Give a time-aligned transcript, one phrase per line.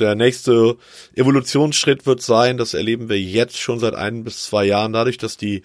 [0.00, 0.76] der nächste
[1.14, 5.36] Evolutionsschritt wird sein, das erleben wir jetzt schon seit ein bis zwei Jahren, dadurch, dass
[5.36, 5.62] die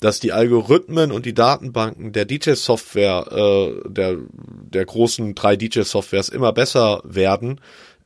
[0.00, 6.52] dass die Algorithmen und die Datenbanken der DJ-Software, äh, der, der großen drei DJ-Softwares immer
[6.52, 7.58] besser werden,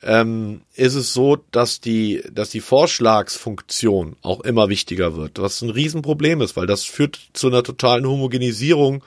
[0.02, 5.70] ähm, ist es so, dass die, dass die Vorschlagsfunktion auch immer wichtiger wird, was ein
[5.70, 9.02] Riesenproblem ist, weil das führt zu einer totalen Homogenisierung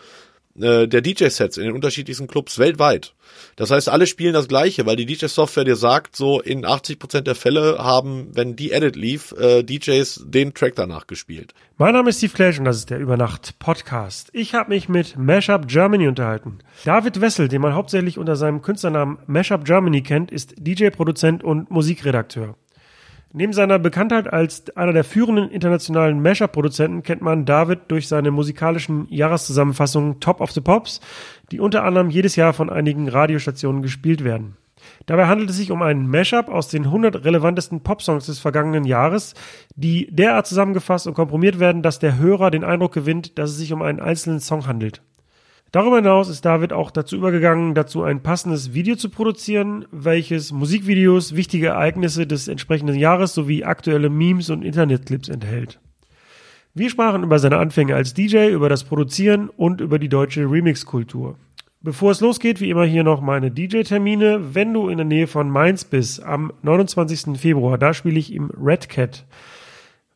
[0.59, 3.13] äh, der DJ-Sets in den unterschiedlichsten Clubs weltweit.
[3.55, 7.36] Das heißt, alle spielen das Gleiche, weil die DJ-Software dir sagt, so in 80% der
[7.36, 11.54] Fälle haben, wenn die Edit lief, äh, DJs den Track danach gespielt.
[11.77, 14.29] Mein Name ist Steve Clash und das ist der Übernacht-Podcast.
[14.33, 16.60] Ich habe mich mit Mashup Germany unterhalten.
[16.86, 22.55] David Wessel, den man hauptsächlich unter seinem Künstlernamen Mashup Germany kennt, ist DJ-Produzent und Musikredakteur.
[23.33, 29.07] Neben seiner Bekanntheit als einer der führenden internationalen Mashup-Produzenten kennt man David durch seine musikalischen
[29.09, 30.99] Jahreszusammenfassungen Top of the Pops,
[31.49, 34.57] die unter anderem jedes Jahr von einigen Radiostationen gespielt werden.
[35.05, 39.33] Dabei handelt es sich um einen Mashup aus den 100 relevantesten Popsongs des vergangenen Jahres,
[39.75, 43.71] die derart zusammengefasst und komprimiert werden, dass der Hörer den Eindruck gewinnt, dass es sich
[43.71, 45.01] um einen einzelnen Song handelt.
[45.72, 51.33] Darüber hinaus ist David auch dazu übergegangen, dazu ein passendes Video zu produzieren, welches Musikvideos,
[51.33, 55.80] wichtige Ereignisse des entsprechenden Jahres sowie aktuelle Memes und Internetclips enthält.
[56.73, 61.38] Wir sprachen über seine Anfänge als DJ, über das Produzieren und über die deutsche Remix-Kultur.
[61.80, 64.53] Bevor es losgeht, wie immer hier noch meine DJ-Termine.
[64.53, 67.39] Wenn du in der Nähe von Mainz bist, am 29.
[67.39, 69.25] Februar, da spiele ich im Red Cat.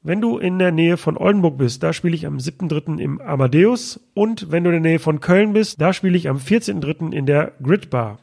[0.08, 3.00] Wenn du in der Nähe von Oldenburg bist, da spiele ich am 7.3.
[3.00, 4.00] im Amadeus.
[4.14, 7.12] Und wenn du in der Nähe von Köln bist, da spiele ich am 14.3.
[7.12, 8.20] in der Grid Bar.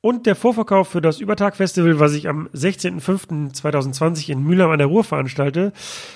[0.00, 5.04] Und der Vorverkauf für das Übertag-Festival, was ich am 16.05.2020 in Mülheim an der Ruhr
[5.04, 5.72] veranstalte,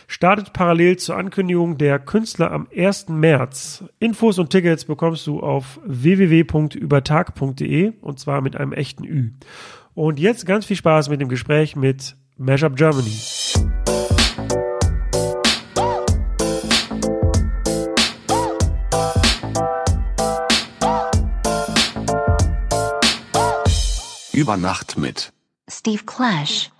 [0.08, 3.10] startet parallel zur Ankündigung der Künstler am 1.
[3.10, 3.84] März.
[4.00, 9.30] Infos und Tickets bekommst du auf www.übertag.de und zwar mit einem echten Ü.
[9.94, 13.16] Und jetzt ganz viel Spaß mit dem Gespräch mit Mashup Germany.
[24.38, 25.32] Über Nacht mit
[25.68, 26.70] Steve Clash.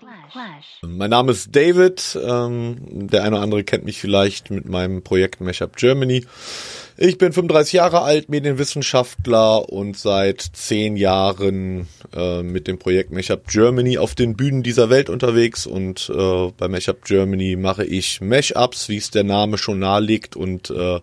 [0.81, 2.17] Mein Name ist David.
[2.23, 2.77] Ähm,
[3.09, 6.25] der eine oder andere kennt mich vielleicht mit meinem Projekt Mashup Germany.
[7.01, 13.47] Ich bin 35 Jahre alt, Medienwissenschaftler und seit zehn Jahren äh, mit dem Projekt Mashup
[13.47, 18.89] Germany auf den Bühnen dieser Welt unterwegs und äh, bei Mashup Germany mache ich Mashups,
[18.89, 20.99] wie es der Name schon nahelegt und äh,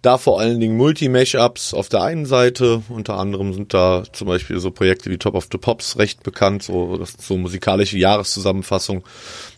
[0.00, 4.60] da vor allen Dingen Multi-Mashups auf der einen Seite, unter anderem sind da zum Beispiel
[4.60, 9.02] so Projekte wie Top of the Pops recht bekannt, so das so musikalische Jahreszusammenfassung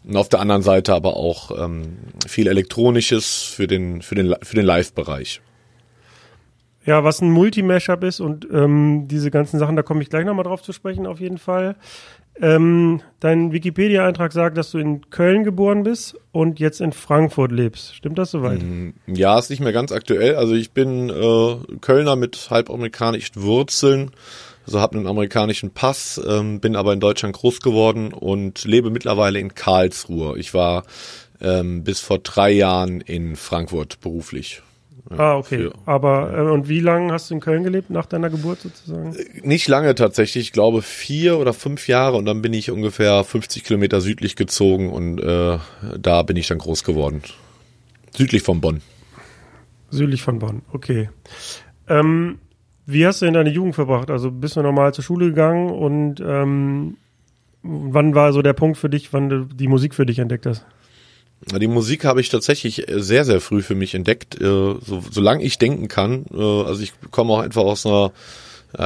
[0.04, 4.56] und auf der anderen Seite aber auch ähm, viel Elektronisches für den für den für
[4.56, 5.42] den Live-Bereich.
[6.86, 10.44] Ja, was ein Multi-Mashup ist und ähm, diese ganzen Sachen, da komme ich gleich nochmal
[10.44, 11.76] drauf zu sprechen, auf jeden Fall.
[12.40, 17.94] Ähm, dein Wikipedia-Eintrag sagt, dass du in Köln geboren bist und jetzt in Frankfurt lebst.
[17.94, 18.60] Stimmt das soweit?
[18.60, 20.34] Mm, ja, ist nicht mehr ganz aktuell.
[20.34, 24.10] Also ich bin äh, Kölner mit halbamerikanischen Wurzeln,
[24.66, 29.38] also habe einen amerikanischen Pass, ähm, bin aber in Deutschland groß geworden und lebe mittlerweile
[29.38, 30.36] in Karlsruhe.
[30.36, 30.82] Ich war
[31.40, 34.60] ähm, bis vor drei Jahren in Frankfurt beruflich.
[35.10, 35.58] Ah, okay.
[35.58, 39.14] Für, Aber äh, und wie lange hast du in Köln gelebt nach deiner Geburt sozusagen?
[39.42, 43.64] Nicht lange tatsächlich, ich glaube vier oder fünf Jahre und dann bin ich ungefähr 50
[43.64, 45.58] Kilometer südlich gezogen und äh,
[45.98, 47.22] da bin ich dann groß geworden.
[48.16, 48.80] Südlich von Bonn.
[49.90, 51.10] Südlich von Bonn, okay.
[51.86, 52.38] Ähm,
[52.86, 54.10] wie hast du denn deine Jugend verbracht?
[54.10, 56.96] Also bist du normal zur Schule gegangen und ähm,
[57.62, 60.64] wann war so der Punkt für dich, wann du die Musik für dich entdeckt hast?
[61.52, 65.58] Die Musik habe ich tatsächlich sehr, sehr früh für mich entdeckt, äh, so, solange ich
[65.58, 66.24] denken kann.
[66.32, 68.12] Äh, also ich komme auch einfach aus einer,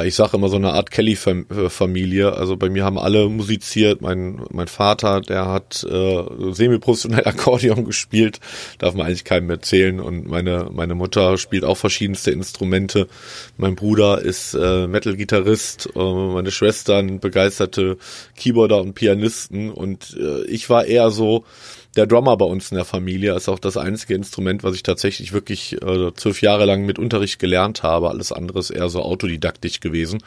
[0.04, 2.34] ich sage immer so eine Art Kelly-Familie.
[2.34, 4.02] Also bei mir haben alle musiziert.
[4.02, 8.38] Mein, mein Vater, der hat äh, semi-professionell Akkordeon gespielt,
[8.76, 9.98] darf man eigentlich keinem erzählen.
[9.98, 13.08] Und meine, meine Mutter spielt auch verschiedenste Instrumente.
[13.56, 17.96] Mein Bruder ist äh, Metal-Gitarrist, äh, meine Schwestern begeisterte
[18.36, 19.70] Keyboarder und Pianisten.
[19.70, 21.46] Und äh, ich war eher so,
[21.96, 25.32] der Drummer bei uns in der Familie ist auch das einzige Instrument, was ich tatsächlich
[25.32, 28.08] wirklich äh, zwölf Jahre lang mit Unterricht gelernt habe.
[28.10, 30.22] Alles andere ist eher so autodidaktisch gewesen.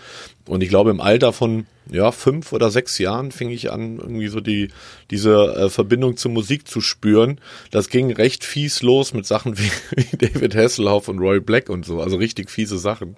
[0.47, 4.27] Und ich glaube, im Alter von ja, fünf oder sechs Jahren fing ich an, irgendwie
[4.27, 4.69] so die,
[5.09, 7.41] diese äh, Verbindung zur Musik zu spüren.
[7.71, 11.85] Das ging recht fies los mit Sachen wie, wie David Hasselhoff und Roy Black und
[11.85, 13.15] so, also richtig fiese Sachen.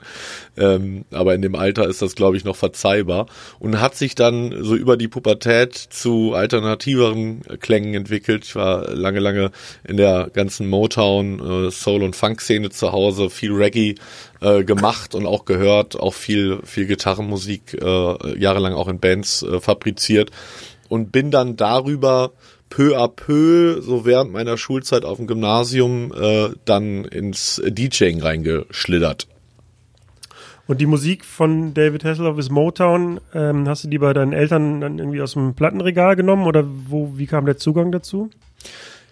[0.57, 3.27] Ähm, aber in dem Alter ist das, glaube ich, noch verzeihbar
[3.59, 8.45] und hat sich dann so über die Pubertät zu alternativeren Klängen entwickelt.
[8.45, 9.51] Ich war lange, lange
[9.87, 13.95] in der ganzen Motown, äh, Soul- und Funk-Szene zu Hause, viel Reggae,
[14.43, 19.59] äh, gemacht und auch gehört, auch viel, viel Gitarrenmusik, äh, jahrelang auch in Bands äh,
[19.59, 20.31] fabriziert.
[20.93, 22.33] und bin dann darüber
[22.69, 29.27] peu à peu, so während meiner Schulzeit auf dem Gymnasium, äh, dann ins DJing reingeschlittert.
[30.67, 33.19] Und die Musik von David Hasselhoff ist Motown.
[33.33, 37.13] Ähm, hast du die bei deinen Eltern dann irgendwie aus dem Plattenregal genommen oder wo,
[37.17, 38.29] wie kam der Zugang dazu?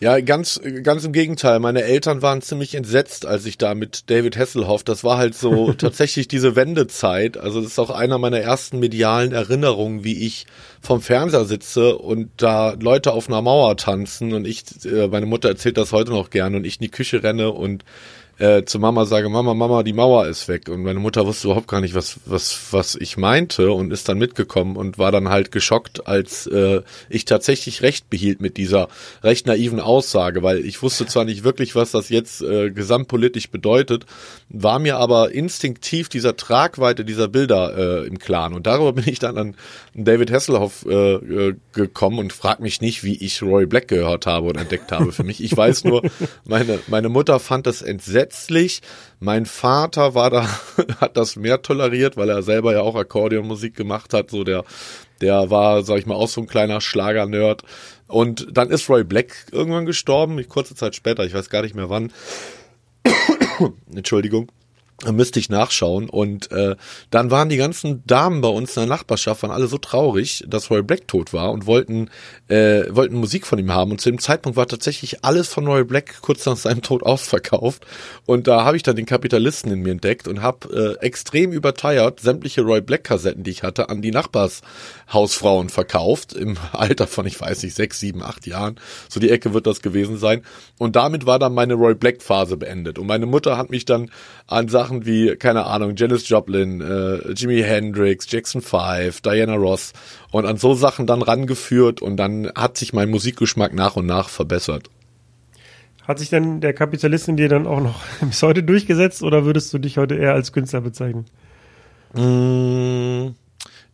[0.04, 1.60] Ja, ganz, ganz im Gegenteil.
[1.60, 5.74] Meine Eltern waren ziemlich entsetzt, als ich da mit David Hasselhoff, das war halt so
[5.78, 7.38] tatsächlich diese Wendezeit.
[7.38, 10.48] Also das ist auch einer meiner ersten medialen Erinnerungen, wie ich
[10.82, 15.50] vom Fernseher sitze und da Leute auf einer Mauer tanzen und ich, äh, meine Mutter
[15.50, 17.86] erzählt das heute noch gern und ich in die Küche renne und
[18.38, 20.68] äh, zu Mama sage, Mama, Mama, die Mauer ist weg.
[20.68, 24.18] Und meine Mutter wusste überhaupt gar nicht, was, was, was ich meinte und ist dann
[24.18, 28.88] mitgekommen und war dann halt geschockt, als äh, ich tatsächlich recht behielt mit dieser
[29.24, 34.06] recht naiven Aussage, weil ich wusste zwar nicht wirklich, was das jetzt äh, gesamtpolitisch bedeutet,
[34.50, 38.54] war mir aber instinktiv dieser Tragweite dieser Bilder äh, im Klaren.
[38.54, 39.56] Und darüber bin ich dann an
[39.94, 44.48] David Hasselhoff äh, äh, gekommen und frag mich nicht, wie ich Roy Black gehört habe
[44.48, 45.44] und entdeckt habe für mich.
[45.44, 46.02] Ich weiß nur,
[46.46, 48.82] meine, meine Mutter fand das entsetzt grundsätzlich.
[49.20, 50.48] Mein Vater war da,
[51.02, 54.32] hat das mehr toleriert, weil er selber ja auch Akkordeonmusik gemacht hat.
[54.32, 54.64] So der,
[55.20, 57.64] der war, sag ich mal, auch so ein kleiner Schlager-Nerd.
[58.08, 61.90] Und dann ist Roy Black irgendwann gestorben, kurze Zeit später, ich weiß gar nicht mehr
[61.90, 62.12] wann.
[63.96, 64.52] Entschuldigung
[65.10, 66.10] müsste ich nachschauen.
[66.10, 66.76] Und äh,
[67.10, 70.70] dann waren die ganzen Damen bei uns in der Nachbarschaft, waren alle so traurig, dass
[70.70, 72.10] Roy Black tot war und wollten,
[72.48, 73.92] äh, wollten Musik von ihm haben.
[73.92, 77.86] Und zu dem Zeitpunkt war tatsächlich alles von Roy Black kurz nach seinem Tod ausverkauft.
[78.26, 82.20] Und da habe ich dann den Kapitalisten in mir entdeckt und habe äh, extrem überteuert
[82.20, 86.34] sämtliche Roy Black-Kassetten, die ich hatte, an die Nachbarshausfrauen verkauft.
[86.34, 88.80] Im Alter von, ich weiß nicht, sechs, sieben, acht Jahren.
[89.10, 90.44] So die Ecke wird das gewesen sein.
[90.78, 93.00] Und damit war dann meine Roy Black-Phase beendet.
[93.00, 94.12] Und meine Mutter hat mich dann
[94.48, 99.94] an Sachen Sachen wie, keine Ahnung, Janis Joplin, äh, Jimi Hendrix, Jackson 5, Diana Ross
[100.32, 104.28] und an so Sachen dann rangeführt und dann hat sich mein Musikgeschmack nach und nach
[104.28, 104.90] verbessert.
[106.06, 109.74] Hat sich denn der Kapitalist in dir dann auch noch bis heute durchgesetzt oder würdest
[109.74, 111.26] du dich heute eher als Künstler bezeichnen?
[112.14, 113.36] Mmh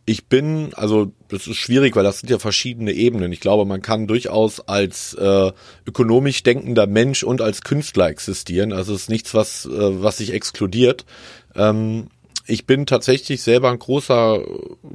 [0.08, 3.30] ich bin, also das ist schwierig, weil das sind ja verschiedene Ebenen.
[3.30, 5.52] Ich glaube, man kann durchaus als äh,
[5.86, 8.72] ökonomisch denkender Mensch und als Künstler existieren.
[8.72, 11.04] Also es ist nichts, was, äh, was sich exkludiert.
[11.54, 12.06] Ähm,
[12.46, 14.40] ich bin tatsächlich selber ein großer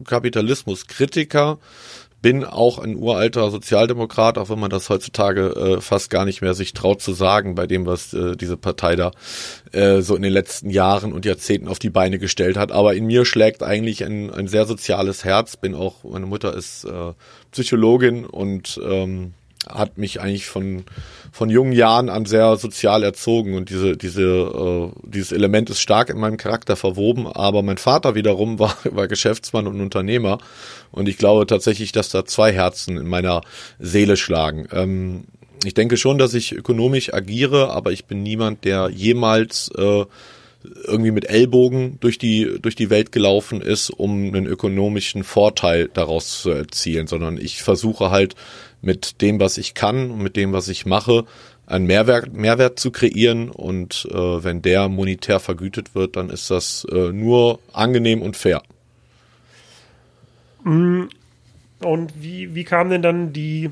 [0.05, 1.59] Kapitalismuskritiker
[2.23, 6.53] bin auch ein uralter Sozialdemokrat, auch wenn man das heutzutage äh, fast gar nicht mehr
[6.53, 9.11] sich traut zu sagen, bei dem, was äh, diese Partei da
[9.73, 12.71] äh, so in den letzten Jahren und Jahrzehnten auf die Beine gestellt hat.
[12.71, 15.57] Aber in mir schlägt eigentlich ein, ein sehr soziales Herz.
[15.57, 17.13] Bin auch, meine Mutter ist äh,
[17.51, 19.33] Psychologin und ähm,
[19.67, 20.83] hat mich eigentlich von
[21.31, 26.09] von jungen Jahren an sehr sozial erzogen und diese diese äh, dieses Element ist stark
[26.09, 27.27] in meinem Charakter verwoben.
[27.27, 30.37] Aber mein Vater wiederum war war Geschäftsmann und Unternehmer
[30.91, 33.41] und ich glaube tatsächlich, dass da zwei Herzen in meiner
[33.79, 34.67] Seele schlagen.
[34.71, 35.25] Ähm,
[35.65, 40.05] ich denke schon, dass ich ökonomisch agiere, aber ich bin niemand, der jemals äh,
[40.85, 46.41] irgendwie mit Ellbogen durch die, durch die Welt gelaufen ist, um einen ökonomischen Vorteil daraus
[46.41, 48.35] zu erzielen, sondern ich versuche halt
[48.83, 51.25] mit dem, was ich kann und mit dem, was ich mache,
[51.65, 56.85] einen Mehrwert, Mehrwert zu kreieren und äh, wenn der monetär vergütet wird, dann ist das
[56.91, 58.61] äh, nur angenehm und fair.
[60.63, 61.03] Mm,
[61.79, 63.71] und wie, wie kam denn dann die,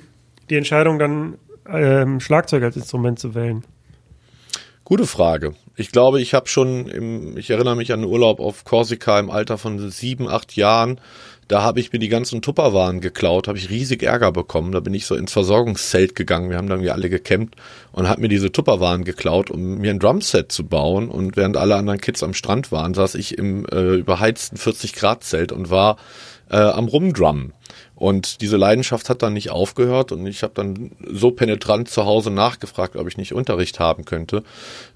[0.49, 3.63] die Entscheidung, dann ähm, Schlagzeug als Instrument zu wählen?
[4.85, 5.53] Gute Frage.
[5.75, 9.29] Ich glaube, ich habe schon, im, ich erinnere mich an einen Urlaub auf Korsika im
[9.29, 10.99] Alter von sieben, acht Jahren
[11.51, 14.71] da habe ich mir die ganzen Tupperwaren geklaut, habe ich riesig Ärger bekommen.
[14.71, 16.49] Da bin ich so ins Versorgungszelt gegangen.
[16.49, 17.55] Wir haben dann wir alle gecampt
[17.91, 21.09] und habe mir diese Tupperwaren geklaut, um mir ein Drumset zu bauen.
[21.09, 25.25] Und während alle anderen Kids am Strand waren, saß ich im äh, überheizten 40 Grad
[25.25, 25.97] Zelt und war
[26.49, 27.51] äh, am Rumdrummen.
[28.01, 32.31] Und diese Leidenschaft hat dann nicht aufgehört und ich habe dann so penetrant zu Hause
[32.31, 34.41] nachgefragt, ob ich nicht Unterricht haben könnte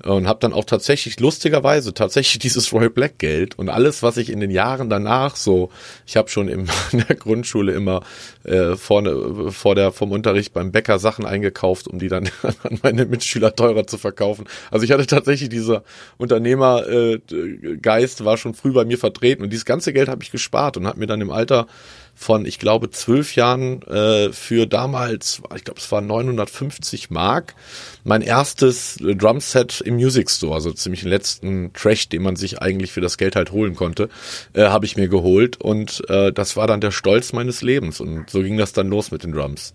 [0.04, 4.32] und habe dann auch tatsächlich lustigerweise tatsächlich dieses Roy Black Geld und alles, was ich
[4.32, 5.70] in den Jahren danach so,
[6.08, 8.02] ich habe schon in der Grundschule immer
[8.44, 12.28] äh, vorne vor der vom Unterricht beim Bäcker Sachen eingekauft, um die dann
[12.64, 14.46] an meine Mitschüler teurer zu verkaufen.
[14.72, 15.84] Also ich hatte tatsächlich dieser
[16.18, 20.76] Unternehmergeist äh, war schon früh bei mir vertreten und dieses ganze Geld habe ich gespart
[20.76, 21.68] und habe mir dann im Alter
[22.16, 27.56] von, ich glaube, zwölf Jahren äh, für damals, ich glaube, es war 950 Mark,
[28.04, 32.94] mein erstes Drumset im Music Store, also ziemlich den letzten Trash, den man sich eigentlich
[32.94, 34.10] für das Geld halt holen konnte,
[34.54, 38.30] äh, habe ich mir geholt und äh, das war dann der Stolz meines Lebens und
[38.30, 39.74] so ging das dann los mit den Drums.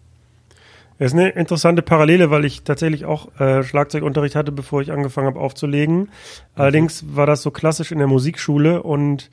[0.99, 5.29] Das ist eine interessante Parallele, weil ich tatsächlich auch äh, Schlagzeugunterricht hatte, bevor ich angefangen
[5.29, 6.11] habe aufzulegen.
[6.55, 9.31] Allerdings war das so klassisch in der Musikschule und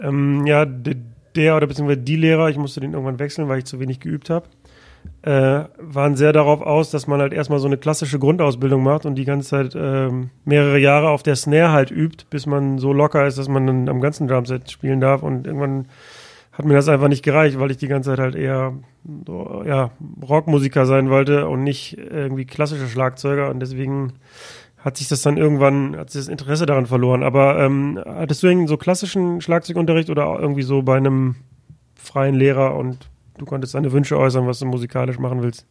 [0.00, 0.66] ähm, ja,
[1.36, 4.30] der oder beziehungsweise die Lehrer, ich musste den irgendwann wechseln, weil ich zu wenig geübt
[4.30, 4.46] habe,
[5.22, 9.14] äh, waren sehr darauf aus, dass man halt erstmal so eine klassische Grundausbildung macht und
[9.14, 13.26] die ganze Zeit ähm, mehrere Jahre auf der Snare halt übt, bis man so locker
[13.26, 15.22] ist, dass man dann am ganzen Drumset spielen darf.
[15.22, 15.86] Und irgendwann
[16.52, 18.74] hat mir das einfach nicht gereicht, weil ich die ganze Zeit halt eher
[19.26, 19.90] so, ja,
[20.22, 23.50] Rockmusiker sein wollte und nicht irgendwie klassische Schlagzeuger.
[23.50, 24.12] Und deswegen
[24.84, 27.22] hat sich das dann irgendwann, hat sich das Interesse daran verloren.
[27.22, 31.36] Aber ähm, hattest du irgendwie so klassischen Schlagzeugunterricht oder irgendwie so bei einem
[31.94, 35.64] freien Lehrer und du konntest deine Wünsche äußern, was du musikalisch machen willst?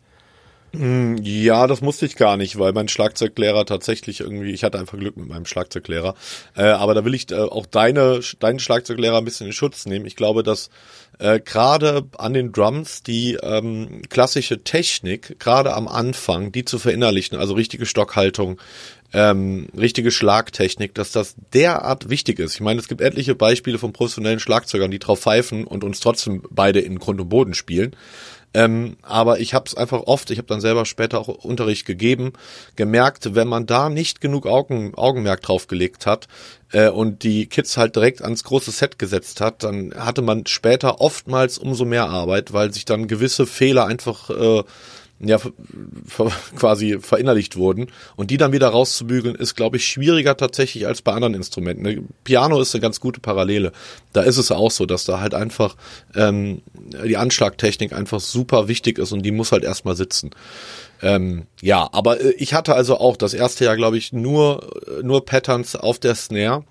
[0.76, 4.98] Hm, ja, das musste ich gar nicht, weil mein Schlagzeuglehrer tatsächlich irgendwie, ich hatte einfach
[4.98, 6.16] Glück mit meinem Schlagzeuglehrer.
[6.56, 10.08] Äh, aber da will ich äh, auch deine, deinen Schlagzeuglehrer ein bisschen in Schutz nehmen.
[10.08, 10.72] Ich glaube, dass
[11.20, 17.38] äh, gerade an den Drums die ähm, klassische Technik, gerade am Anfang, die zu verinnerlichen,
[17.38, 18.60] also richtige Stockhaltung,
[19.14, 22.56] ähm, richtige Schlagtechnik, dass das derart wichtig ist.
[22.56, 26.42] Ich meine, es gibt etliche Beispiele von professionellen Schlagzeugern, die drauf pfeifen und uns trotzdem
[26.50, 27.96] beide in Grund und Boden spielen.
[28.54, 32.34] Ähm, aber ich habe es einfach oft, ich habe dann selber später auch Unterricht gegeben,
[32.76, 36.28] gemerkt, wenn man da nicht genug Augen, Augenmerk drauf gelegt hat
[36.72, 41.02] äh, und die Kids halt direkt ans große Set gesetzt hat, dann hatte man später
[41.02, 44.64] oftmals umso mehr Arbeit, weil sich dann gewisse Fehler einfach äh,
[45.28, 45.40] ja
[46.58, 51.14] quasi verinnerlicht wurden und die dann wieder rauszubügeln ist glaube ich schwieriger tatsächlich als bei
[51.14, 51.84] anderen Instrumenten.
[51.84, 53.72] Ne, Piano ist eine ganz gute Parallele.
[54.14, 55.76] Da ist es auch so, dass da halt einfach
[56.16, 60.32] ähm, die Anschlagtechnik einfach super wichtig ist und die muss halt erstmal sitzen.
[61.02, 64.70] Ähm, ja, aber äh, ich hatte also auch das erste Jahr glaube ich nur
[65.02, 66.64] nur Patterns auf der Snare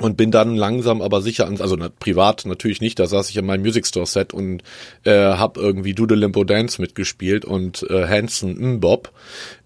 [0.00, 3.44] und bin dann langsam aber sicher ans, also privat natürlich nicht, da saß ich in
[3.44, 4.62] meinem Music Store Set und
[5.04, 9.10] äh, habe irgendwie Doodle Limbo Dance mitgespielt und äh, Hanson Mbob.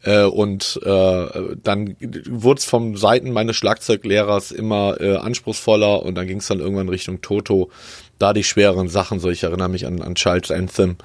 [0.02, 1.26] Äh, und äh,
[1.62, 1.96] dann
[2.28, 6.88] wurde es vom Seiten meines Schlagzeuglehrers immer äh, anspruchsvoller und dann ging es dann irgendwann
[6.88, 7.70] Richtung Toto.
[8.18, 10.96] Da die schweren Sachen, so ich erinnere mich an, an Child's Anthem,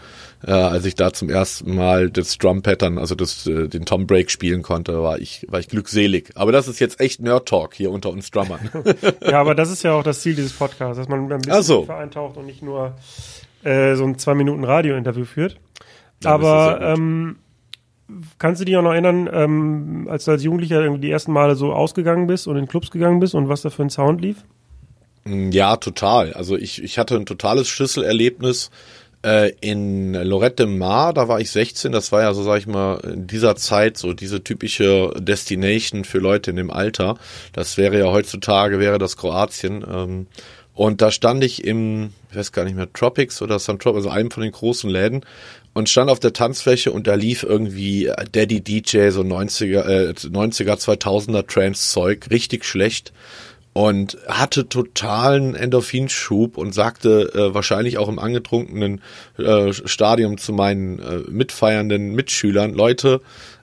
[0.45, 4.07] äh, als ich da zum ersten Mal das Drum Pattern, also das, äh, den Tom
[4.07, 6.31] Break spielen konnte, war ich, war ich glückselig.
[6.35, 8.69] Aber das ist jetzt echt Nerd Talk hier unter uns Drummern.
[9.21, 11.87] ja, aber das ist ja auch das Ziel dieses Podcasts, dass man ein bisschen so.
[11.87, 12.95] eintaucht und nicht nur
[13.63, 15.57] äh, so ein zwei Minuten Radio-Interview führt.
[16.23, 17.37] Ja, aber ähm,
[18.37, 21.55] kannst du dich auch noch erinnern, ähm, als du als Jugendlicher irgendwie die ersten Male
[21.55, 24.37] so ausgegangen bist und in Clubs gegangen bist und was da für ein Sound lief?
[25.25, 26.33] Ja, total.
[26.33, 28.71] Also ich, ich hatte ein totales Schlüsselerlebnis
[29.23, 32.99] äh, in Lorette Mar, da war ich 16, das war ja so, sag ich mal,
[32.99, 37.17] in dieser Zeit so diese typische Destination für Leute in dem Alter.
[37.53, 39.85] Das wäre ja heutzutage, wäre das Kroatien.
[39.87, 40.27] Ähm,
[40.73, 44.31] und da stand ich im, ich weiß gar nicht mehr, Tropics oder Sun also einem
[44.31, 45.25] von den großen Läden
[45.73, 50.77] und stand auf der Tanzfläche und da lief irgendwie Daddy DJ, so 90er, äh, 90er,
[50.77, 53.13] 2000er Trance-Zeug, richtig schlecht
[53.73, 59.01] und hatte totalen Endorphinschub und sagte äh, wahrscheinlich auch im angetrunkenen
[59.37, 63.21] äh, Stadium zu meinen äh, mitfeiernden Mitschülern, Leute,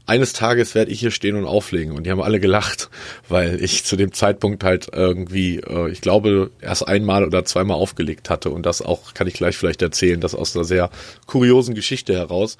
[0.09, 1.95] eines Tages werde ich hier stehen und auflegen.
[1.95, 2.89] Und die haben alle gelacht,
[3.29, 8.31] weil ich zu dem Zeitpunkt halt irgendwie, äh, ich glaube, erst einmal oder zweimal aufgelegt
[8.31, 8.49] hatte.
[8.49, 10.89] Und das auch, kann ich gleich vielleicht erzählen, das aus einer sehr
[11.27, 12.57] kuriosen Geschichte heraus.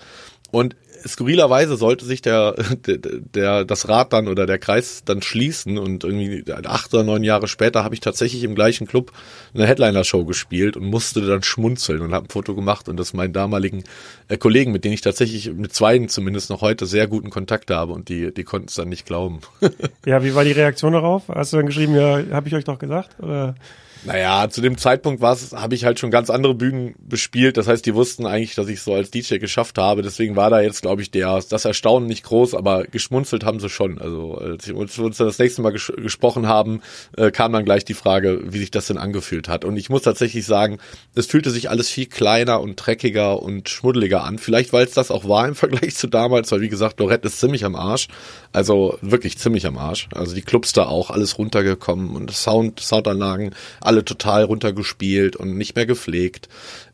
[0.51, 0.77] Und
[1.07, 2.55] skurrilerweise sollte sich der,
[2.87, 7.25] der, der, das Rad dann oder der Kreis dann schließen und irgendwie acht oder neun
[7.25, 9.13] Jahre später habe ich tatsächlich im gleichen Club
[9.55, 13.33] eine Headliner-Show gespielt und musste dann schmunzeln und habe ein Foto gemacht und das meinen
[13.33, 13.85] damaligen
[14.29, 17.93] äh, Kollegen, mit denen ich tatsächlich mit zweien zumindest noch heute sehr guten Kontakt habe
[17.93, 19.41] und die, die konnten es dann nicht glauben.
[20.07, 21.29] ja, wie war die Reaktion darauf?
[21.29, 23.19] Hast du dann geschrieben, ja, habe ich euch doch gesagt?
[23.21, 23.55] Oder?
[24.05, 27.57] Naja, zu dem Zeitpunkt habe ich halt schon ganz andere Bühnen bespielt.
[27.57, 30.03] Das heißt, die wussten eigentlich, dass ich so als DJ geschafft habe.
[30.03, 33.69] Deswegen war da jetzt, glaube ich, der das Erstaunen nicht groß, aber geschmunzelt haben sie
[33.69, 33.99] schon.
[33.99, 36.81] Also als wir uns dann das nächste Mal ges gesprochen haben,
[37.17, 39.65] äh, kam dann gleich die Frage, wie sich das denn angefühlt hat.
[39.65, 40.79] Und ich muss tatsächlich sagen,
[41.15, 44.39] es fühlte sich alles viel kleiner und dreckiger und schmuddeliger an.
[44.39, 47.41] Vielleicht, weil es das auch war im Vergleich zu damals, weil wie gesagt, Lorette ist
[47.41, 48.09] ziemlich am Arsch.
[48.53, 50.09] Also wirklich ziemlich am Arsch.
[50.15, 55.77] Also die Clubs da auch, alles runtergekommen und Sound, Soundanlagen, alle total runtergespielt und nicht
[55.77, 56.49] mehr gepflegt.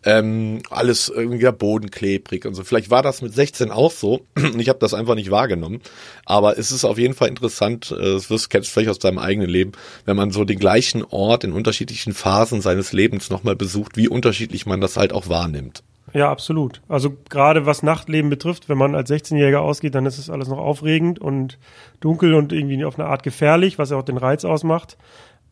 [0.04, 2.64] Ähm, alles irgendwie der Boden klebrig und so.
[2.64, 4.26] Vielleicht war das mit 16 auch so.
[4.58, 5.80] ich habe das einfach nicht wahrgenommen.
[6.24, 9.48] Aber es ist auf jeden Fall interessant, äh, das wirst, kennst vielleicht aus deinem eigenen
[9.48, 9.72] Leben,
[10.04, 14.66] wenn man so den gleichen Ort in unterschiedlichen Phasen seines Lebens nochmal besucht, wie unterschiedlich
[14.66, 15.82] man das halt auch wahrnimmt.
[16.14, 16.80] Ja, absolut.
[16.88, 20.58] Also gerade was Nachtleben betrifft, wenn man als 16-Jähriger ausgeht, dann ist es alles noch
[20.58, 21.58] aufregend und
[22.00, 24.96] dunkel und irgendwie auf eine Art gefährlich, was ja auch den Reiz ausmacht.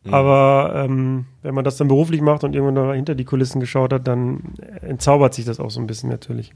[0.05, 0.13] Mhm.
[0.13, 3.91] Aber ähm, wenn man das dann beruflich macht und irgendwann noch hinter die Kulissen geschaut
[3.91, 6.53] hat, dann entzaubert sich das auch so ein bisschen natürlich.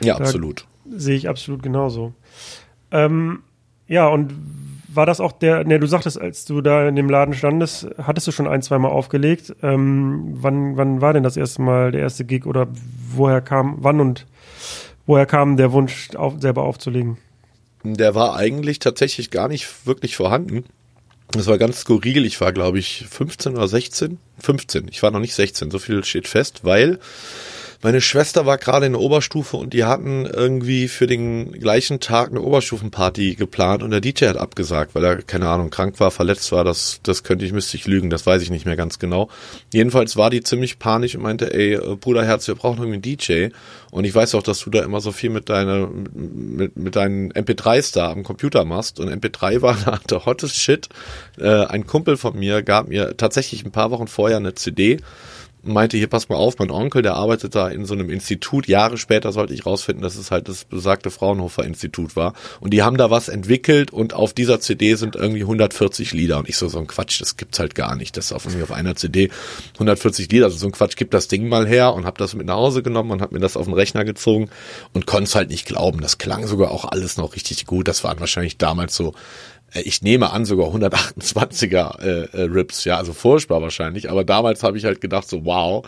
[0.00, 0.66] Ja, da absolut.
[0.90, 2.14] Sehe ich absolut genauso.
[2.90, 3.42] Ähm,
[3.86, 4.32] Ja, und
[4.94, 8.26] war das auch der, ne, du sagtest, als du da in dem Laden standest, hattest
[8.26, 9.54] du schon ein, zwei Mal aufgelegt.
[9.62, 12.68] Ähm, wann, wann war denn das erste Mal der erste Gig oder
[13.14, 14.26] woher kam, wann und
[15.06, 17.18] woher kam der Wunsch, auf, selber aufzulegen?
[17.84, 20.64] Der war eigentlich tatsächlich gar nicht wirklich vorhanden.
[21.32, 22.26] Das war ganz skurril.
[22.26, 24.18] Ich war, glaube ich, 15 oder 16.
[24.38, 24.88] 15.
[24.90, 25.70] Ich war noch nicht 16.
[25.70, 26.98] So viel steht fest, weil
[27.82, 32.30] meine Schwester war gerade in der Oberstufe und die hatten irgendwie für den gleichen Tag
[32.30, 36.52] eine Oberstufenparty geplant und der DJ hat abgesagt, weil er, keine Ahnung, krank war, verletzt
[36.52, 36.62] war.
[36.62, 39.28] Das, das könnte ich, müsste ich lügen, das weiß ich nicht mehr ganz genau.
[39.72, 43.56] Jedenfalls war die ziemlich panisch und meinte, ey, äh, Bruderherz, wir brauchen irgendwie einen DJ.
[43.90, 47.32] Und ich weiß auch, dass du da immer so viel mit deiner, mit, mit deinen
[47.32, 49.00] MP3s da am Computer machst.
[49.00, 50.88] Und MP3 war da der hottest Shit.
[51.36, 54.98] Äh, ein Kumpel von mir gab mir tatsächlich ein paar Wochen vorher eine CD
[55.62, 58.66] meinte, hier pass mal auf, mein Onkel, der arbeitet da in so einem Institut.
[58.66, 62.34] Jahre später sollte ich rausfinden, dass es halt das besagte Fraunhofer Institut war.
[62.60, 66.38] Und die haben da was entwickelt und auf dieser CD sind irgendwie 140 Lieder.
[66.38, 68.16] Und ich so, so ein Quatsch, das gibt's halt gar nicht.
[68.16, 69.30] Das ist auf, auf einer CD
[69.74, 70.46] 140 Lieder.
[70.46, 72.82] Also so ein Quatsch, gib das Ding mal her und hab das mit nach Hause
[72.82, 74.50] genommen und hab mir das auf den Rechner gezogen
[74.92, 76.00] und konnte es halt nicht glauben.
[76.00, 77.88] Das klang sogar auch alles noch richtig gut.
[77.88, 79.14] Das waren wahrscheinlich damals so
[79.74, 84.76] ich nehme an, sogar 128er äh, äh, Rips, ja, also furchtbar wahrscheinlich, aber damals habe
[84.76, 85.86] ich halt gedacht, so wow.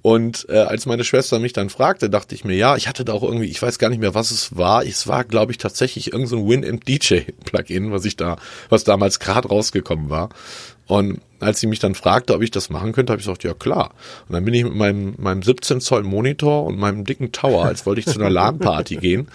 [0.00, 3.12] Und äh, als meine Schwester mich dann fragte, dachte ich mir, ja, ich hatte da
[3.12, 4.84] auch irgendwie, ich weiß gar nicht mehr, was es war.
[4.84, 8.36] Es war, glaube ich, tatsächlich irgendein so Winamp DJ Plugin, was ich da,
[8.68, 10.30] was damals gerade rausgekommen war.
[10.86, 13.54] Und als sie mich dann fragte, ob ich das machen könnte, habe ich gesagt, ja
[13.54, 13.94] klar.
[14.28, 17.86] Und dann bin ich mit meinem, meinem 17 Zoll Monitor und meinem dicken Tower, als
[17.86, 19.28] wollte ich zu einer LAN-Party gehen,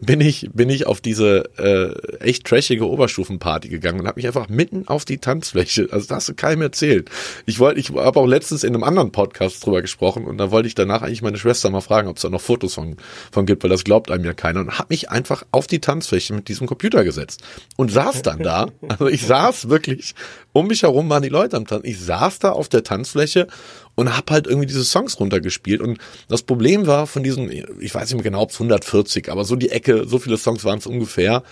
[0.00, 4.48] bin ich, bin ich auf diese äh, echt trashige Oberstufenparty gegangen und habe mich einfach
[4.48, 7.10] mitten auf die Tanzfläche, also das hast du keinem erzählt.
[7.46, 10.68] Ich wollte, ich habe auch letztens in einem anderen Podcast drüber gesprochen und da wollte
[10.68, 12.96] ich danach eigentlich meine Schwester mal fragen, ob es da noch Fotos von,
[13.30, 16.32] von gibt, weil das glaubt einem ja keiner und habe mich einfach auf die Tanzfläche
[16.34, 17.42] mit diesem Computer gesetzt
[17.76, 18.68] und saß dann da.
[18.88, 20.14] Also ich saß wirklich
[20.52, 21.88] um mich herum waren die Leute am Tanzen.
[21.88, 23.48] Ich saß da auf der Tanzfläche
[23.96, 25.80] und hab halt irgendwie diese Songs runtergespielt.
[25.80, 25.98] Und
[26.28, 29.56] das Problem war von diesen, ich weiß nicht mehr genau, ob es 140, aber so
[29.56, 31.42] die Ecke, so viele Songs waren es ungefähr.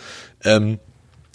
[0.44, 0.78] Ähm,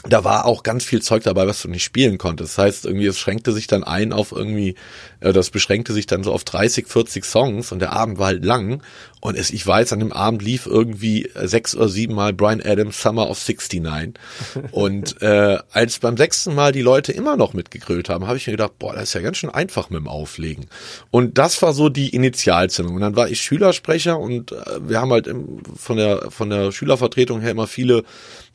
[0.04, 2.58] da war auch ganz viel Zeug dabei, was du nicht spielen konntest.
[2.58, 4.76] Das heißt, irgendwie, es schränkte sich dann ein auf irgendwie,
[5.20, 8.46] äh, das beschränkte sich dann so auf 30, 40 Songs und der Abend war halt
[8.46, 8.82] lang.
[9.22, 13.00] Und es, ich weiß, an dem Abend lief irgendwie sechs oder sieben Mal Brian Adams
[13.00, 14.20] Summer of 69.
[14.72, 18.54] Und äh, als beim sechsten Mal die Leute immer noch mitgegrölt haben, habe ich mir
[18.54, 20.66] gedacht, boah, das ist ja ganz schön einfach mit dem Auflegen.
[21.12, 22.96] Und das war so die Initialzündung.
[22.96, 26.72] Und dann war ich Schülersprecher und äh, wir haben halt im, von der von der
[26.72, 28.04] Schülervertretung her immer viele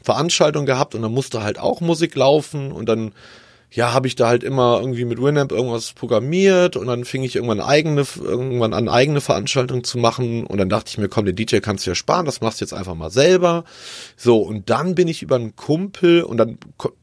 [0.02, 3.12] Veranstaltung gehabt und dann musste halt auch Musik laufen und dann
[3.76, 7.36] ja, habe ich da halt immer irgendwie mit Winamp irgendwas programmiert und dann fing ich
[7.36, 11.36] irgendwann eigene, irgendwann an eigene Veranstaltungen zu machen und dann dachte ich mir, komm, den
[11.36, 13.64] DJ kannst du ja sparen, das machst du jetzt einfach mal selber.
[14.16, 16.56] So, und dann bin ich über einen Kumpel und dann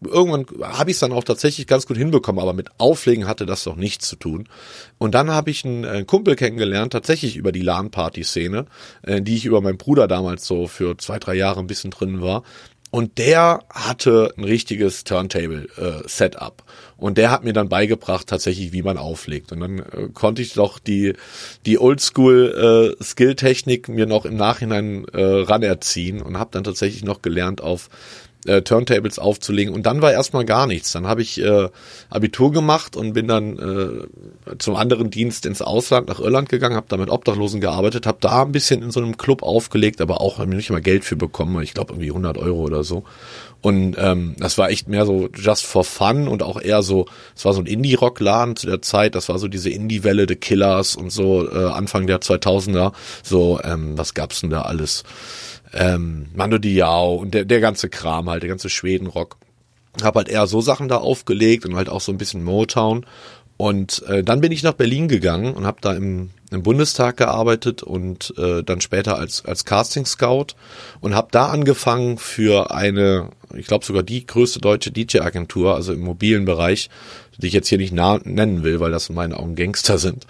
[0.03, 3.63] irgendwann habe ich es dann auch tatsächlich ganz gut hinbekommen, aber mit Auflegen hatte das
[3.63, 4.49] doch nichts zu tun.
[4.97, 8.65] Und dann habe ich einen, einen Kumpel kennengelernt, tatsächlich über die LAN-Party-Szene,
[9.03, 12.19] äh, die ich über meinen Bruder damals so für zwei, drei Jahre ein bisschen drin
[12.19, 12.41] war.
[12.93, 16.62] Und der hatte ein richtiges Turntable-Setup.
[16.62, 16.63] Äh,
[16.95, 19.51] und der hat mir dann beigebracht, tatsächlich, wie man auflegt.
[19.51, 21.13] Und dann äh, konnte ich doch die,
[21.65, 27.62] die Oldschool-Skill-Technik äh, mir noch im Nachhinein äh, ranerziehen und habe dann tatsächlich noch gelernt,
[27.62, 27.89] auf
[28.45, 29.73] äh, Turntables aufzulegen.
[29.73, 30.91] Und dann war erstmal gar nichts.
[30.91, 31.69] Dann habe ich äh,
[32.10, 36.88] Abitur gemacht und bin dann äh, zum anderen Dienst ins Ausland nach Irland gegangen, habe
[36.89, 40.43] da mit Obdachlosen gearbeitet, habe da ein bisschen in so einem Club aufgelegt, aber auch
[40.45, 41.62] nicht mal Geld für bekommen.
[41.63, 43.03] Ich glaube irgendwie 100 Euro oder so.
[43.63, 47.45] Und ähm, das war echt mehr so just for fun und auch eher so, es
[47.45, 51.12] war so ein Indie-Rock-Laden zu der Zeit, das war so diese Indie-Welle The Killers und
[51.12, 52.91] so äh, Anfang der 2000er.
[53.23, 55.06] So, ähm, was gab's denn da alles?
[55.73, 59.38] Ähm, Mando Diao und der, der ganze Kram halt, der ganze Schwedenrock.
[60.01, 63.05] Hab halt eher so Sachen da aufgelegt und halt auch so ein bisschen Motown.
[63.57, 67.83] Und äh, dann bin ich nach Berlin gegangen und habe da im, im Bundestag gearbeitet
[67.83, 70.47] und äh, dann später als als Casting Scout
[71.01, 76.01] und habe da angefangen für eine, ich glaube sogar die größte deutsche DJ-Agentur, also im
[76.01, 76.89] mobilen Bereich,
[77.38, 80.25] die ich jetzt hier nicht nennen will, weil das in meinen Augen Gangster sind,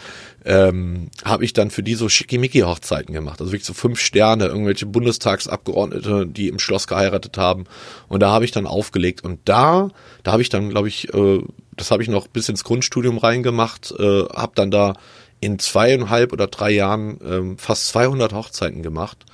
[0.46, 3.40] ähm, habe ich dann für die so schickimicki-Hochzeiten gemacht.
[3.40, 7.66] Also wirklich so fünf Sterne, irgendwelche Bundestagsabgeordnete, die im Schloss geheiratet haben.
[8.08, 9.24] Und da habe ich dann aufgelegt.
[9.24, 9.90] Und da,
[10.24, 11.42] da habe ich dann, glaube ich, äh,
[11.76, 14.96] das habe ich noch bis ins Grundstudium reingemacht, äh, habe dann da
[15.40, 19.26] in zweieinhalb oder drei Jahren äh, fast 200 Hochzeiten gemacht.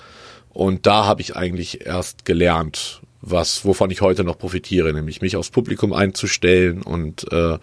[0.50, 5.36] Und da habe ich eigentlich erst gelernt, was, wovon ich heute noch profitiere, nämlich mich
[5.36, 7.58] aufs Publikum einzustellen und äh,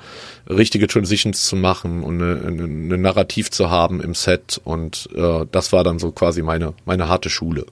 [0.49, 4.61] richtige Transitions zu machen und eine, eine, eine Narrativ zu haben im Set.
[4.65, 7.67] Und äh, das war dann so quasi meine, meine harte Schule.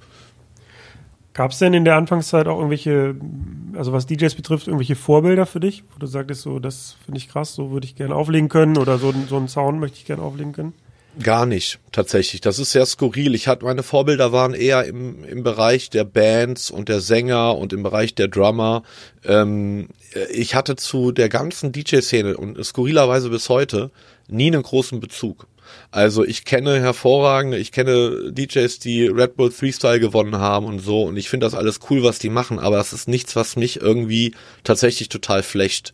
[1.35, 3.17] Gab es denn in der Anfangszeit auch irgendwelche,
[3.77, 7.29] also was DJs betrifft, irgendwelche Vorbilder für dich, wo du sagtest, so, das finde ich
[7.29, 10.23] krass, so würde ich gerne auflegen können oder so, so einen Sound möchte ich gerne
[10.23, 10.75] auflegen können?
[11.23, 12.41] Gar nicht, tatsächlich.
[12.41, 13.37] Das ist sehr skurril.
[13.37, 17.73] Ich hatte, meine Vorbilder waren eher im, im Bereich der Bands und der Sänger und
[17.73, 18.83] im Bereich der Drummer.
[19.25, 19.89] Ähm,
[20.33, 23.93] ich hatte zu der ganzen DJ-Szene und skurrilerweise bis heute
[24.27, 25.47] nie einen großen Bezug.
[25.91, 31.05] Also ich kenne hervorragende, ich kenne DJs, die Red Bull Freestyle gewonnen haben und so
[31.05, 33.81] und ich finde das alles cool, was die machen, aber das ist nichts, was mich
[33.81, 35.93] irgendwie tatsächlich total flecht.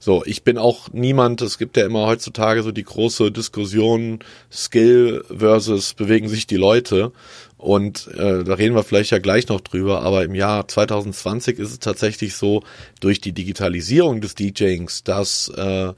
[0.00, 5.24] So, ich bin auch niemand, es gibt ja immer heutzutage so die große Diskussion, Skill
[5.36, 7.12] versus bewegen sich die Leute.
[7.56, 11.72] Und äh, da reden wir vielleicht ja gleich noch drüber, aber im Jahr 2020 ist
[11.72, 12.62] es tatsächlich so,
[13.00, 15.92] durch die Digitalisierung des DJings, dass äh,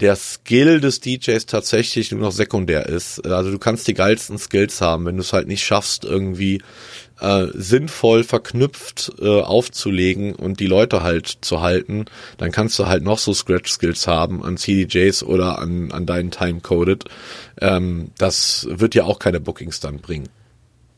[0.00, 3.24] der Skill des DJs tatsächlich nur noch sekundär ist.
[3.24, 6.60] Also du kannst die geilsten Skills haben, wenn du es halt nicht schaffst, irgendwie
[7.20, 12.06] äh, sinnvoll verknüpft äh, aufzulegen und die Leute halt zu halten,
[12.38, 17.04] dann kannst du halt noch so Scratch-Skills haben an CDJs oder an, an deinen Timecoded.
[17.60, 20.28] Ähm, das wird ja auch keine Bookings dann bringen.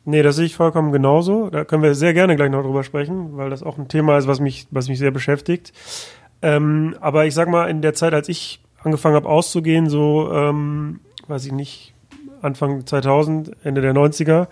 [0.04, 1.50] Nee, das sehe ich vollkommen genauso.
[1.50, 4.26] Da können wir sehr gerne gleich noch drüber sprechen, weil das auch ein Thema ist,
[4.26, 5.72] was mich, was mich sehr beschäftigt.
[6.40, 11.00] Ähm, aber ich sag mal, in der Zeit, als ich angefangen habe auszugehen, so, ähm,
[11.26, 11.94] weiß ich nicht,
[12.40, 14.46] Anfang 2000, Ende der 90er.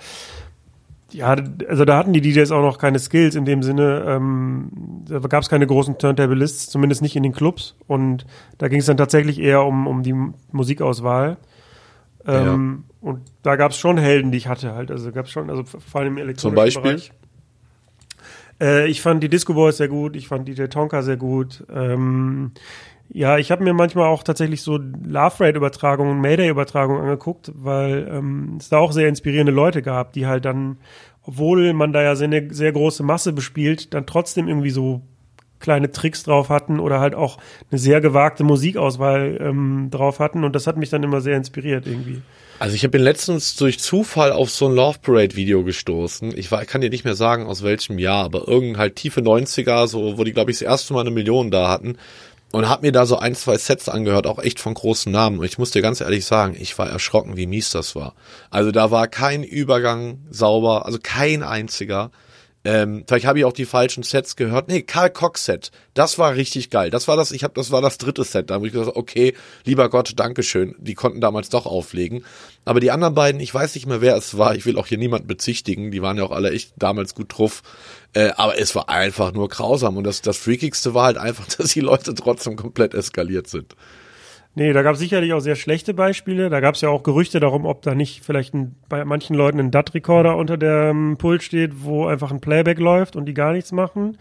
[1.12, 1.36] Ja,
[1.68, 4.04] also da hatten die DJs auch noch keine Skills in dem Sinne.
[4.06, 4.70] Ähm,
[5.08, 7.76] da gab es keine großen Turntable-Lists, zumindest nicht in den Clubs.
[7.86, 8.26] Und
[8.58, 10.14] da ging es dann tatsächlich eher um, um die
[10.50, 11.36] Musikauswahl.
[12.26, 13.08] Ähm, ja.
[13.08, 14.90] Und da gab es schon Helden, die ich hatte halt.
[14.90, 16.92] Also gab es schon, also vor allem im elektronischen Zum Beispiel?
[16.92, 17.12] Bereich.
[18.60, 21.64] Äh, ich fand die Disco Boys sehr gut, ich fand DJ Tonka sehr gut.
[21.72, 22.52] Ähm,
[23.08, 28.68] ja, ich habe mir manchmal auch tatsächlich so Love Rate-Übertragungen, Mayday-Übertragungen angeguckt, weil ähm, es
[28.68, 30.78] da auch sehr inspirierende Leute gab, die halt dann,
[31.22, 35.02] obwohl man da ja sehr, eine sehr große Masse bespielt, dann trotzdem irgendwie so
[35.58, 37.38] kleine Tricks drauf hatten oder halt auch
[37.70, 41.86] eine sehr gewagte Musikauswahl ähm, drauf hatten und das hat mich dann immer sehr inspiriert
[41.86, 42.20] irgendwie.
[42.58, 46.36] Also ich bin letztens durch Zufall auf so ein Love Parade Video gestoßen.
[46.36, 49.20] Ich, war, ich kann dir nicht mehr sagen aus welchem Jahr, aber irgendein halt tiefe
[49.20, 51.96] 90er, so wo die glaube ich das erste Mal eine Million da hatten
[52.52, 55.38] und habe mir da so ein, zwei Sets angehört, auch echt von großen Namen.
[55.38, 58.14] Und ich muss dir ganz ehrlich sagen, ich war erschrocken, wie mies das war.
[58.50, 62.10] Also da war kein Übergang sauber, also kein einziger.
[62.66, 64.66] Ähm, vielleicht habe ich auch die falschen Sets gehört.
[64.66, 65.70] Nee, Karl Cox Set.
[65.94, 66.90] Das war richtig geil.
[66.90, 68.50] Das war das, ich habe, das war das dritte Set.
[68.50, 70.74] Da habe ich gesagt, okay, lieber Gott, Dankeschön.
[70.78, 72.24] Die konnten damals doch auflegen.
[72.64, 74.56] Aber die anderen beiden, ich weiß nicht mehr, wer es war.
[74.56, 75.92] Ich will auch hier niemanden bezichtigen.
[75.92, 77.62] Die waren ja auch alle echt damals gut drauf.
[78.14, 79.96] Äh, aber es war einfach nur grausam.
[79.96, 83.76] Und das, das Freakigste war halt einfach, dass die Leute trotzdem komplett eskaliert sind.
[84.58, 86.48] Nee, da gab es sicherlich auch sehr schlechte Beispiele.
[86.48, 89.60] Da gab es ja auch Gerüchte darum, ob da nicht vielleicht ein, bei manchen Leuten
[89.60, 93.70] ein DAT-Recorder unter dem Pult steht, wo einfach ein Playback läuft und die gar nichts
[93.70, 94.16] machen.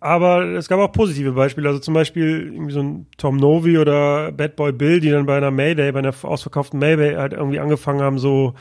[0.00, 1.68] Aber es gab auch positive Beispiele.
[1.68, 5.36] Also zum Beispiel irgendwie so ein Tom Novi oder Bad Boy Bill, die dann bei
[5.36, 8.54] einer Mayday, bei einer ausverkauften Mayday halt irgendwie angefangen haben, so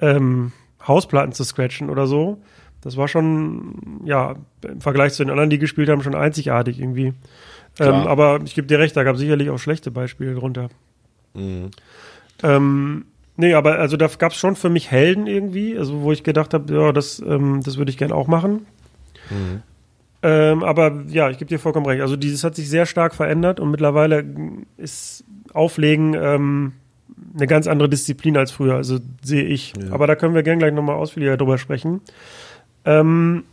[0.00, 0.50] ähm,
[0.84, 2.42] Hausplatten zu scratchen oder so.
[2.80, 4.34] Das war schon, ja,
[4.66, 7.14] im Vergleich zu den anderen, die gespielt haben, schon einzigartig irgendwie.
[7.80, 10.68] Ähm, aber ich gebe dir recht, da gab es sicherlich auch schlechte Beispiele drunter.
[11.34, 11.70] Mhm.
[12.42, 13.04] Ähm,
[13.36, 16.52] nee, aber also da gab es schon für mich Helden irgendwie, also wo ich gedacht
[16.54, 18.66] habe, ja, das, ähm, das würde ich gern auch machen.
[19.30, 19.62] Mhm.
[20.22, 22.02] Ähm, aber ja, ich gebe dir vollkommen recht.
[22.02, 24.24] Also dieses hat sich sehr stark verändert und mittlerweile
[24.76, 26.72] ist Auflegen ähm,
[27.34, 29.72] eine ganz andere Disziplin als früher, also sehe ich.
[29.80, 29.92] Ja.
[29.92, 32.02] Aber da können wir gern gleich nochmal ausführlicher drüber sprechen.
[32.84, 33.44] Ähm,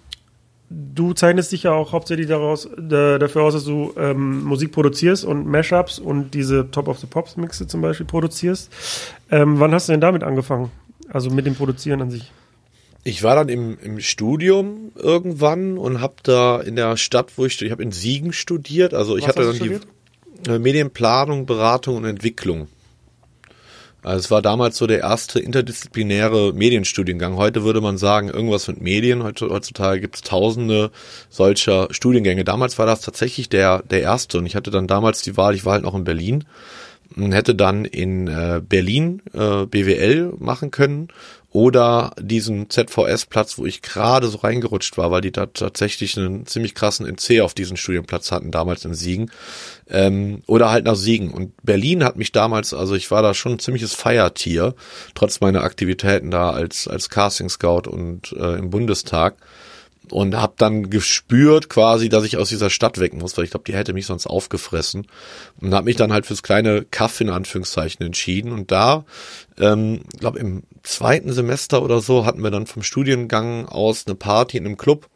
[0.69, 5.23] du zeichnest dich ja auch hauptsächlich daraus, äh, dafür aus, dass du ähm, Musik produzierst
[5.25, 8.71] und Mashups und diese Top of the Pops Mixe zum Beispiel produzierst.
[9.31, 10.71] Ähm, wann hast du denn damit angefangen?
[11.09, 12.31] Also mit dem Produzieren an sich?
[13.03, 17.61] Ich war dann im, im Studium irgendwann und habe da in der Stadt, wo ich,
[17.61, 19.87] ich habe in Siegen studiert, also ich Was hatte dann studiert?
[20.45, 22.67] die äh, Medienplanung, Beratung und Entwicklung.
[24.03, 27.35] Also es war damals so der erste interdisziplinäre Medienstudiengang.
[27.35, 29.23] Heute würde man sagen, irgendwas mit Medien.
[29.23, 30.91] Heutzutage gibt es tausende
[31.29, 32.43] solcher Studiengänge.
[32.43, 35.65] Damals war das tatsächlich der, der erste und ich hatte dann damals die Wahl, ich
[35.65, 36.45] war halt noch in Berlin
[37.15, 41.07] und hätte dann in äh, Berlin äh, BWL machen können
[41.57, 46.75] oder diesen ZVS-Platz, wo ich gerade so reingerutscht war, weil die da tatsächlich einen ziemlich
[46.75, 49.31] krassen NC auf diesen Studienplatz hatten, damals in Siegen,
[49.89, 51.31] ähm, oder halt nach Siegen.
[51.31, 54.75] Und Berlin hat mich damals, also ich war da schon ein ziemliches Feiertier,
[55.15, 59.37] trotz meiner Aktivitäten da als, als Casting-Scout und äh, im Bundestag
[60.11, 63.65] und habe dann gespürt quasi, dass ich aus dieser Stadt weg muss, weil ich glaube,
[63.65, 65.07] die hätte mich sonst aufgefressen.
[65.59, 68.51] Und habe mich dann halt fürs kleine Kaff in Anführungszeichen entschieden.
[68.51, 69.05] Und da,
[69.59, 74.57] ähm, glaube im zweiten Semester oder so hatten wir dann vom Studiengang aus eine Party
[74.57, 75.07] in einem Club.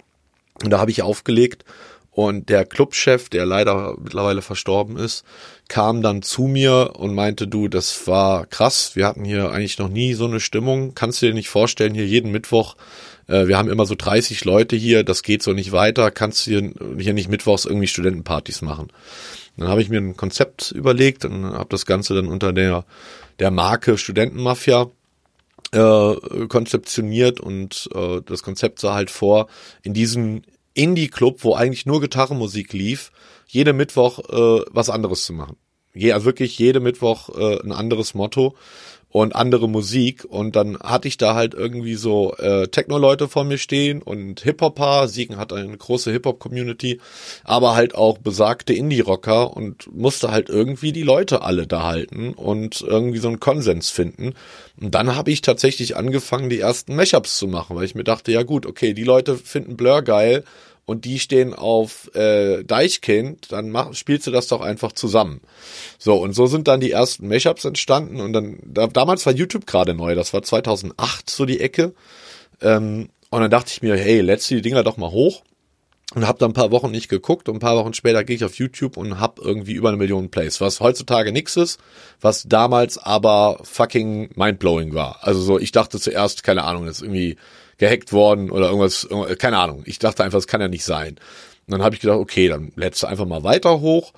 [0.64, 1.66] Und da habe ich aufgelegt
[2.12, 5.24] und der Clubchef, der leider mittlerweile verstorben ist,
[5.70, 9.88] kam dann zu mir und meinte, du, das war krass, wir hatten hier eigentlich noch
[9.88, 12.76] nie so eine Stimmung, kannst du dir nicht vorstellen, hier jeden Mittwoch,
[13.28, 16.52] äh, wir haben immer so 30 Leute hier, das geht so nicht weiter, kannst du
[16.52, 18.92] hier, hier nicht mittwochs irgendwie Studentenpartys machen.
[19.58, 22.86] Dann habe ich mir ein Konzept überlegt und habe das Ganze dann unter der,
[23.40, 24.88] der Marke Studentenmafia
[25.72, 26.16] äh,
[26.48, 27.40] konzeptioniert.
[27.40, 29.48] Und äh, das Konzept sah halt vor,
[29.84, 30.44] in diesem
[30.74, 33.12] Indie-Club, wo eigentlich nur Gitarrenmusik lief,
[33.48, 35.58] jede Mittwoch äh, was anderes zu machen.
[35.94, 38.56] Ja, wirklich jede Mittwoch äh, ein anderes Motto
[39.12, 43.58] und andere Musik und dann hatte ich da halt irgendwie so äh, Techno-Leute vor mir
[43.58, 47.00] stehen und Hip-Hopper, Siegen hat eine große Hip-Hop-Community,
[47.44, 52.82] aber halt auch besagte Indie-Rocker und musste halt irgendwie die Leute alle da halten und
[52.82, 54.34] irgendwie so einen Konsens finden.
[54.80, 58.32] Und dann habe ich tatsächlich angefangen, die ersten Mashups zu machen, weil ich mir dachte,
[58.32, 60.46] ja gut, okay, die Leute finden Blur geil,
[60.86, 65.42] und die stehen auf äh, Deichkind, dann mach, spielst du das doch einfach zusammen.
[65.98, 69.68] So, und so sind dann die ersten Mashups entstanden und dann, da, damals war YouTube
[69.68, 71.94] gerade neu, das war 2008 so die Ecke.
[72.62, 75.44] Ähm, und dann dachte ich mir, hey, let's die Dinger doch mal hoch
[76.14, 78.44] und habe dann ein paar Wochen nicht geguckt und ein paar Wochen später gehe ich
[78.44, 81.80] auf YouTube und hab irgendwie über eine Million Plays, was heutzutage nix ist,
[82.20, 85.20] was damals aber fucking mindblowing war.
[85.22, 87.38] Also so, ich dachte zuerst, keine Ahnung, das ist irgendwie
[87.82, 89.82] gehackt worden oder irgendwas, keine Ahnung.
[89.88, 91.16] Ich dachte einfach, das kann ja nicht sein.
[91.66, 94.14] Und dann habe ich gedacht, okay, dann lädst du einfach mal weiter hoch.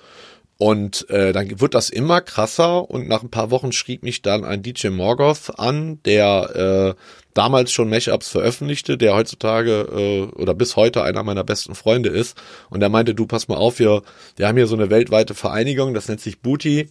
[0.58, 4.44] Und äh, dann wird das immer krasser und nach ein paar Wochen schrieb mich dann
[4.44, 7.02] ein DJ Morgoth an, der äh,
[7.34, 12.38] damals schon Mashups veröffentlichte, der heutzutage äh, oder bis heute einer meiner besten Freunde ist.
[12.70, 14.04] Und der meinte, du pass mal auf, wir,
[14.36, 16.90] wir haben hier so eine weltweite Vereinigung, das nennt sich Booty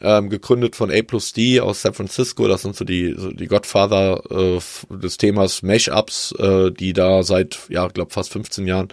[0.00, 2.46] ähm, gegründet von A plus D aus San Francisco.
[2.48, 4.60] Das sind so die, so die Godfather äh,
[4.94, 8.88] des Themas Mashups, äh, die da seit, ja, glaube fast 15 Jahren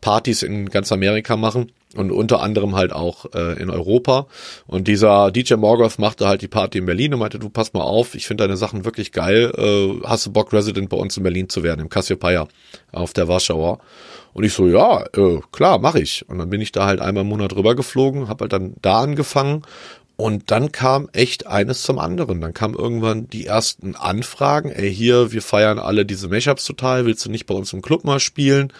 [0.00, 4.26] Partys in ganz Amerika machen und unter anderem halt auch äh, in Europa.
[4.66, 7.82] Und dieser DJ Morgoth machte halt die Party in Berlin und meinte, du pass mal
[7.82, 9.52] auf, ich finde deine Sachen wirklich geil.
[9.56, 12.48] Äh, hast du Bock, Resident bei uns in Berlin zu werden, im Cassiopeia
[12.92, 13.78] auf der Warschauer?
[14.32, 16.28] Und ich so, ja, äh, klar, mache ich.
[16.28, 19.00] Und dann bin ich da halt einmal im Monat rüber geflogen, habe halt dann da
[19.00, 19.62] angefangen
[20.16, 22.40] und dann kam echt eines zum anderen.
[22.40, 24.70] Dann kamen irgendwann die ersten Anfragen.
[24.70, 27.04] Ey, hier, wir feiern alle diese Mashups total.
[27.04, 28.72] Willst du nicht bei uns im Club mal spielen?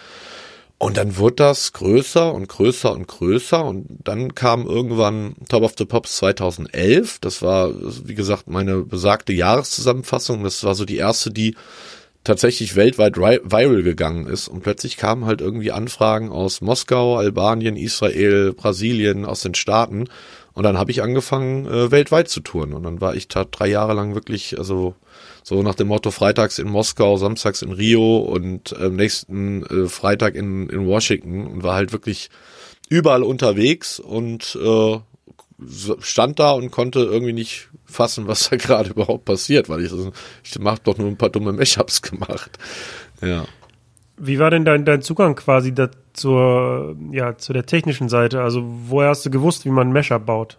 [0.77, 3.63] Und dann wurde das größer und größer und größer.
[3.65, 7.19] Und dann kam irgendwann Top of the Pops 2011.
[7.19, 7.71] Das war,
[8.05, 10.43] wie gesagt, meine besagte Jahreszusammenfassung.
[10.43, 11.55] Das war so die erste, die
[12.23, 14.47] tatsächlich weltweit viral gegangen ist.
[14.47, 20.07] Und plötzlich kamen halt irgendwie Anfragen aus Moskau, Albanien, Israel, Brasilien, aus den Staaten.
[20.55, 22.73] Und dann habe ich angefangen, äh, weltweit zu touren.
[22.73, 24.95] Und dann war ich da drei Jahre lang wirklich, also
[25.43, 30.35] so nach dem Motto freitags in Moskau, samstags in Rio und äh, nächsten äh, Freitag
[30.35, 32.29] in, in Washington und war halt wirklich
[32.89, 34.99] überall unterwegs und äh,
[35.99, 39.91] stand da und konnte irgendwie nicht fassen, was da gerade überhaupt passiert, weil ich,
[40.43, 42.57] ich mach doch nur ein paar dumme Mashups gemacht.
[43.21, 43.45] Ja.
[44.17, 48.41] Wie war denn dein, dein Zugang quasi da, zur, ja, zu der technischen Seite?
[48.41, 50.57] Also woher hast du gewusst, wie man ein Mashup baut?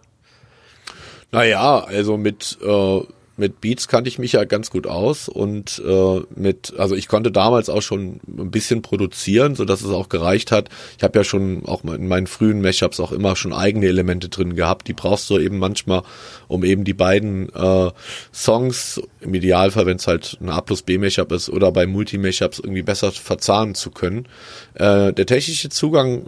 [1.31, 3.01] Naja, also mit äh,
[3.37, 7.31] mit Beats kannte ich mich ja ganz gut aus und äh, mit, also ich konnte
[7.31, 10.69] damals auch schon ein bisschen produzieren, so dass es auch gereicht hat.
[10.97, 14.55] Ich habe ja schon auch in meinen frühen Mashups auch immer schon eigene Elemente drin
[14.55, 14.87] gehabt.
[14.87, 16.01] Die brauchst du eben manchmal,
[16.47, 17.91] um eben die beiden äh,
[18.33, 22.17] Songs im Idealfall, wenn es halt ein A plus B Mashup ist oder bei Multi
[22.17, 24.27] Mashups irgendwie besser verzahnen zu können.
[24.73, 26.25] Äh, der technische Zugang äh,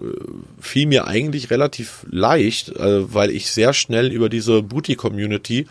[0.62, 5.66] fiel mir eigentlich relativ leicht, äh, weil ich sehr schnell über diese Booty Community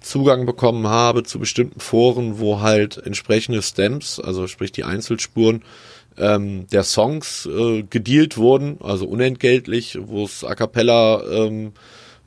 [0.00, 5.62] Zugang bekommen bekommen habe zu bestimmten Foren, wo halt entsprechende Stems, also sprich die Einzelspuren
[6.18, 11.72] ähm, der Songs äh, gedealt wurden, also unentgeltlich, wo es A cappella ähm,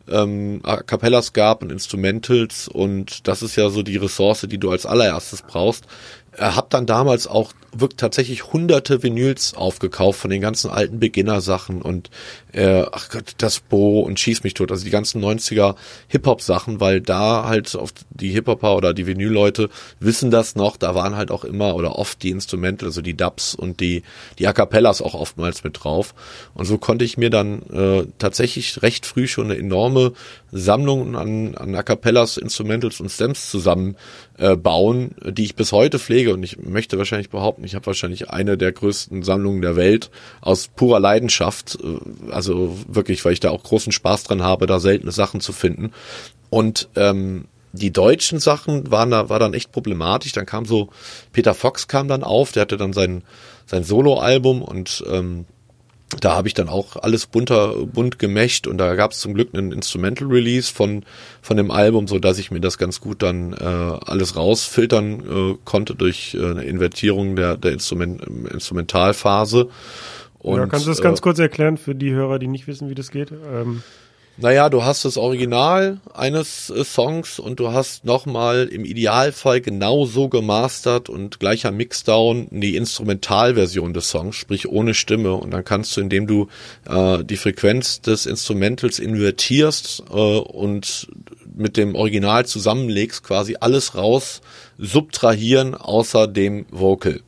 [0.07, 4.71] ähm, A cappellas gab und Instrumentals und das ist ja so die Ressource, die du
[4.71, 5.85] als allererstes brauchst.
[6.31, 10.99] Er äh, hat dann damals auch wirklich tatsächlich hunderte Vinyls aufgekauft von den ganzen alten
[10.99, 12.09] Beginner-Sachen und
[12.53, 15.75] äh, ach Gott, das Bo und Schieß mich tot, also die ganzen 90er
[16.07, 21.15] Hip-Hop-Sachen, weil da halt oft die Hip-Hopper oder die Vinyl-Leute wissen das noch, da waren
[21.15, 24.03] halt auch immer oder oft die Instrumente, also die Dubs und die,
[24.39, 26.13] die A Cappellas auch oftmals mit drauf.
[26.53, 30.13] Und so konnte ich mir dann äh, tatsächlich recht früh schon eine enorme
[30.51, 33.97] Sammlung an, an A Cappellas, Instrumentals und Stems zusammen
[34.38, 38.30] äh, bauen, die ich bis heute pflege und ich möchte wahrscheinlich behaupten, ich habe wahrscheinlich
[38.30, 41.78] eine der größten Sammlungen der Welt aus purer Leidenschaft.
[41.84, 45.54] Äh, also wirklich, weil ich da auch großen Spaß dran habe, da seltene Sachen zu
[45.54, 45.91] finden.
[46.49, 50.32] Und ähm, die deutschen Sachen waren da, war dann echt problematisch.
[50.32, 50.89] Dann kam so,
[51.34, 53.23] Peter Fox kam dann auf, der hatte dann sein,
[53.65, 55.45] sein Solo-Album und ähm,
[56.19, 59.49] da habe ich dann auch alles bunter, bunt gemächt und da gab es zum Glück
[59.53, 61.03] einen Instrumental Release von,
[61.41, 65.57] von dem Album, so dass ich mir das ganz gut dann äh, alles rausfiltern äh,
[65.65, 69.69] konnte durch äh, eine Invertierung der, der Instrument, Instrumentalphase.
[70.37, 72.89] Und, ja, kannst du das äh, ganz kurz erklären für die Hörer, die nicht wissen,
[72.89, 73.31] wie das geht?
[73.31, 73.81] Ähm
[74.37, 80.27] naja, du hast das Original eines äh, Songs und du hast nochmal im Idealfall genauso
[80.27, 85.33] gemastert und gleicher Mixdown die Instrumentalversion des Songs, sprich ohne Stimme.
[85.33, 86.47] Und dann kannst du, indem du
[86.85, 91.07] äh, die Frequenz des Instrumentals invertierst äh, und
[91.55, 94.41] mit dem Original zusammenlegst, quasi alles raus
[94.77, 97.21] subtrahieren außer dem Vocal.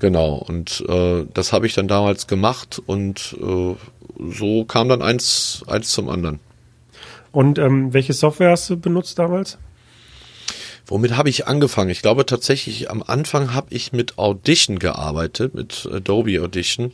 [0.00, 3.74] Genau, und äh, das habe ich dann damals gemacht und äh,
[4.30, 6.40] so kam dann eins, eins zum anderen.
[7.32, 9.58] Und ähm, welche Software hast du benutzt damals?
[10.86, 11.90] Womit habe ich angefangen?
[11.90, 16.92] Ich glaube tatsächlich, am Anfang habe ich mit Audition gearbeitet, mit Adobe Audition.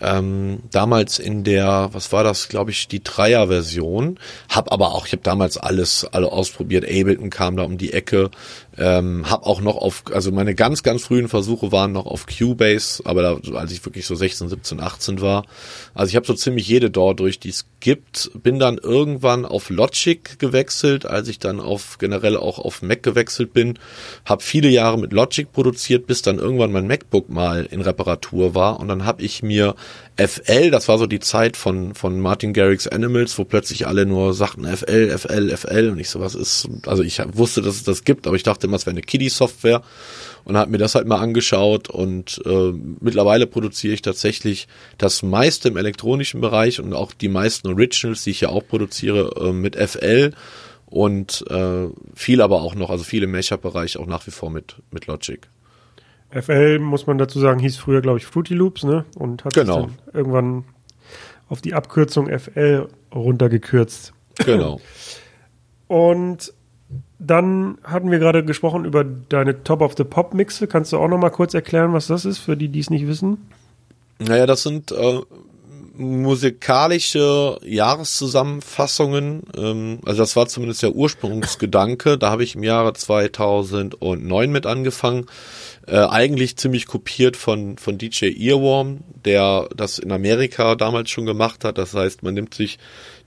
[0.00, 4.18] Ähm, damals in der, was war das, glaube ich, die Dreier-Version.
[4.48, 6.84] Hab aber auch, ich habe damals alles, alle ausprobiert.
[6.84, 8.30] Ableton kam da um die Ecke.
[8.78, 13.02] Ähm, hab auch noch auf, also meine ganz, ganz frühen Versuche waren noch auf Cubase,
[13.04, 15.44] aber da, als ich wirklich so 16, 17, 18 war.
[15.94, 18.30] Also ich habe so ziemlich jede DAW durch, die es gibt.
[18.40, 23.52] Bin dann irgendwann auf Logic gewechselt, als ich dann auf generell auch auf Mac gewechselt
[23.52, 23.78] bin.
[24.24, 28.78] Hab viele Jahre mit Logic produziert, bis dann irgendwann mein MacBook mal in Reparatur war
[28.78, 29.74] und dann habe ich mir
[30.18, 34.34] FL, das war so die Zeit von, von Martin Garrix Animals, wo plötzlich alle nur
[34.34, 38.02] sagten FL, FL, FL und ich so, was ist, also ich wusste, dass es das
[38.02, 39.80] gibt, aber ich dachte immer, es wäre eine Kiddie-Software
[40.42, 44.66] und habe mir das halt mal angeschaut und äh, mittlerweile produziere ich tatsächlich
[44.98, 49.30] das meiste im elektronischen Bereich und auch die meisten Originals, die ich ja auch produziere,
[49.40, 50.32] äh, mit FL
[50.86, 54.76] und äh, viel aber auch noch, also viele im Mashup-Bereich auch nach wie vor mit,
[54.90, 55.46] mit Logic.
[56.30, 59.04] FL, muss man dazu sagen, hieß früher, glaube ich, Fruity Loops, ne?
[59.16, 59.86] Und hat genau.
[59.86, 60.64] sich dann irgendwann
[61.48, 64.12] auf die Abkürzung FL runtergekürzt.
[64.44, 64.80] Genau.
[65.86, 66.52] Und
[67.18, 70.66] dann hatten wir gerade gesprochen über deine Top of the Pop Mixe.
[70.66, 73.06] Kannst du auch noch mal kurz erklären, was das ist, für die, die es nicht
[73.06, 73.48] wissen?
[74.18, 75.20] Naja, das sind äh,
[75.98, 79.42] musikalische Jahreszusammenfassungen.
[79.56, 82.18] Ähm, also das war zumindest der Ursprungsgedanke.
[82.18, 85.26] Da habe ich im Jahre 2009 mit angefangen.
[85.88, 91.64] Äh, eigentlich ziemlich kopiert von, von DJ Earworm, der das in Amerika damals schon gemacht
[91.64, 91.78] hat.
[91.78, 92.78] Das heißt, man nimmt sich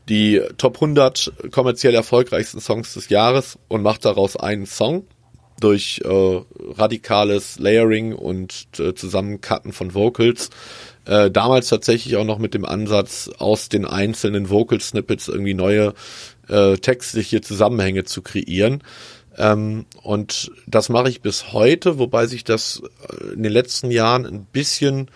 [0.09, 5.07] die Top 100 kommerziell erfolgreichsten Songs des Jahres und macht daraus einen Song
[5.59, 6.41] durch äh,
[6.77, 10.51] radikales Layering und äh, Zusammencutten von Vocals.
[11.05, 15.93] Äh, damals tatsächlich auch noch mit dem Ansatz, aus den einzelnen Vocal-Snippets irgendwie neue
[16.47, 18.83] äh, textliche Zusammenhänge zu kreieren.
[19.41, 24.27] Ähm, und das mache ich bis heute, wobei sich das äh, in den letzten Jahren
[24.27, 25.09] ein bisschen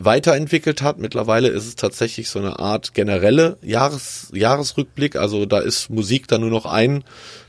[0.00, 0.98] weiterentwickelt hat.
[0.98, 5.14] Mittlerweile ist es tatsächlich so eine Art generelle Jahres, Jahresrückblick.
[5.14, 7.04] Also da ist Musik dann nur noch ein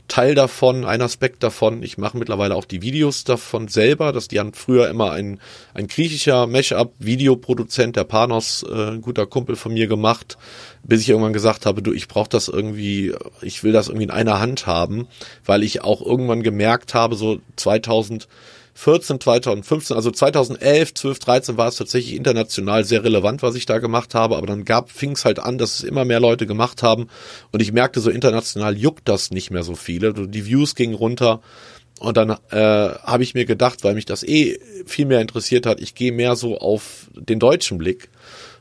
[0.08, 1.82] Teil davon, ein Aspekt davon.
[1.82, 4.12] Ich mache mittlerweile auch die Videos davon selber.
[4.12, 5.40] Das die haben früher immer ein,
[5.74, 10.36] ein griechischer Mashup-Videoproduzent, der Panos, äh, ein guter Kumpel von mir gemacht,
[10.82, 14.10] bis ich irgendwann gesagt habe, du, ich brauche das irgendwie, ich will das irgendwie in
[14.10, 15.08] einer Hand haben,
[15.46, 18.28] weil ich auch irgendwann gemerkt habe, so 2000
[18.74, 23.78] 14, 2015, also 2011, 12, 13 war es tatsächlich international sehr relevant, was ich da
[23.78, 26.82] gemacht habe, aber dann gab, fing es halt an, dass es immer mehr Leute gemacht
[26.82, 27.08] haben.
[27.50, 30.14] Und ich merkte, so international juckt das nicht mehr so viele.
[30.14, 31.40] Die Views gingen runter.
[32.00, 35.80] Und dann äh, habe ich mir gedacht, weil mich das eh viel mehr interessiert hat,
[35.80, 38.08] ich gehe mehr so auf den deutschen Blick.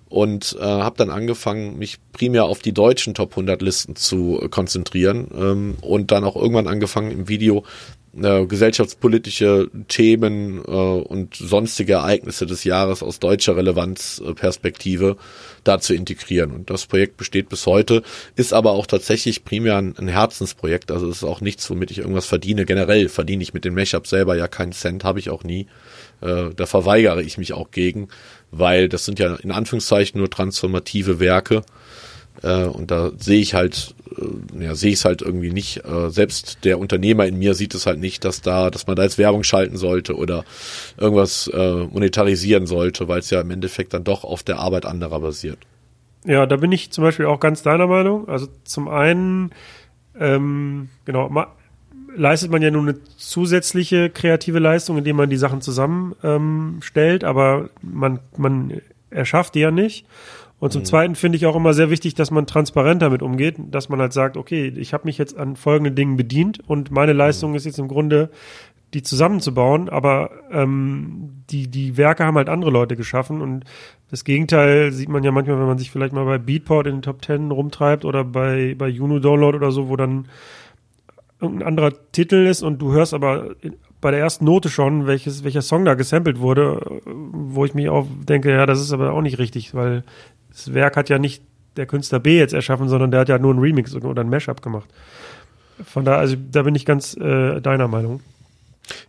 [0.10, 5.30] Und äh, habe dann angefangen, mich primär auf die deutschen Top 100 Listen zu konzentrieren.
[5.34, 7.64] Ähm, und dann auch irgendwann angefangen im Video
[8.20, 15.18] äh, gesellschaftspolitische Themen äh, und sonstige Ereignisse des Jahres aus deutscher Relevanzperspektive
[15.64, 16.52] da zu integrieren.
[16.52, 18.04] Und das Projekt besteht bis heute,
[18.36, 20.92] ist aber auch tatsächlich primär ein, ein Herzensprojekt.
[20.92, 22.66] Also es ist auch nichts, womit ich irgendwas verdiene.
[22.66, 25.68] Generell verdiene ich mit den Mashups selber ja keinen Cent, habe ich auch nie.
[26.22, 28.10] Äh, da verweigere ich mich auch gegen,
[28.52, 31.64] weil das sind ja in Anführungszeichen nur transformative Werke
[32.44, 34.01] äh, und da sehe ich halt, äh,
[34.60, 35.86] ja, sehe ich es halt irgendwie nicht.
[35.86, 39.04] Äh, selbst der Unternehmer in mir sieht es halt nicht, dass da, dass man da
[39.04, 40.44] jetzt Werbung schalten sollte oder
[40.98, 45.20] irgendwas äh, monetarisieren sollte, weil es ja im Endeffekt dann doch auf der Arbeit anderer
[45.20, 45.60] basiert.
[46.26, 48.28] Ja, da bin ich zum Beispiel auch ganz deiner Meinung.
[48.28, 49.52] Also zum einen,
[50.20, 51.30] ähm, genau,
[52.16, 57.70] leistet man ja nur eine zusätzliche kreative Leistung, indem man die Sachen zusammenstellt, ähm, aber
[57.82, 60.06] man, man erschafft die ja nicht.
[60.62, 60.86] Und zum mhm.
[60.86, 64.14] Zweiten finde ich auch immer sehr wichtig, dass man transparent damit umgeht, dass man halt
[64.14, 67.58] sagt, okay, ich habe mich jetzt an folgenden Dingen bedient und meine Leistung mhm.
[67.58, 68.30] ist jetzt im Grunde,
[68.94, 73.66] die zusammenzubauen, aber ähm, die, die Werke haben halt andere Leute geschaffen und
[74.12, 77.02] das Gegenteil sieht man ja manchmal, wenn man sich vielleicht mal bei Beatport in den
[77.02, 80.28] Top Ten rumtreibt oder bei, bei Juno Download oder so, wo dann
[81.40, 83.56] irgendein anderer Titel ist und du hörst aber
[84.00, 88.06] bei der ersten Note schon, welches, welcher Song da gesampelt wurde, wo ich mich auch
[88.28, 90.04] denke, ja, das ist aber auch nicht richtig, weil
[90.52, 91.44] das Werk hat ja nicht
[91.78, 94.62] der Künstler B jetzt erschaffen, sondern der hat ja nur einen Remix oder ein Mashup
[94.62, 94.90] gemacht.
[95.84, 98.22] Von da, also da bin ich ganz äh, deiner Meinung.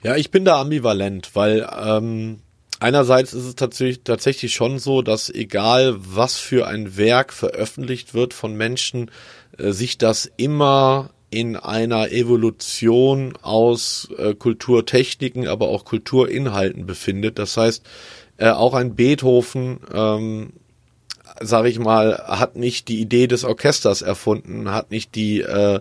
[0.03, 2.39] Ja, ich bin da ambivalent, weil ähm,
[2.79, 8.33] einerseits ist es tatsächlich, tatsächlich schon so, dass egal was für ein Werk veröffentlicht wird
[8.33, 9.11] von Menschen,
[9.59, 17.39] äh, sich das immer in einer Evolution aus äh, Kulturtechniken, aber auch Kulturinhalten befindet.
[17.39, 17.85] Das heißt,
[18.37, 20.53] äh, auch ein Beethoven, ähm,
[21.41, 25.81] sage ich mal, hat nicht die Idee des Orchesters erfunden, hat nicht die äh,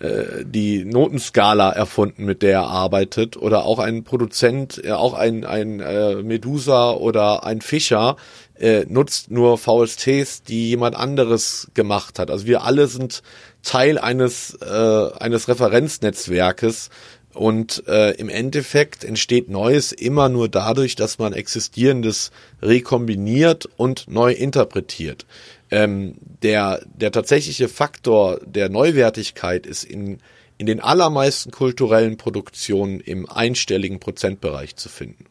[0.00, 5.44] äh, die Notenskala erfunden, mit der er arbeitet, oder auch ein Produzent, äh, auch ein,
[5.44, 8.16] ein äh, Medusa oder ein Fischer
[8.60, 12.30] äh, nutzt nur VSTs, die jemand anderes gemacht hat.
[12.30, 13.22] Also wir alle sind
[13.64, 16.90] Teil eines, äh, eines Referenznetzwerkes
[17.34, 22.30] und äh, im Endeffekt entsteht Neues immer nur dadurch, dass man Existierendes
[22.62, 25.26] rekombiniert und neu interpretiert.
[25.70, 30.18] Ähm, der, der tatsächliche Faktor der Neuwertigkeit ist in,
[30.56, 35.26] in den allermeisten kulturellen Produktionen im einstelligen Prozentbereich zu finden.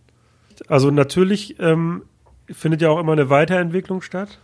[0.67, 2.03] Also natürlich ähm,
[2.49, 4.39] findet ja auch immer eine Weiterentwicklung statt.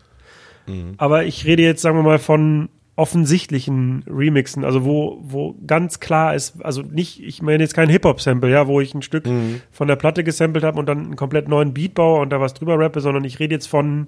[0.68, 0.96] Mhm.
[0.98, 6.36] Aber ich rede jetzt, sagen wir mal, von offensichtlichen Remixen, also wo, wo ganz klar
[6.36, 9.62] ist, also nicht, ich meine jetzt kein Hip-Hop-Sample, ja, wo ich ein Stück mhm.
[9.72, 12.54] von der Platte gesampelt habe und dann einen komplett neuen Beat baue und da was
[12.54, 14.08] drüber rappe, sondern ich rede jetzt von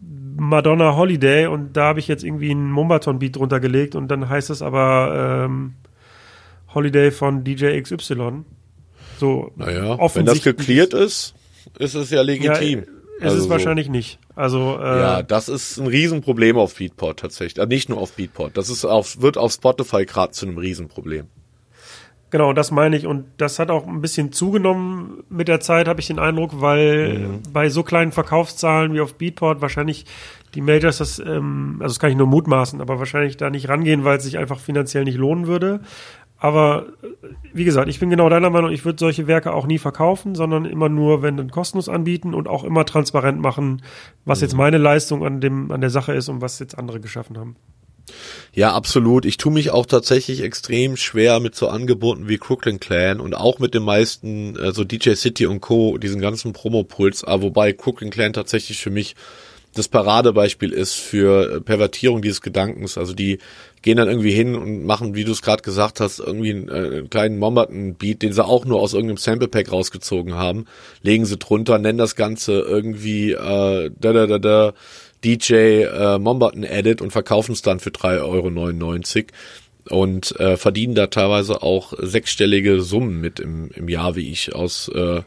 [0.00, 4.48] Madonna Holiday und da habe ich jetzt irgendwie einen Mumbaton-Beat drunter gelegt und dann heißt
[4.48, 5.74] es aber ähm,
[6.74, 8.44] Holiday von DJ XY.
[9.18, 11.34] So naja, wenn das geklärt ist,
[11.78, 12.78] ist es ja legitim.
[12.78, 12.84] Ja,
[13.18, 13.50] ist also es so.
[13.50, 14.18] wahrscheinlich nicht.
[14.40, 17.60] Also äh, ja, das ist ein Riesenproblem auf Beatport tatsächlich.
[17.60, 18.56] Also nicht nur auf Beatport.
[18.56, 21.26] Das ist auf, wird auf Spotify gerade zu einem Riesenproblem.
[22.30, 23.06] Genau, das meine ich.
[23.06, 27.18] Und das hat auch ein bisschen zugenommen mit der Zeit, habe ich den Eindruck, weil
[27.18, 27.42] mhm.
[27.52, 30.06] bei so kleinen Verkaufszahlen wie auf Beatport wahrscheinlich
[30.54, 34.04] die Majors das, ähm, also das kann ich nur mutmaßen, aber wahrscheinlich da nicht rangehen,
[34.04, 35.80] weil es sich einfach finanziell nicht lohnen würde.
[36.40, 37.06] Aber äh,
[37.52, 40.64] wie gesagt, ich bin genau deiner Meinung, ich würde solche Werke auch nie verkaufen, sondern
[40.64, 43.82] immer nur, wenn dann kostenlos anbieten und auch immer transparent machen,
[44.24, 44.44] was mhm.
[44.44, 47.56] jetzt meine Leistung an dem, an der Sache ist und was jetzt andere geschaffen haben.
[48.52, 49.24] Ja, absolut.
[49.24, 53.60] Ich tue mich auch tatsächlich extrem schwer mit so Angeboten wie Crooklyn Clan und auch
[53.60, 58.32] mit den meisten, also DJ City und Co., diesen ganzen Promo-Puls, aber wobei Crooklyn Clan
[58.32, 59.14] tatsächlich für mich
[59.74, 62.98] das Paradebeispiel ist für Pervertierung dieses Gedankens.
[62.98, 63.38] Also die
[63.82, 66.72] gehen dann irgendwie hin und machen, wie du es gerade gesagt hast, irgendwie einen, äh,
[66.72, 70.66] einen kleinen Mombaten-Beat, den sie auch nur aus irgendeinem Sample-Pack rausgezogen haben,
[71.02, 74.72] legen sie drunter, nennen das Ganze irgendwie äh, da da da da
[75.24, 75.54] DJ
[75.84, 79.26] äh, Mombaten Edit und verkaufen es dann für 3,99 Euro
[79.88, 84.88] und äh, verdienen da teilweise auch sechsstellige Summen mit im, im Jahr, wie ich aus
[84.88, 85.22] äh,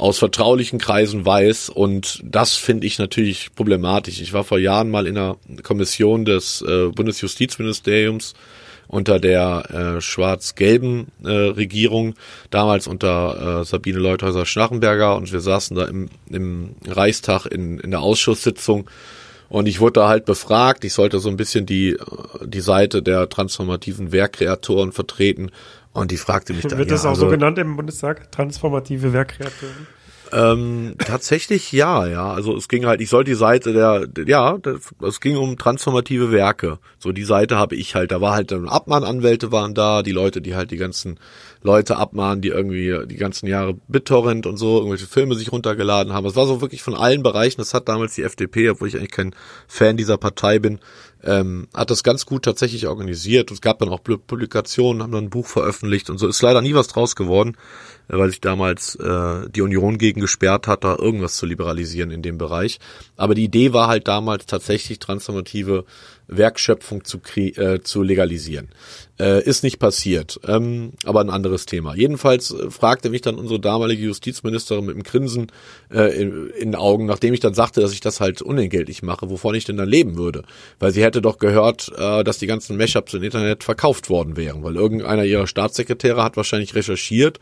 [0.00, 1.68] aus vertraulichen Kreisen weiß.
[1.68, 4.20] Und das finde ich natürlich problematisch.
[4.20, 8.34] Ich war vor Jahren mal in einer Kommission des äh, Bundesjustizministeriums
[8.88, 12.14] unter der äh, schwarz-gelben äh, Regierung,
[12.50, 18.00] damals unter äh, Sabine Leuthäuser-Schnarrenberger und wir saßen da im, im Reichstag in, in der
[18.00, 18.90] Ausschusssitzung
[19.50, 21.96] und ich wurde da halt befragt, ich sollte so ein bisschen die,
[22.44, 25.50] die Seite der transformativen Werkkreatoren vertreten
[25.92, 26.78] und die fragte mich dann.
[26.78, 28.30] Wird das ja, auch also, so genannt im Bundestag?
[28.32, 29.86] Transformative Werkkreatoren?
[30.32, 32.32] Ähm, tatsächlich ja, ja.
[32.32, 34.58] Also es ging halt, ich sollte die Seite der, ja,
[35.02, 36.78] es ging um transformative Werke.
[36.98, 40.40] So die Seite habe ich halt, da war halt dann Abmahnanwälte waren da, die Leute,
[40.40, 41.18] die halt die ganzen
[41.62, 46.26] Leute abmahnen, die irgendwie die ganzen Jahre BitTorrent und so irgendwelche Filme sich runtergeladen haben.
[46.26, 47.60] Es war so wirklich von allen Bereichen.
[47.60, 49.34] Das hat damals die FDP, obwohl ich eigentlich kein
[49.66, 50.78] Fan dieser Partei bin,
[51.24, 53.50] ähm, hat das ganz gut tatsächlich organisiert.
[53.50, 56.26] Es gab dann auch Publikationen, haben dann ein Buch veröffentlicht und so.
[56.28, 57.56] Ist leider nie was draus geworden,
[58.10, 62.38] weil sich damals äh, die Union gegen gesperrt hat, da irgendwas zu liberalisieren in dem
[62.38, 62.78] Bereich.
[63.16, 65.84] Aber die Idee war halt damals tatsächlich transformative
[66.30, 68.68] Werkschöpfung zu, äh, zu legalisieren.
[69.18, 71.94] Äh, ist nicht passiert, ähm, aber ein anderes Thema.
[71.94, 75.48] Jedenfalls äh, fragte mich dann unsere damalige Justizministerin mit dem Grinsen
[75.92, 79.28] äh, in, in den Augen, nachdem ich dann sagte, dass ich das halt unentgeltlich mache,
[79.28, 80.44] wovon ich denn dann leben würde.
[80.78, 84.62] Weil sie hätte doch gehört, äh, dass die ganzen Mashups im Internet verkauft worden wären,
[84.62, 87.40] weil irgendeiner ihrer Staatssekretäre hat wahrscheinlich recherchiert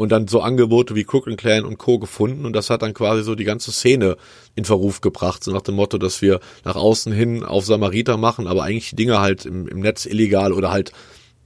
[0.00, 1.98] und dann so Angebote wie Crook Clan und Co.
[1.98, 4.16] gefunden und das hat dann quasi so die ganze Szene
[4.54, 8.46] in Verruf gebracht, so nach dem Motto, dass wir nach außen hin auf Samariter machen,
[8.46, 10.92] aber eigentlich Dinge halt im, im Netz illegal oder halt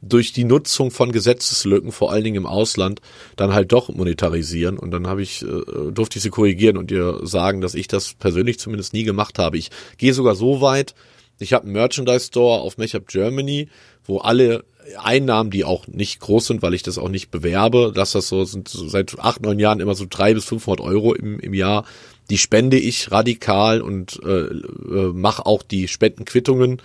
[0.03, 3.01] durch die Nutzung von Gesetzeslücken, vor allen Dingen im Ausland,
[3.35, 4.79] dann halt doch monetarisieren.
[4.79, 8.15] Und dann habe ich, äh, durfte ich sie korrigieren und ihr sagen, dass ich das
[8.15, 9.57] persönlich zumindest nie gemacht habe.
[9.57, 10.95] Ich gehe sogar so weit,
[11.41, 13.69] ich habe einen Merchandise Store auf Matchup Germany,
[14.05, 14.65] wo alle
[14.99, 18.45] Einnahmen, die auch nicht groß sind, weil ich das auch nicht bewerbe, dass das so
[18.45, 21.85] sind so seit acht, neun Jahren immer so drei bis 500 Euro im, im Jahr,
[22.31, 26.81] die spende ich radikal und äh, äh, mache auch die Spendenquittungen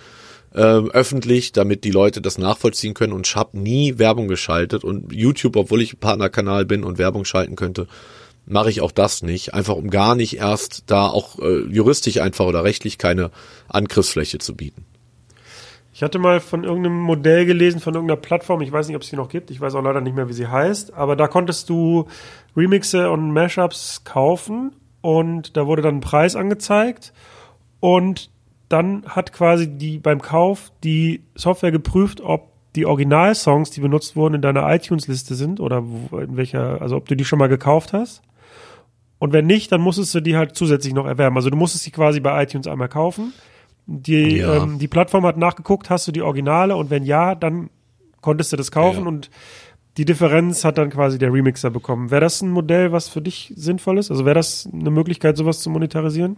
[0.54, 3.12] äh, öffentlich, damit die Leute das nachvollziehen können.
[3.12, 4.84] Und ich habe nie Werbung geschaltet.
[4.84, 7.86] Und YouTube, obwohl ich Partnerkanal bin und Werbung schalten könnte,
[8.46, 9.54] mache ich auch das nicht.
[9.54, 13.30] Einfach um gar nicht erst da auch äh, juristisch einfach oder rechtlich keine
[13.68, 14.84] Angriffsfläche zu bieten.
[16.00, 19.10] Ich hatte mal von irgendeinem Modell gelesen, von irgendeiner Plattform, ich weiß nicht, ob es
[19.10, 21.68] die noch gibt, ich weiß auch leider nicht mehr, wie sie heißt, aber da konntest
[21.68, 22.06] du
[22.56, 27.12] Remixe und Mashups kaufen und da wurde dann ein Preis angezeigt
[27.80, 28.30] und
[28.70, 34.36] dann hat quasi die beim Kauf die Software geprüft, ob die Originalsongs, die benutzt wurden,
[34.36, 38.22] in deiner iTunes-Liste sind oder in welcher, also ob du die schon mal gekauft hast.
[39.18, 41.36] Und wenn nicht, dann musstest du die halt zusätzlich noch erwerben.
[41.36, 43.34] Also du musstest sie quasi bei iTunes einmal kaufen.
[43.92, 44.62] Die, Ja.
[44.62, 47.70] ähm, die Plattform hat nachgeguckt, hast du die Originale und wenn ja, dann
[48.20, 49.08] konntest du das kaufen Ja.
[49.08, 49.30] und
[49.96, 52.12] die Differenz hat dann quasi der Remixer bekommen.
[52.12, 54.10] Wäre das ein Modell, was für dich sinnvoll ist?
[54.12, 56.36] Also wäre das eine Möglichkeit, sowas zu monetarisieren?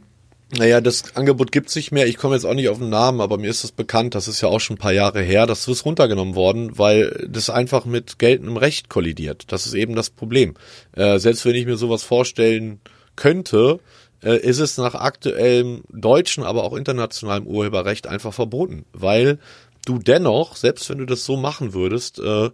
[0.56, 2.06] Naja, das Angebot gibt's nicht mehr.
[2.06, 4.14] Ich komme jetzt auch nicht auf den Namen, aber mir ist das bekannt.
[4.14, 5.46] Das ist ja auch schon ein paar Jahre her.
[5.46, 9.44] Das ist runtergenommen worden, weil das einfach mit geltendem Recht kollidiert.
[9.52, 10.54] Das ist eben das Problem.
[10.92, 12.80] Äh, selbst wenn ich mir sowas vorstellen
[13.16, 13.80] könnte,
[14.22, 19.38] äh, ist es nach aktuellem deutschen, aber auch internationalem Urheberrecht einfach verboten, weil
[19.84, 22.50] du dennoch, selbst wenn du das so machen würdest, äh,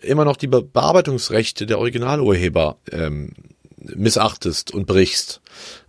[0.00, 3.32] immer noch die Be Bearbeitungsrechte der Originalurheber ähm,
[3.94, 5.40] missachtest und brichst.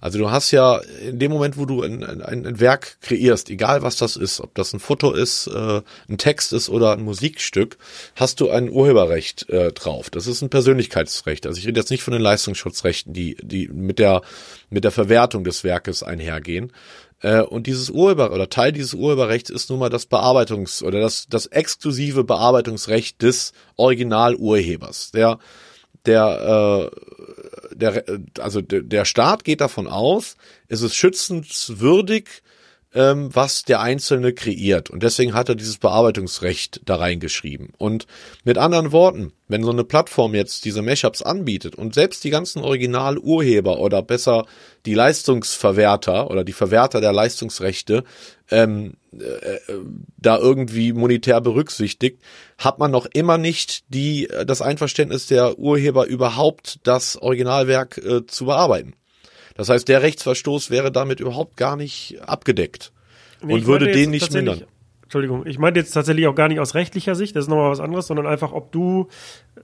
[0.02, 3.82] Also du hast ja in dem Moment, wo du ein, ein, ein Werk kreierst, egal
[3.82, 7.78] was das ist, ob das ein Foto ist, äh, ein Text ist oder ein Musikstück,
[8.16, 10.10] hast du ein Urheberrecht äh, drauf.
[10.10, 11.46] Das ist ein Persönlichkeitsrecht.
[11.46, 14.22] Also ich rede jetzt nicht von den Leistungsschutzrechten, die, die mit der,
[14.70, 16.74] mit der Verwertung des Werkes einhergehen.
[17.22, 21.28] Äh, Und dieses Urheber oder Teil dieses Urheberrechts ist nun mal das Bearbeitungs- oder das,
[21.30, 25.12] das exklusive Bearbeitungsrecht des Originalurhebers.
[25.12, 25.40] Der,
[26.06, 27.33] der, äh,
[27.76, 28.04] der,
[28.40, 30.36] also der, Staat geht davon aus,
[30.68, 32.43] es ist schützenswürdig,
[32.96, 34.90] ähm, was der Einzelne kreiert.
[34.90, 37.74] Und deswegen hat er dieses Bearbeitungsrecht da reingeschrieben.
[37.78, 38.06] Und
[38.44, 42.62] mit anderen Worten, wenn so eine Plattform jetzt diese Mashups anbietet und selbst die ganzen
[42.62, 44.46] Originalurheber oder besser
[44.86, 48.04] die Leistungsverwerter oder die Verwerter der Leistungsrechte
[48.52, 49.58] ähm, äh,
[50.18, 52.22] da irgendwie monetär berücksichtigt,
[52.58, 58.26] hat man noch immer nicht die äh, das Einverständnis der Urheber überhaupt das Originalwerk äh,
[58.26, 58.96] zu bearbeiten.
[59.56, 62.92] Das heißt, der Rechtsverstoß wäre damit überhaupt gar nicht abgedeckt
[63.42, 64.64] Nee, und würde den nicht mindern.
[65.04, 67.80] Entschuldigung, ich meinte jetzt tatsächlich auch gar nicht aus rechtlicher Sicht, das ist nochmal was
[67.80, 69.10] anderes, sondern einfach, ob du,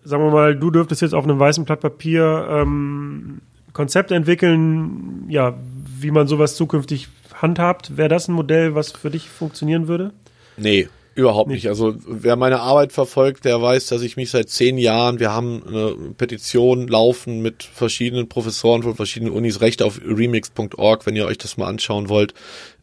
[0.04, 3.42] sagen wir mal, du dürftest jetzt auf einem weißen Blatt Papier ähm,
[3.74, 5.58] Konzept entwickeln, ja,
[6.00, 7.98] wie man sowas zukünftig handhabt.
[7.98, 10.12] Wäre das ein Modell, was für dich funktionieren würde?
[10.58, 10.88] Nee,
[11.20, 11.68] überhaupt nicht.
[11.68, 15.64] Also wer meine Arbeit verfolgt, der weiß, dass ich mich seit zehn Jahren, wir haben
[15.68, 21.38] eine Petition laufen mit verschiedenen Professoren von verschiedenen Unis, Recht auf remix.org, wenn ihr euch
[21.38, 22.34] das mal anschauen wollt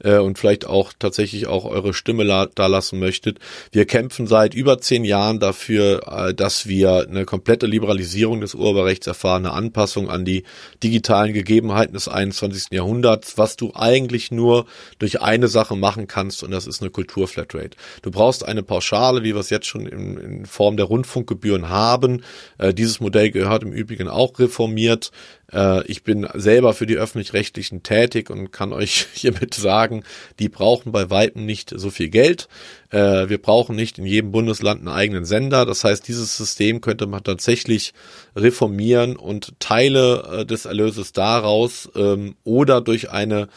[0.03, 3.39] äh, und vielleicht auch tatsächlich auch eure Stimme la da lassen möchtet.
[3.73, 9.07] Wir kämpfen seit über zehn Jahren dafür, äh, dass wir eine komplette Liberalisierung des Urheberrechts
[9.07, 10.45] erfahren, eine Anpassung an die
[10.83, 12.69] digitalen Gegebenheiten des 21.
[12.71, 14.67] Jahrhunderts, was du eigentlich nur
[14.99, 17.77] durch eine Sache machen kannst und das ist eine Kulturflatrate.
[18.03, 22.23] Du brauchst eine Pauschale, wie wir es jetzt schon in, in Form der Rundfunkgebühren haben.
[22.59, 25.11] Äh, dieses Modell gehört im Übrigen auch reformiert.
[25.53, 30.05] Äh, ich bin selber für die öffentlich-rechtlichen tätig und kann euch hiermit sagen,
[30.39, 32.49] die brauchen bei Weitem nicht so viel Geld.
[32.91, 35.67] Äh, wir brauchen nicht in jedem Bundesland einen eigenen Sender.
[35.67, 37.95] Das heißt, dieses System könnte man tatsächlich
[38.35, 43.49] reformieren und Teile äh, des Erlöses daraus ähm, oder durch eine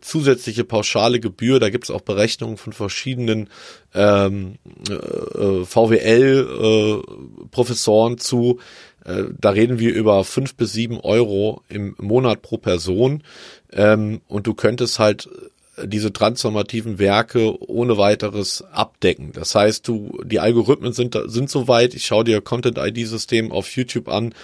[0.00, 3.50] zusätzliche pauschale Gebühr, da gibt es auch Berechnungen von verschiedenen
[3.94, 4.56] ähm,
[4.88, 8.58] äh, VWL-Professoren zu,
[9.04, 13.22] äh, da reden wir über fünf bis sieben Euro im Monat pro Person.
[13.72, 15.28] Ähm, und du könntest halt
[15.86, 19.32] diese transformativen Werke ohne weiteres abdecken.
[19.32, 24.08] Das heißt, du, die Algorithmen sind, sind so weit, ich schaue dir Content-ID-System auf YouTube
[24.08, 24.34] an,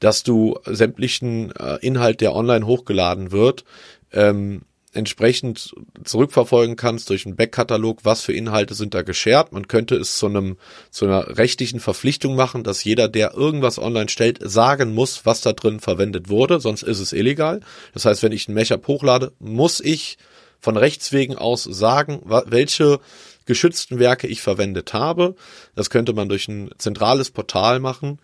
[0.00, 3.64] dass du sämtlichen äh, Inhalt, der online hochgeladen wird,
[4.12, 4.62] ähm,
[4.94, 5.74] entsprechend
[6.04, 9.52] zurückverfolgen kannst durch einen Backkatalog, was für Inhalte sind da geshared.
[9.52, 10.56] Man könnte es zu einem,
[10.90, 15.52] zu einer rechtlichen Verpflichtung machen, dass jeder, der irgendwas online stellt, sagen muss, was da
[15.52, 17.60] drin verwendet wurde, sonst ist es illegal.
[17.92, 20.18] Das heißt, wenn ich ein Mashup hochlade, muss ich
[20.60, 23.00] von Rechts wegen aus sagen, welche
[23.46, 25.34] geschützten Werke ich verwendet habe.
[25.74, 28.18] Das könnte man durch ein zentrales Portal machen.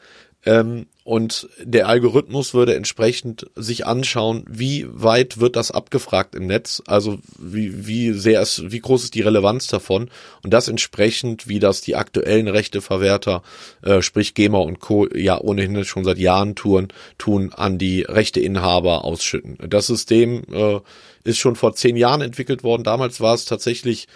[0.46, 6.82] Ähm, und der Algorithmus würde entsprechend sich anschauen, wie weit wird das abgefragt im Netz,
[6.86, 10.08] also wie, wie sehr ist, wie groß ist die Relevanz davon
[10.44, 13.42] und das entsprechend, wie das die aktuellen Rechteverwerter,
[13.82, 15.08] äh, sprich GEMA und Co.
[15.12, 16.88] ja ohnehin schon seit Jahren tun,
[17.18, 19.58] tun an die Rechteinhaber ausschütten.
[19.68, 20.80] Das System äh,
[21.24, 22.84] ist schon vor zehn Jahren entwickelt worden.
[22.84, 24.06] Damals war es tatsächlich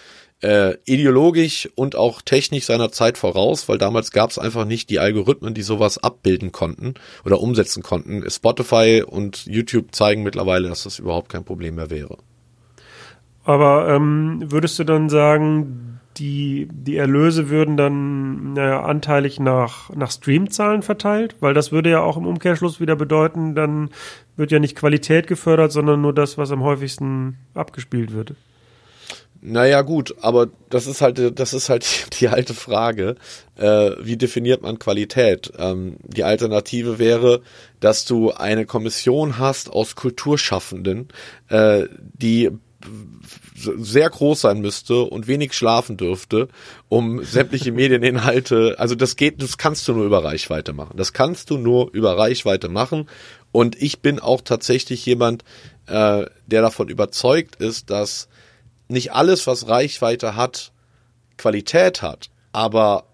[0.41, 4.99] äh, ideologisch und auch technisch seiner Zeit voraus, weil damals gab es einfach nicht die
[4.99, 8.29] Algorithmen, die sowas abbilden konnten oder umsetzen konnten.
[8.29, 12.17] Spotify und YouTube zeigen mittlerweile, dass das überhaupt kein Problem mehr wäre.
[13.43, 20.11] Aber ähm, würdest du dann sagen, die, die Erlöse würden dann naja, anteilig nach, nach
[20.11, 21.35] Streamzahlen verteilt?
[21.39, 23.89] Weil das würde ja auch im Umkehrschluss wieder bedeuten, dann
[24.35, 28.35] wird ja nicht Qualität gefördert, sondern nur das, was am häufigsten abgespielt wird.
[29.47, 31.85] Naja, gut, aber das ist halt, das ist halt
[32.19, 33.15] die alte Frage.
[33.55, 35.51] Äh, wie definiert man Qualität?
[35.59, 37.41] Ähm, die Alternative wäre,
[37.79, 41.09] dass du eine Kommission hast aus Kulturschaffenden,
[41.49, 42.49] äh, die
[43.55, 46.47] sehr groß sein müsste und wenig schlafen dürfte,
[46.89, 50.97] um sämtliche Medieninhalte, also das geht, das kannst du nur über Reichweite machen.
[50.97, 53.07] Das kannst du nur über Reichweite machen.
[53.51, 55.43] Und ich bin auch tatsächlich jemand,
[55.85, 58.27] äh, der davon überzeugt ist, dass
[58.87, 60.71] nicht alles, was Reichweite hat,
[61.37, 63.05] Qualität hat, aber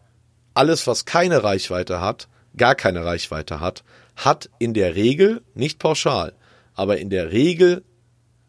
[0.53, 3.83] alles, was keine Reichweite hat, gar keine Reichweite hat,
[4.15, 6.33] hat in der Regel, nicht pauschal,
[6.75, 7.83] aber in der Regel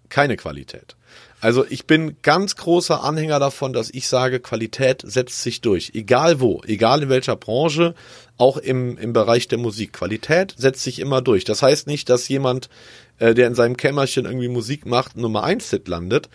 [0.09, 0.97] keine Qualität.
[1.41, 5.91] Also ich bin ganz großer Anhänger davon, dass ich sage, Qualität setzt sich durch.
[5.93, 7.97] Egal wo, egal in welcher Branche,
[8.37, 9.93] auch im, im Bereich der Musik.
[9.93, 11.45] Qualität setzt sich immer durch.
[11.45, 12.69] Das heißt nicht, dass jemand,
[13.19, 16.29] äh, der in seinem Kämmerchen irgendwie Musik macht, Nummer 1 Hit landet,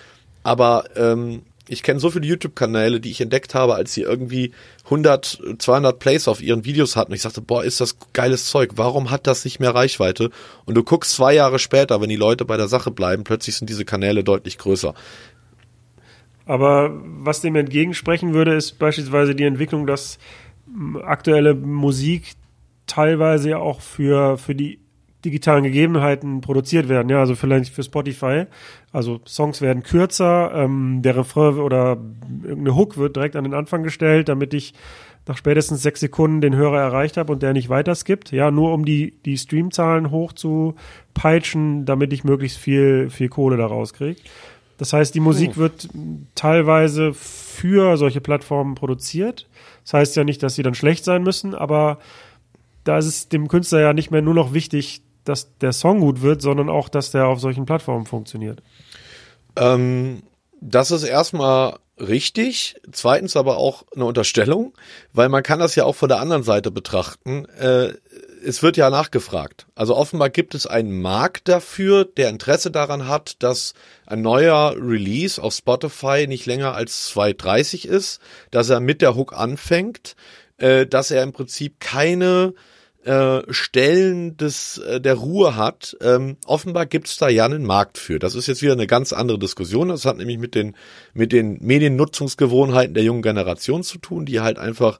[0.47, 4.53] aber ähm, ich kenne so viele YouTube-Kanäle, die ich entdeckt habe, als sie irgendwie
[4.85, 7.11] 100, 200 Plays auf ihren Videos hatten.
[7.13, 8.71] Ich sagte, boah, ist das geiles Zeug.
[8.77, 10.29] Warum hat das nicht mehr Reichweite?
[10.63, 13.69] Und du guckst zwei Jahre später, wenn die Leute bei der Sache bleiben, plötzlich sind
[13.69, 14.93] diese Kanäle deutlich größer.
[16.45, 20.17] Aber was dem entgegensprechen würde, ist beispielsweise die Entwicklung, dass
[21.03, 22.35] aktuelle Musik
[22.85, 24.79] teilweise ja auch für, für die
[25.27, 27.09] digitalen Gegebenheiten produziert werden.
[27.09, 28.45] Ja, also vielleicht für Spotify.
[28.93, 31.97] Also Songs werden kürzer, ähm, der Refrain oder
[32.43, 34.73] irgendeine Hook wird direkt an den Anfang gestellt, damit ich
[35.25, 38.31] nach spätestens sechs Sekunden den Hörer erreicht habe und der nicht weiter skippt.
[38.31, 40.75] Ja, nur um die, die Streamzahlen hoch zu
[41.13, 44.21] peitschen, damit ich möglichst viel, viel Kohle daraus kriege.
[44.77, 45.57] Das heißt, die Musik oh.
[45.57, 45.89] wird
[46.35, 49.49] teilweise für solche Plattformen produziert.
[49.83, 51.97] Das heißt ja nicht, dass sie dann schlecht sein müssen, aber
[52.87, 56.21] da ist es dem Künstler ja nicht mehr nur noch wichtig, dass der Song gut
[56.21, 58.61] wird, sondern auch, dass der auf solchen Plattformen funktioniert.
[59.55, 60.23] Ähm,
[60.61, 62.75] das ist erstmal richtig.
[62.91, 64.73] Zweitens aber auch eine Unterstellung,
[65.13, 67.45] weil man kann das ja auch von der anderen Seite betrachten.
[67.45, 67.93] Äh,
[68.45, 69.65] es wird ja nachgefragt.
[69.75, 73.73] Also offenbar gibt es einen Markt dafür, der Interesse daran hat, dass
[74.05, 78.19] ein neuer Release auf Spotify nicht länger als 2,30 ist,
[78.51, 80.15] dass er mit der Hook anfängt,
[80.57, 82.53] äh, dass er im Prinzip keine
[83.07, 85.95] äh, Stellen des, äh, der Ruhe hat.
[86.01, 88.19] Ähm, offenbar gibt es da ja einen Markt für.
[88.19, 89.87] Das ist jetzt wieder eine ganz andere Diskussion.
[89.87, 90.75] Das hat nämlich mit den,
[91.13, 94.99] mit den Mediennutzungsgewohnheiten der jungen Generation zu tun, die halt einfach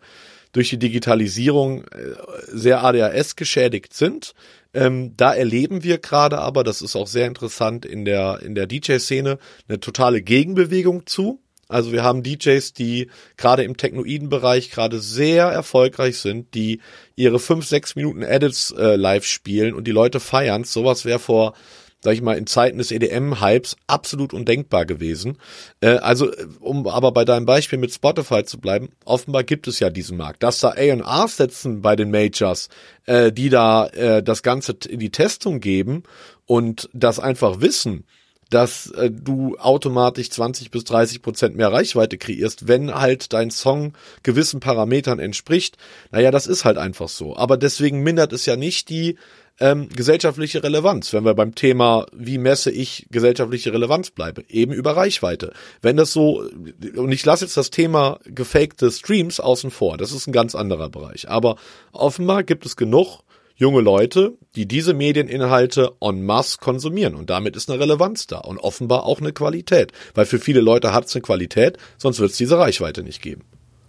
[0.53, 2.15] durch die Digitalisierung äh,
[2.47, 4.33] sehr ADHS geschädigt sind.
[4.73, 8.67] Ähm, da erleben wir gerade aber, das ist auch sehr interessant in der, in der
[8.67, 9.37] DJ-Szene,
[9.67, 11.41] eine totale Gegenbewegung zu.
[11.69, 16.79] Also wir haben DJs, die gerade im technoiden Bereich gerade sehr erfolgreich sind, die
[17.15, 20.63] ihre fünf, sechs Minuten Edits äh, live spielen und die Leute feiern.
[20.63, 21.53] Sowas wäre vor,
[21.99, 25.37] sag ich mal, in Zeiten des EDM-Hypes absolut undenkbar gewesen.
[25.81, 29.89] Äh, also, um aber bei deinem Beispiel mit Spotify zu bleiben, offenbar gibt es ja
[29.89, 30.43] diesen Markt.
[30.43, 32.69] Dass da A&R setzen bei den Majors,
[33.07, 36.03] äh, die da äh, das Ganze in die Testung geben
[36.45, 38.05] und das einfach wissen,
[38.49, 43.93] dass äh, du automatisch 20 bis 30 Prozent mehr Reichweite kreierst, wenn halt dein Song
[44.23, 45.77] gewissen Parametern entspricht.
[46.11, 47.35] Naja, das ist halt einfach so.
[47.35, 49.17] Aber deswegen mindert es ja nicht die
[49.59, 54.95] ähm, gesellschaftliche Relevanz, wenn wir beim Thema, wie messe ich gesellschaftliche Relevanz bleibe, eben über
[54.95, 55.53] Reichweite.
[55.81, 56.47] Wenn das so,
[56.95, 60.89] und ich lasse jetzt das Thema gefakte Streams außen vor, das ist ein ganz anderer
[60.89, 61.29] Bereich.
[61.29, 61.55] Aber
[61.91, 63.21] offenbar gibt es genug
[63.57, 67.15] junge Leute, die diese Medieninhalte en masse konsumieren.
[67.15, 69.91] Und damit ist eine Relevanz da und offenbar auch eine Qualität.
[70.13, 73.43] Weil für viele Leute hat es eine Qualität, sonst wird es diese Reichweite nicht geben.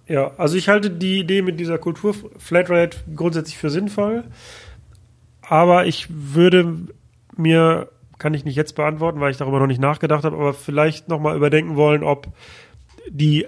[0.09, 4.25] Ja, also ich halte die Idee mit dieser Kultur Flatrate grundsätzlich für sinnvoll.
[5.43, 6.75] Aber ich würde
[7.37, 11.09] mir, kann ich nicht jetzt beantworten, weil ich darüber noch nicht nachgedacht habe, aber vielleicht
[11.09, 12.29] nochmal überdenken wollen, ob
[13.11, 13.47] die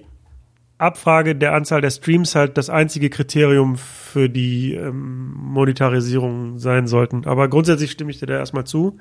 [0.80, 7.26] Abfrage der Anzahl der Streams halt das einzige Kriterium für die ähm, Monetarisierung sein sollten.
[7.26, 8.98] Aber grundsätzlich stimme ich dir da erstmal zu.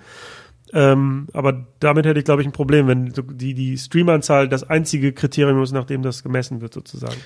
[0.71, 5.13] Ähm, aber damit hätte ich, glaube ich, ein Problem, wenn die, die Streamanzahl das einzige
[5.13, 7.17] Kriterium ist, nachdem das gemessen wird, sozusagen.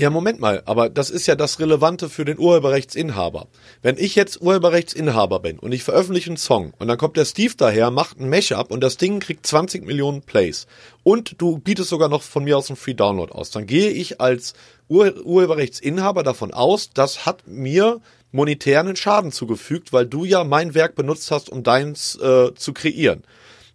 [0.00, 3.48] Ja, Moment mal, aber das ist ja das Relevante für den Urheberrechtsinhaber.
[3.82, 7.52] Wenn ich jetzt Urheberrechtsinhaber bin und ich veröffentliche einen Song und dann kommt der Steve
[7.54, 10.66] daher, macht ein Mashup und das Ding kriegt 20 Millionen Plays
[11.02, 14.22] und du bietest sogar noch von mir aus einen Free Download aus, dann gehe ich
[14.22, 14.54] als
[14.88, 18.00] Ur Urheberrechtsinhaber davon aus, das hat mir
[18.32, 23.22] monetären Schaden zugefügt, weil du ja mein Werk benutzt hast, um deins äh, zu kreieren.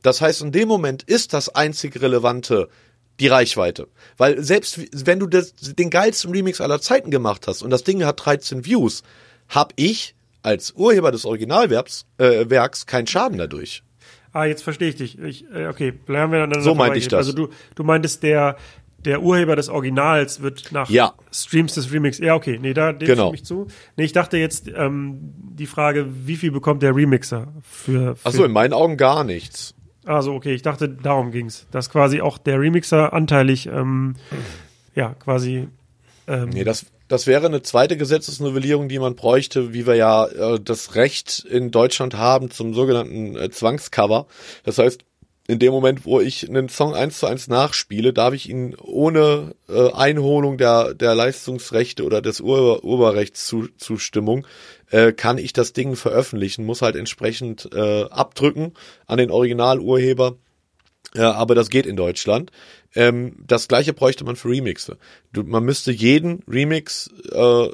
[0.01, 2.67] Das heißt, in dem Moment ist das einzig relevante
[3.19, 3.87] die Reichweite.
[4.17, 8.03] Weil selbst wenn du das, den geilsten Remix aller Zeiten gemacht hast und das Ding
[8.03, 9.03] hat 13 Views,
[9.49, 13.83] hab ich als Urheber des Originalwerks äh, Werks keinen Schaden dadurch.
[14.31, 15.17] Ah, jetzt verstehe ich dich.
[15.17, 16.61] Ich, äh, okay, bleiben wir dann.
[16.61, 17.19] So meinte ich das.
[17.19, 18.57] Also du, du meintest, der,
[19.05, 21.13] der Urheber des Originals wird nach ja.
[21.31, 22.17] Streams des Remix.
[22.17, 23.27] Ja, okay, nee, da dem genau.
[23.27, 23.67] stimme ich zu.
[23.95, 28.43] Nee, ich dachte jetzt ähm, die Frage, wie viel bekommt der Remixer für, für Achso,
[28.43, 29.73] in meinen Augen gar nichts.
[30.05, 34.15] Also okay, ich dachte, darum ging's, dass quasi auch der Remixer anteilig, ähm,
[34.93, 35.67] ja, quasi.
[36.27, 40.59] Ähm, nee, das, das wäre eine zweite Gesetzesnovellierung, die man bräuchte, wie wir ja äh,
[40.59, 44.27] das Recht in Deutschland haben zum sogenannten äh, Zwangscover.
[44.63, 45.05] Das heißt,
[45.47, 49.53] in dem Moment, wo ich einen Song eins zu eins nachspiele, darf ich ihn ohne
[49.69, 54.47] äh, Einholung der, der Leistungsrechte oder des Ur Urheberrechtszustimmung,
[54.91, 58.73] äh, kann ich das Ding veröffentlichen, muss halt entsprechend äh, abdrücken
[59.07, 60.37] an den Originalurheber.
[61.15, 62.51] Äh, aber das geht in Deutschland.
[62.93, 64.97] Ähm, das gleiche bräuchte man für Remixe.
[65.33, 67.67] Du, man müsste jeden Remix, äh,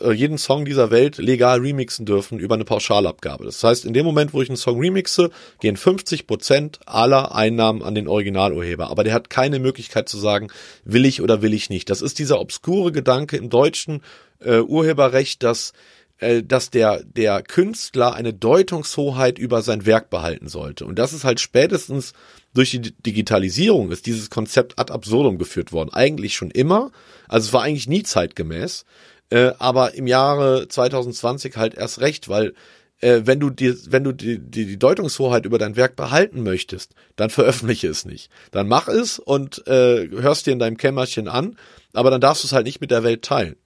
[0.00, 3.44] äh, jeden Song dieser Welt legal remixen dürfen über eine Pauschalabgabe.
[3.44, 7.82] Das heißt, in dem Moment, wo ich einen Song remixe, gehen 50 Prozent aller Einnahmen
[7.82, 8.90] an den Originalurheber.
[8.90, 10.48] Aber der hat keine Möglichkeit zu sagen,
[10.84, 11.88] will ich oder will ich nicht.
[11.88, 14.02] Das ist dieser obskure Gedanke im deutschen
[14.40, 15.72] äh, Urheberrecht, dass
[16.20, 20.86] dass der, der Künstler eine Deutungshoheit über sein Werk behalten sollte.
[20.86, 22.12] Und das ist halt spätestens
[22.54, 25.92] durch die Digitalisierung ist dieses Konzept ad absurdum geführt worden.
[25.92, 26.92] Eigentlich schon immer.
[27.28, 28.84] Also es war eigentlich nie zeitgemäß.
[29.30, 32.54] Äh, aber im Jahre 2020 halt erst recht, weil
[33.00, 36.94] äh, wenn du dir, wenn du die, die, die Deutungshoheit über dein Werk behalten möchtest,
[37.16, 38.30] dann veröffentliche es nicht.
[38.52, 41.56] Dann mach es und äh, hörst dir in deinem Kämmerchen an,
[41.92, 43.56] aber dann darfst du es halt nicht mit der Welt teilen.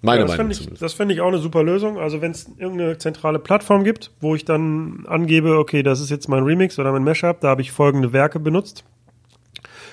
[0.00, 1.98] Meine ja, das Meinung ich, Das finde ich auch eine super Lösung.
[1.98, 6.28] Also wenn es irgendeine zentrale Plattform gibt, wo ich dann angebe, okay, das ist jetzt
[6.28, 8.84] mein Remix oder mein Mashup, da habe ich folgende Werke benutzt.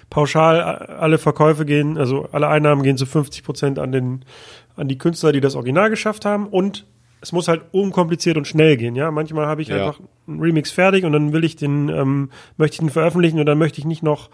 [0.10, 4.26] Pauschal alle Verkäufe gehen, also alle Einnahmen gehen zu 50 Prozent an den,
[4.76, 6.86] an die Künstler, die das Original geschafft haben und
[7.22, 9.10] es muss halt unkompliziert und schnell gehen, ja.
[9.10, 9.78] Manchmal habe ich Ja.
[9.88, 13.48] einfach einen Remix fertig und dann will ich den, ähm, möchte ich den veröffentlichen und
[13.48, 14.30] dann möchte ich nicht noch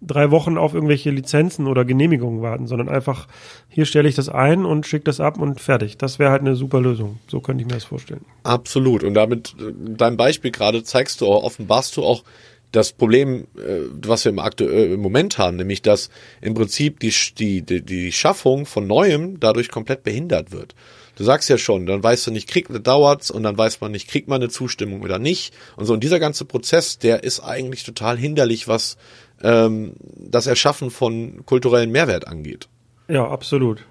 [0.00, 3.26] drei Wochen auf irgendwelche Lizenzen oder Genehmigungen warten, sondern einfach
[3.68, 5.96] hier stelle ich das ein und schicke das ab und fertig.
[5.96, 7.18] Das wäre halt eine super Lösung.
[7.28, 8.24] So könnte ich mir das vorstellen.
[8.42, 9.04] Absolut.
[9.04, 12.24] Und damit, äh, dein Beispiel gerade zeigst du, auch, offenbarst du auch
[12.72, 16.10] das Problem, äh, was wir im, aktuell, im Moment haben, nämlich dass
[16.42, 20.74] im Prinzip die, die, die, die Schaffung von Neuem dadurch komplett behindert wird.
[21.16, 24.08] Du sagst ja schon, dann weißt du nicht, kriegt dauert's und dann weiß man nicht,
[24.08, 25.54] kriegt man eine Zustimmung oder nicht.
[25.76, 28.98] Und so und dieser ganze Prozess, der ist eigentlich total hinderlich, was
[29.46, 32.68] ähm, das Erschaffen von kulturellen Mehrwert angeht.
[33.08, 33.84] Ja, absolut.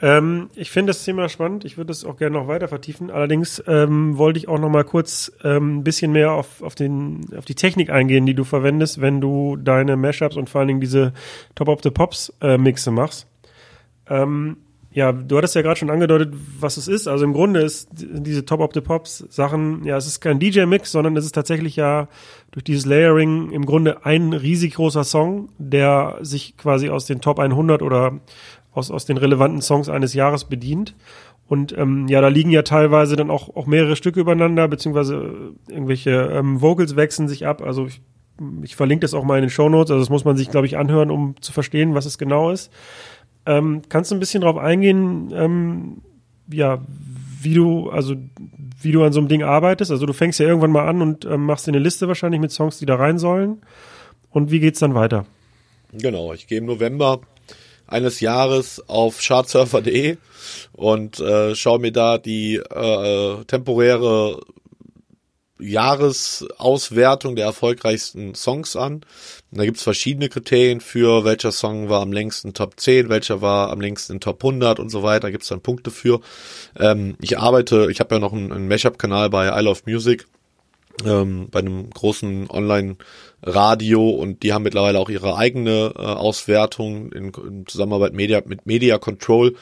[0.00, 1.64] Ähm, ich finde das Thema spannend.
[1.64, 3.10] Ich würde es auch gerne noch weiter vertiefen.
[3.10, 7.26] Allerdings ähm, wollte ich auch noch mal kurz ähm, ein bisschen mehr auf, auf, den,
[7.36, 10.80] auf die Technik eingehen, die du verwendest, wenn du deine Mashups und vor allen Dingen
[10.80, 11.12] diese
[11.54, 13.26] Top of the Pops äh, Mixe machst.
[14.08, 14.58] Ähm,
[14.94, 17.08] ja, du hattest ja gerade schon angedeutet, was es ist.
[17.08, 20.92] Also im Grunde ist diese Top of the Pops Sachen, ja, es ist kein DJ-Mix,
[20.92, 22.06] sondern es ist tatsächlich ja
[22.52, 27.40] durch dieses Layering im Grunde ein riesig großer Song, der sich quasi aus den Top
[27.40, 28.20] 100 oder
[28.70, 30.94] aus, aus den relevanten Songs eines Jahres bedient.
[31.48, 36.30] Und ähm, ja, da liegen ja teilweise dann auch, auch mehrere Stücke übereinander, beziehungsweise irgendwelche
[36.32, 37.62] ähm, Vocals wechseln sich ab.
[37.62, 38.00] Also ich,
[38.62, 39.90] ich verlinke das auch mal in den Show Notes.
[39.90, 42.70] Also das muss man sich, glaube ich, anhören, um zu verstehen, was es genau ist.
[43.46, 46.02] Ähm, kannst du ein bisschen drauf eingehen, ähm,
[46.50, 46.82] ja,
[47.40, 48.14] wie du, also
[48.80, 49.90] wie du an so einem Ding arbeitest?
[49.90, 52.52] Also du fängst ja irgendwann mal an und ähm, machst dir eine Liste wahrscheinlich mit
[52.52, 53.62] Songs, die da rein sollen.
[54.30, 55.26] Und wie geht's dann weiter?
[55.92, 57.20] Genau, ich gehe im November
[57.86, 60.16] eines Jahres auf chartsurfer.de
[60.72, 64.40] und äh, schaue mir da die äh, temporäre
[65.58, 69.02] Jahresauswertung der erfolgreichsten Songs an.
[69.54, 73.70] Und da gibt's verschiedene Kriterien für, welcher Song war am längsten Top 10, welcher war
[73.70, 75.28] am längsten in Top 100 und so weiter.
[75.28, 76.20] Da gibt's dann Punkte für.
[76.76, 80.26] Ähm, ich arbeite, ich habe ja noch einen, einen Mashup-Kanal bei I Love Music,
[81.06, 87.30] ähm, bei einem großen Online-Radio und die haben mittlerweile auch ihre eigene äh, Auswertung in,
[87.32, 89.54] in Zusammenarbeit Media, mit Media Control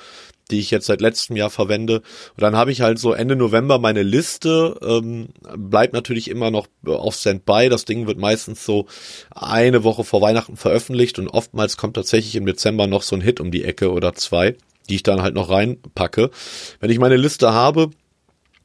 [0.51, 1.97] die ich jetzt seit letztem Jahr verwende.
[1.97, 6.67] Und dann habe ich halt so Ende November meine Liste, ähm, bleibt natürlich immer noch
[6.85, 7.69] auf Standby.
[7.69, 8.87] Das Ding wird meistens so
[9.31, 13.41] eine Woche vor Weihnachten veröffentlicht und oftmals kommt tatsächlich im Dezember noch so ein Hit
[13.41, 14.57] um die Ecke oder zwei,
[14.89, 16.31] die ich dann halt noch reinpacke.
[16.81, 17.91] Wenn ich meine Liste habe,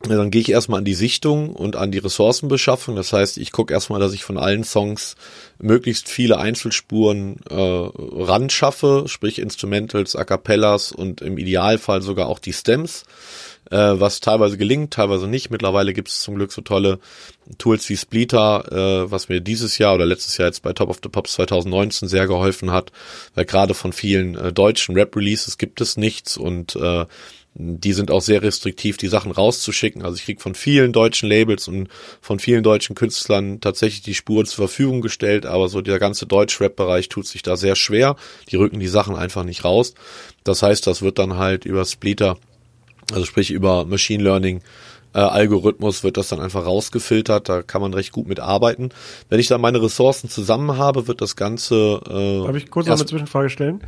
[0.03, 2.95] dann gehe ich erstmal an die Sichtung und an die Ressourcenbeschaffung.
[2.95, 5.15] Das heißt, ich gucke erstmal, dass ich von allen Songs
[5.59, 12.37] möglichst viele Einzelspuren äh, ran schaffe, sprich Instrumentals, A Cappellas und im Idealfall sogar auch
[12.37, 13.05] die Stems,
[13.71, 15.49] äh, was teilweise gelingt, teilweise nicht.
[15.49, 16.99] Mittlerweile gibt es zum Glück so tolle
[17.57, 20.99] Tools wie Splitter, äh, was mir dieses Jahr oder letztes Jahr jetzt bei Top of
[21.01, 22.91] the Pops 2019 sehr geholfen hat,
[23.33, 27.05] weil gerade von vielen äh, deutschen Rap-Releases gibt es nichts und äh,
[27.59, 30.03] die sind auch sehr restriktiv, die Sachen rauszuschicken.
[30.03, 31.87] Also ich krieg von vielen deutschen Labels und
[32.21, 37.09] von vielen deutschen Künstlern tatsächlich die Spuren zur Verfügung gestellt, aber so der ganze Deutsch-Rap-Bereich
[37.09, 38.15] tut sich da sehr schwer.
[38.51, 39.95] Die rücken die Sachen einfach nicht raus.
[40.43, 42.37] Das heißt, das wird dann halt über Splitter,
[43.11, 44.61] also sprich über Machine Learning,
[45.13, 48.89] äh, Algorithmus wird das dann einfach rausgefiltert, da kann man recht gut mit arbeiten.
[49.29, 52.01] Wenn ich dann meine Ressourcen zusammen habe, wird das Ganze.
[52.07, 53.81] Äh, Darf ich kurz noch eine Zwischenfrage stellen?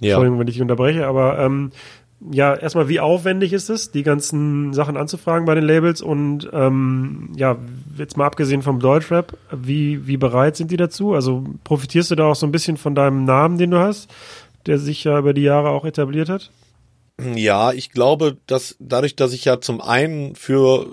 [0.00, 0.10] Ja.
[0.10, 1.72] Entschuldigung, wenn ich unterbreche, aber ähm,
[2.20, 7.30] ja, erstmal, wie aufwendig ist es, die ganzen Sachen anzufragen bei den Labels und ähm,
[7.36, 7.56] ja,
[7.98, 11.12] jetzt mal abgesehen vom Deutschrap, wie, wie bereit sind die dazu?
[11.12, 14.10] Also profitierst du da auch so ein bisschen von deinem Namen, den du hast,
[14.64, 16.50] der sich ja über die Jahre auch etabliert hat?
[17.18, 20.86] Ja, ich glaube, dass dadurch, dass ich ja zum einen für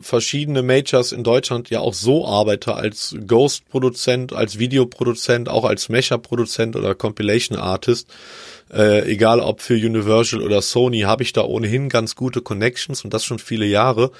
[0.00, 6.74] verschiedene Majors in Deutschland ja auch so arbeite als Ghost-Produzent, als Videoproduzent, auch als Mesher-Produzent
[6.74, 8.08] oder Compilation-Artist,
[8.72, 13.14] äh, egal ob für Universal oder Sony, habe ich da ohnehin ganz gute Connections und
[13.14, 14.10] das schon viele Jahre.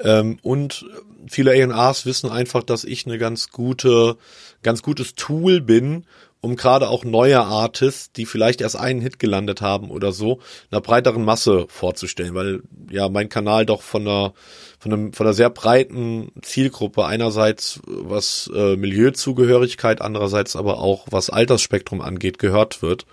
[0.00, 0.86] Ähm, und
[1.28, 4.16] viele A&Rs wissen einfach, dass ich eine ganz gute,
[4.62, 6.04] ganz gutes Tool bin,
[6.44, 10.40] um gerade auch neue Artists, die vielleicht erst einen Hit gelandet haben oder so,
[10.70, 14.34] einer breiteren Masse vorzustellen, weil ja mein Kanal doch von einer
[14.78, 17.06] von, einem, von einer sehr breiten Zielgruppe.
[17.06, 23.06] Einerseits was äh, Milieuzugehörigkeit, andererseits aber auch was Altersspektrum angeht gehört wird.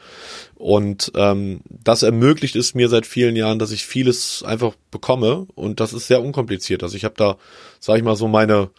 [0.55, 5.47] Und ähm, das ermöglicht es mir seit vielen Jahren, dass ich vieles einfach bekomme.
[5.55, 6.83] Und das ist sehr unkompliziert.
[6.83, 7.37] Also ich habe da,
[7.79, 8.69] sage ich mal so meine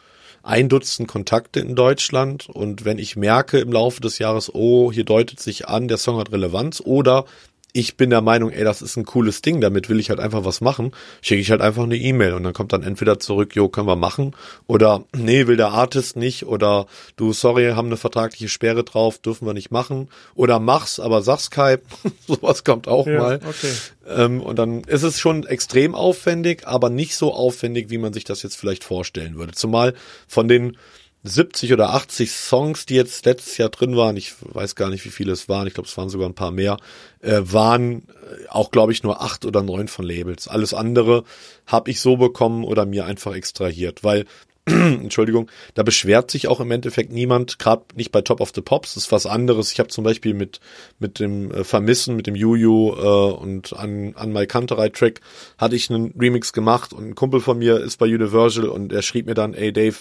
[0.43, 2.49] ein Dutzend Kontakte in Deutschland.
[2.49, 6.19] Und wenn ich merke im Laufe des Jahres, oh, hier deutet sich an, der Song
[6.19, 7.25] hat Relevanz oder
[7.73, 10.45] ich bin der Meinung, ey, das ist ein cooles Ding, damit will ich halt einfach
[10.45, 10.93] was machen,
[11.23, 13.97] schicke ich halt einfach eine E-Mail und dann kommt dann entweder zurück, jo, können wir
[13.97, 19.19] machen, oder nee, will der Artist nicht, oder du, sorry, haben eine vertragliche Sperre drauf,
[19.19, 21.83] dürfen wir nicht machen, oder mach's, aber sag Skype,
[22.27, 23.37] sowas kommt auch ja, mal.
[23.37, 23.73] Okay.
[24.07, 28.25] Ähm, und dann ist es schon extrem aufwendig, aber nicht so aufwendig, wie man sich
[28.25, 29.53] das jetzt vielleicht vorstellen würde.
[29.53, 29.95] Zumal
[30.29, 30.77] von den
[31.25, 35.11] 70 oder 80 Songs, die jetzt letztes Jahr drin waren, ich weiß gar nicht, wie
[35.11, 36.79] viele es waren, ich glaube, es waren sogar ein paar mehr,
[37.21, 40.49] äh, waren äh, auch, glaube ich, nur acht oder neun von Labels.
[40.49, 41.23] Alles andere
[41.67, 44.27] habe ich so bekommen oder mir einfach extrahiert, weil
[44.67, 48.95] Entschuldigung, da beschwert sich auch im Endeffekt niemand, gerade nicht bei Top of the Pops,
[48.95, 49.73] das ist was anderes.
[49.73, 50.61] Ich habe zum Beispiel mit
[51.01, 55.21] mit dem äh, Vermissen, mit dem Juju äh, und an, an My Kanterei Track
[55.59, 59.03] hatte ich einen Remix gemacht und ein Kumpel von mir ist bei Universal und er
[59.03, 59.97] schrieb mir dann, ey Dave,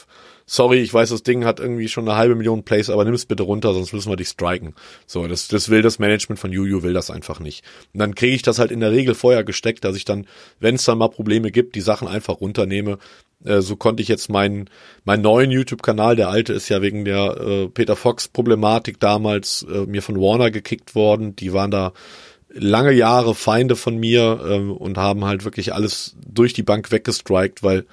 [0.45, 3.25] sorry, ich weiß, das Ding hat irgendwie schon eine halbe Million Plays, aber nimm es
[3.25, 4.75] bitte runter, sonst müssen wir dich striken.
[5.07, 7.63] So, das, das will das Management von Juju, will das einfach nicht.
[7.93, 10.27] Und dann kriege ich das halt in der Regel vorher gesteckt, dass ich dann,
[10.59, 12.97] wenn es dann mal Probleme gibt, die Sachen einfach runternehme.
[13.45, 14.69] Äh, so konnte ich jetzt meinen
[15.03, 20.01] meinen neuen YouTube-Kanal, der alte ist ja wegen der äh, Peter Fox-Problematik damals äh, mir
[20.01, 21.35] von Warner gekickt worden.
[21.35, 21.93] Die waren da
[22.53, 27.63] lange Jahre Feinde von mir ähm, und haben halt wirklich alles durch die Bank weggestrikt,
[27.63, 27.85] weil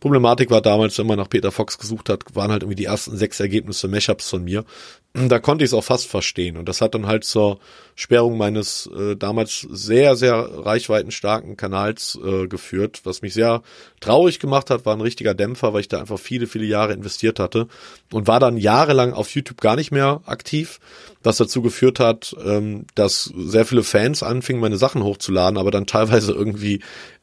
[0.00, 3.16] Problematik war damals, wenn man nach Peter Fox gesucht hat, waren halt irgendwie die ersten
[3.16, 4.64] sechs Ergebnisse Mashups von mir.
[5.12, 7.58] Da konnte ich es auch fast verstehen und das hat dann halt zur
[7.96, 13.00] Sperrung meines äh, damals sehr, sehr reichweitenstarken Kanals äh, geführt.
[13.04, 13.62] Was mich sehr
[14.00, 17.40] traurig gemacht hat, war ein richtiger Dämpfer, weil ich da einfach viele, viele Jahre investiert
[17.40, 17.66] hatte
[18.12, 20.80] und war dann jahrelang auf YouTube gar nicht mehr aktiv
[21.22, 25.86] was dazu geführt hat, ähm, dass sehr viele Fans anfingen, meine Sachen hochzuladen, aber dann
[25.86, 26.80] teilweise irgendwie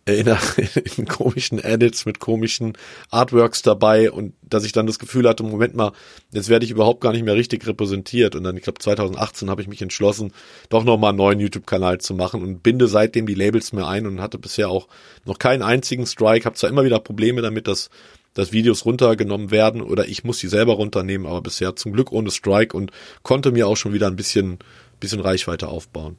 [0.08, 0.28] in,
[0.98, 2.74] in komischen Edits mit komischen
[3.10, 5.92] Artworks dabei und dass ich dann das Gefühl hatte, Moment mal,
[6.32, 9.62] jetzt werde ich überhaupt gar nicht mehr richtig repräsentiert und dann, ich glaube 2018 habe
[9.62, 10.34] ich mich entschlossen,
[10.70, 14.22] doch nochmal einen neuen YouTube-Kanal zu machen und binde seitdem die Labels mehr ein und
[14.22, 14.88] hatte bisher auch
[15.26, 17.90] noch keinen einzigen Strike, habe zwar immer wieder Probleme damit, dass
[18.34, 22.30] dass Videos runtergenommen werden oder ich muss die selber runternehmen, aber bisher zum Glück ohne
[22.30, 22.92] Strike und
[23.24, 24.60] konnte mir auch schon wieder ein bisschen,
[25.00, 26.18] bisschen Reichweite aufbauen.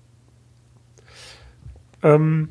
[2.02, 2.48] Ähm,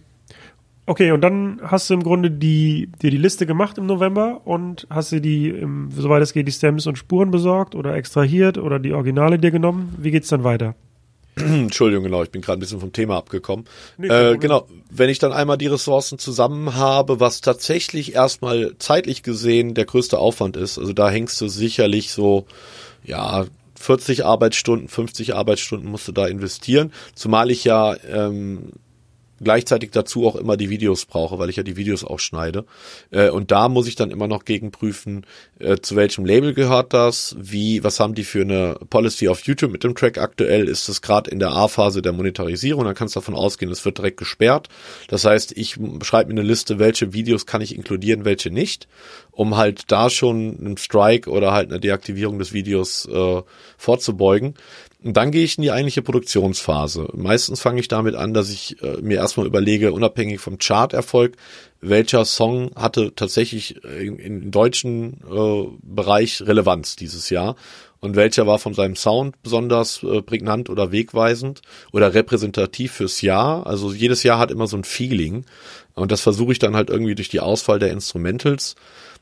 [0.90, 4.88] Okay, und dann hast du im Grunde die, dir die Liste gemacht im November und
[4.90, 8.80] hast dir die, im, soweit es geht, die Stems und Spuren besorgt oder extrahiert oder
[8.80, 9.94] die Originale dir genommen.
[9.98, 10.76] Wie geht's dann weiter?
[11.36, 13.66] Entschuldigung, genau, ich bin gerade ein bisschen vom Thema abgekommen.
[13.98, 19.24] Nee, äh, genau, wenn ich dann einmal die Ressourcen zusammen habe, was tatsächlich erstmal zeitlich
[19.24, 22.46] gesehen der größte Aufwand ist, also da hängst du sicherlich so,
[23.04, 28.72] ja, 40 Arbeitsstunden, 50 Arbeitsstunden musst du da investieren, zumal ich ja ähm,
[29.42, 32.66] gleichzeitig dazu auch immer die Videos brauche, weil ich ja die Videos auch schneide.
[33.12, 35.26] Äh, und da muss ich dann immer noch gegenprüfen,
[35.60, 39.72] äh, zu welchem Label gehört das, wie, was haben die für eine Policy auf YouTube
[39.72, 43.20] mit dem Track aktuell, ist es gerade in der A-Phase der Monetarisierung, dann kannst du
[43.20, 44.70] davon ausgehen, es wird direkt gesperrt.
[45.08, 48.88] Das heißt, ich schreibe mir eine Liste, welche Videos kann ich inkludieren, welche nicht,
[49.32, 53.42] um halt da schon einen Strike oder halt eine Deaktivierung des Videos äh,
[53.78, 54.56] vorzubeugen.
[55.04, 57.10] Und dann gehe ich in die eigentliche Produktionsphase.
[57.14, 61.38] Meistens fange ich damit an, dass ich äh, mir erstmal überlege, unabhängig vom Charterfolg,
[61.82, 67.56] welcher Song hatte tatsächlich im, im deutschen äh, Bereich Relevanz dieses Jahr
[68.00, 73.68] und welcher war von seinem Sound besonders äh, prägnant oder wegweisend oder repräsentativ fürs Jahr.
[73.68, 75.46] Also jedes Jahr hat immer so ein Feeling
[75.94, 78.76] und das versuche ich dann halt irgendwie durch die Auswahl der Instrumentals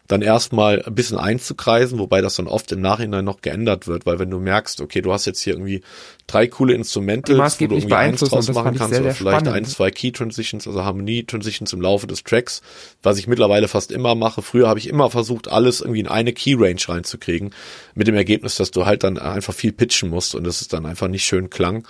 [0.07, 4.19] dann erstmal ein bisschen einzukreisen, wobei das dann oft im Nachhinein noch geändert wird, weil
[4.19, 5.81] wenn du merkst, okay, du hast jetzt hier irgendwie
[6.27, 9.55] drei coole Instrumente, wo du irgendwie eins draus machen kannst, sehr, oder vielleicht spannend.
[9.55, 12.61] ein, zwei Key Transitions, also Harmonie Transitions im Laufe des Tracks,
[13.01, 14.41] was ich mittlerweile fast immer mache.
[14.41, 17.53] Früher habe ich immer versucht, alles irgendwie in eine Key Range reinzukriegen,
[17.95, 20.85] mit dem Ergebnis, dass du halt dann einfach viel pitchen musst und es ist dann
[20.85, 21.87] einfach nicht schön klang.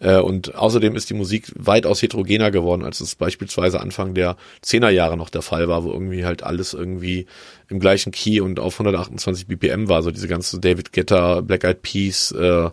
[0.00, 5.16] Äh, und außerdem ist die Musik weitaus heterogener geworden, als es beispielsweise Anfang der Zehnerjahre
[5.16, 7.26] noch der Fall war, wo irgendwie halt alles irgendwie
[7.68, 10.02] im gleichen Key und auf 128 BPM war.
[10.02, 12.70] So diese ganze David Guetta, Black Eyed Peas, äh,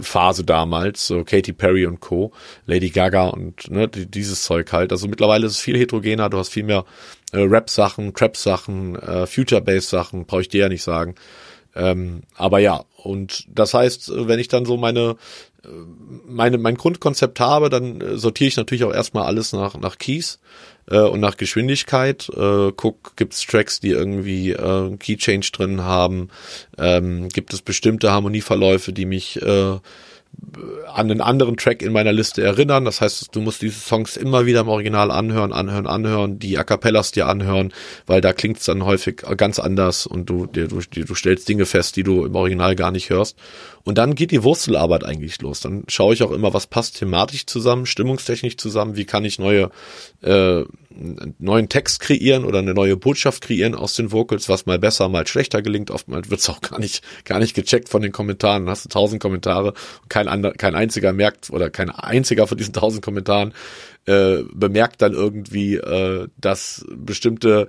[0.00, 2.32] Phase damals, so Katy Perry und Co.,
[2.66, 4.92] Lady Gaga und ne, dieses Zeug halt.
[4.92, 6.84] Also mittlerweile ist es viel heterogener, du hast viel mehr
[7.32, 11.14] äh, Rap-Sachen, Trap-Sachen, äh, Future-Bass-Sachen, brauche ich dir ja nicht sagen.
[11.74, 15.16] Ähm, aber ja, und das heißt, wenn ich dann so meine
[16.26, 20.40] meine, mein Grundkonzept habe, dann äh, sortiere ich natürlich auch erstmal alles nach, nach Keys
[20.90, 22.28] äh, und nach Geschwindigkeit.
[22.30, 26.28] Äh, guck, gibt es Tracks, die irgendwie äh, Key Change drin haben?
[26.78, 29.78] Ähm, gibt es bestimmte Harmonieverläufe, die mich äh,
[30.92, 32.84] an einen anderen Track in meiner Liste erinnern.
[32.84, 36.64] Das heißt, du musst diese Songs immer wieder im Original anhören, anhören, anhören, die A
[36.64, 37.72] Cappellas dir anhören,
[38.06, 41.66] weil da klingt es dann häufig ganz anders und du, dir, du, du stellst Dinge
[41.66, 43.36] fest, die du im Original gar nicht hörst.
[43.84, 45.60] Und dann geht die Wurzelarbeit eigentlich los.
[45.60, 49.70] Dann schaue ich auch immer, was passt thematisch zusammen, stimmungstechnisch zusammen, wie kann ich neue
[50.22, 50.62] äh,
[51.38, 55.26] neuen Text kreieren oder eine neue Botschaft kreieren aus den Vocals, was mal besser, mal
[55.26, 55.90] schlechter gelingt.
[55.90, 58.64] Oftmals wird's auch gar nicht, gar nicht gecheckt von den Kommentaren.
[58.64, 62.58] Dann hast du tausend Kommentare und kein, ander, kein einziger merkt oder kein einziger von
[62.58, 63.54] diesen tausend Kommentaren
[64.06, 67.68] äh, bemerkt dann irgendwie, äh, dass bestimmte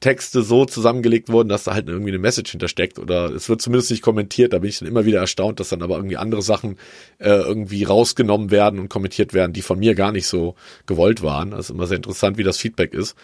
[0.00, 3.90] Texte so zusammengelegt wurden, dass da halt irgendwie eine Message hintersteckt oder es wird zumindest
[3.90, 4.52] nicht kommentiert.
[4.52, 6.76] Da bin ich dann immer wieder erstaunt, dass dann aber irgendwie andere Sachen
[7.18, 10.54] äh, irgendwie rausgenommen werden und kommentiert werden, die von mir gar nicht so
[10.86, 11.52] gewollt waren.
[11.52, 13.16] Ist immer sehr interessant, wie das Feedback ist.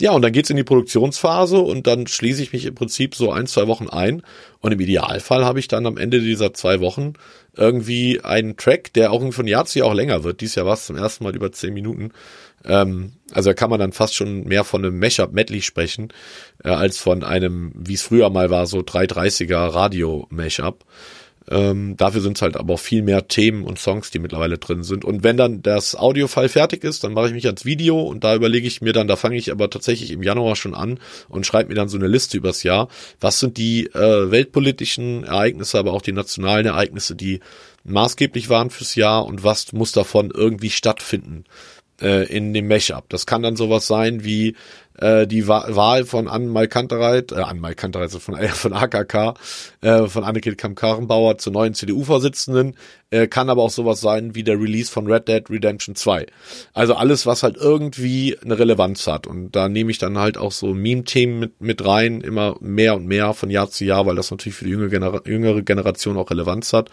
[0.00, 3.32] Ja, und dann geht's in die Produktionsphase und dann schließe ich mich im Prinzip so
[3.32, 4.22] ein, zwei Wochen ein
[4.60, 7.14] und im Idealfall habe ich dann am Ende dieser zwei Wochen
[7.56, 10.40] irgendwie einen Track, der auch von Jahr zu Jahr auch länger wird.
[10.40, 12.12] Dies Jahr war es zum ersten Mal über zehn Minuten
[12.64, 16.08] ähm, also da kann man dann fast schon mehr von einem Mashup-Medley sprechen,
[16.64, 20.84] äh, als von einem, wie es früher mal war, so 330er Radio-Mashup.
[21.50, 24.82] Ähm, dafür sind es halt aber auch viel mehr Themen und Songs, die mittlerweile drin
[24.82, 25.04] sind.
[25.04, 28.34] Und wenn dann das Audiofile fertig ist, dann mache ich mich ans Video und da
[28.34, 31.70] überlege ich mir dann, da fange ich aber tatsächlich im Januar schon an und schreibe
[31.70, 32.88] mir dann so eine Liste übers Jahr.
[33.20, 37.40] Was sind die äh, weltpolitischen Ereignisse, aber auch die nationalen Ereignisse, die
[37.84, 41.44] maßgeblich waren fürs Jahr und was muss davon irgendwie stattfinden?
[42.00, 43.08] Äh, in dem Mashup.
[43.08, 44.54] Das kann dann sowas sein wie
[44.98, 49.34] äh, die Wahl von Anne Malkantereit, äh, Anne Malkantereit, also von, äh, von AKK,
[49.80, 52.76] äh, von Annegret Kamm-Karrenbauer zur neuen CDU-Vorsitzenden,
[53.10, 56.26] äh, kann aber auch sowas sein wie der Release von Red Dead Redemption 2.
[56.72, 59.26] Also alles, was halt irgendwie eine Relevanz hat.
[59.26, 63.06] Und da nehme ich dann halt auch so Meme-Themen mit, mit rein, immer mehr und
[63.06, 66.30] mehr von Jahr zu Jahr, weil das natürlich für die jüngere, Gener jüngere Generation auch
[66.30, 66.90] Relevanz hat.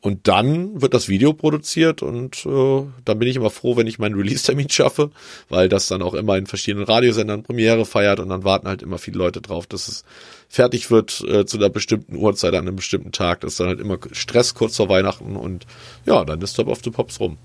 [0.00, 3.98] Und dann wird das Video produziert und äh, dann bin ich immer froh, wenn ich
[3.98, 5.10] meinen Release-Termin schaffe,
[5.48, 8.98] weil das dann auch immer in verschiedenen Radiosendern Premiere feiert und dann warten halt immer
[8.98, 10.04] viele Leute drauf, dass es
[10.48, 13.40] fertig wird äh, zu einer bestimmten Uhrzeit an einem bestimmten Tag.
[13.40, 15.66] Das ist dann halt immer Stress kurz vor Weihnachten und
[16.06, 17.36] ja, dann ist Top of the Pops rum.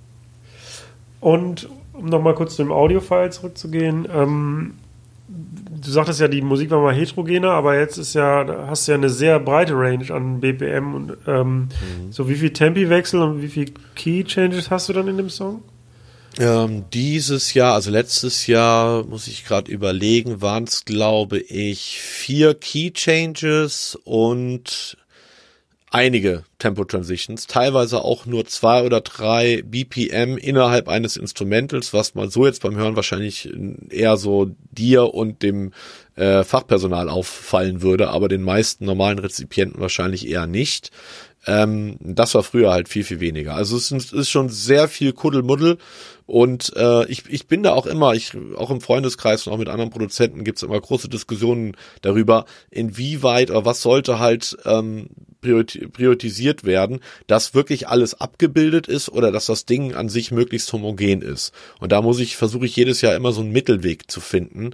[1.22, 4.76] Und um nochmal kurz zu dem Audio-File zurückzugehen, ähm,
[5.84, 8.98] du sagtest ja, die Musik war mal heterogener, aber jetzt ist ja, hast du ja
[8.98, 12.12] eine sehr breite Range an BPM und ähm, mhm.
[12.12, 15.64] so wie viel Tempi-Wechsel und wie viel Key-Changes hast du dann in dem Song?
[16.40, 22.56] Ähm, dieses Jahr, also letztes Jahr, muss ich gerade überlegen, waren es, glaube ich, vier
[22.56, 24.98] Key Changes und
[25.94, 32.32] einige Tempo Transitions, teilweise auch nur zwei oder drei BPM innerhalb eines Instrumentals, was man
[32.32, 33.54] so jetzt beim Hören wahrscheinlich
[33.90, 35.72] eher so dir und dem
[36.16, 40.90] äh, Fachpersonal auffallen würde, aber den meisten normalen Rezipienten wahrscheinlich eher nicht.
[41.46, 43.54] Ähm, das war früher halt viel, viel weniger.
[43.54, 45.78] Also es ist schon sehr viel Kuddelmuddel
[46.26, 49.70] und äh, ich, ich bin da auch immer, ich auch im Freundeskreis und auch mit
[49.70, 55.10] anderen Produzenten gibt's immer große Diskussionen darüber, inwieweit oder was sollte halt ähm,
[55.44, 61.22] priorisiert werden, dass wirklich alles abgebildet ist oder dass das Ding an sich möglichst homogen
[61.22, 61.54] ist.
[61.80, 64.74] Und da muss ich, versuche ich jedes Jahr immer so einen Mittelweg zu finden.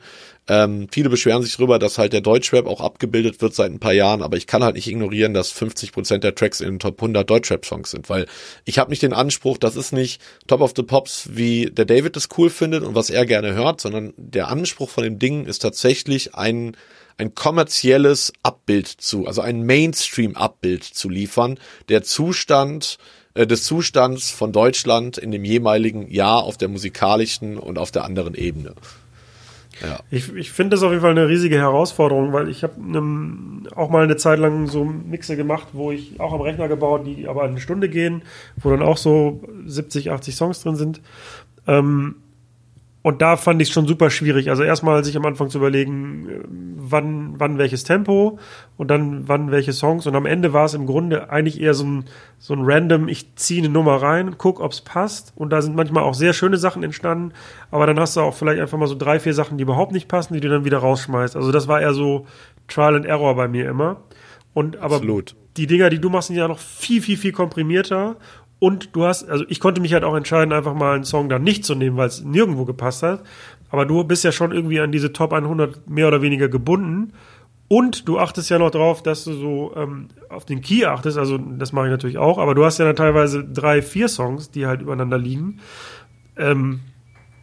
[0.49, 3.93] Ähm, viele beschweren sich darüber, dass halt der Deutschrap auch abgebildet wird seit ein paar
[3.93, 6.99] Jahren, aber ich kann halt nicht ignorieren, dass 50 Prozent der Tracks in den Top
[6.99, 8.25] 100 Deutschrap-Songs sind, weil
[8.65, 12.15] ich habe nicht den Anspruch, das ist nicht Top of the Pops, wie der David
[12.15, 15.59] das cool findet und was er gerne hört, sondern der Anspruch von dem Ding ist
[15.59, 16.75] tatsächlich ein
[17.19, 21.59] ein kommerzielles Abbild zu, also ein Mainstream-Abbild zu liefern,
[21.89, 22.97] der Zustand
[23.33, 28.05] äh, des Zustands von Deutschland in dem jeweiligen Jahr auf der musikalischen und auf der
[28.05, 28.73] anderen Ebene.
[29.81, 29.99] Ja.
[30.11, 32.75] Ich, ich finde das auf jeden Fall eine riesige Herausforderung, weil ich habe
[33.75, 37.27] auch mal eine Zeit lang so Mixe gemacht, wo ich auch am Rechner gebaut, die
[37.27, 38.23] aber eine Stunde gehen,
[38.57, 41.01] wo dann auch so 70, 80 Songs drin sind.
[41.67, 42.15] Ähm,
[43.01, 44.49] und da fand ich es schon super schwierig.
[44.49, 46.39] Also erstmal sich am Anfang zu überlegen, äh,
[46.75, 48.39] wann, wann welches Tempo
[48.75, 50.05] und dann wann welche Songs.
[50.05, 52.05] Und am Ende war es im Grunde eigentlich eher so ein,
[52.39, 55.31] so ein random, ich ziehe eine Nummer rein, guck, ob es passt.
[55.37, 57.31] Und da sind manchmal auch sehr schöne Sachen entstanden.
[57.71, 60.09] Aber dann hast du auch vielleicht einfach mal so drei, vier Sachen, die überhaupt nicht
[60.09, 61.37] passen, die du dann wieder rausschmeißt.
[61.37, 62.25] Also das war eher so
[62.67, 64.01] Trial and Error bei mir immer.
[64.53, 65.35] Und aber Absolut.
[65.55, 68.17] die Dinger, die du machst, sind ja noch viel, viel, viel komprimierter
[68.59, 71.43] und du hast, also ich konnte mich halt auch entscheiden, einfach mal einen Song dann
[71.43, 73.23] nicht zu nehmen, weil es nirgendwo gepasst hat.
[73.69, 77.13] Aber du bist ja schon irgendwie an diese Top 100 mehr oder weniger gebunden.
[77.69, 81.17] Und du achtest ja noch drauf, dass du so ähm, auf den Key achtest.
[81.17, 82.37] Also das mache ich natürlich auch.
[82.39, 85.59] Aber du hast ja dann teilweise drei, vier Songs, die halt übereinander liegen.
[86.35, 86.81] Ähm,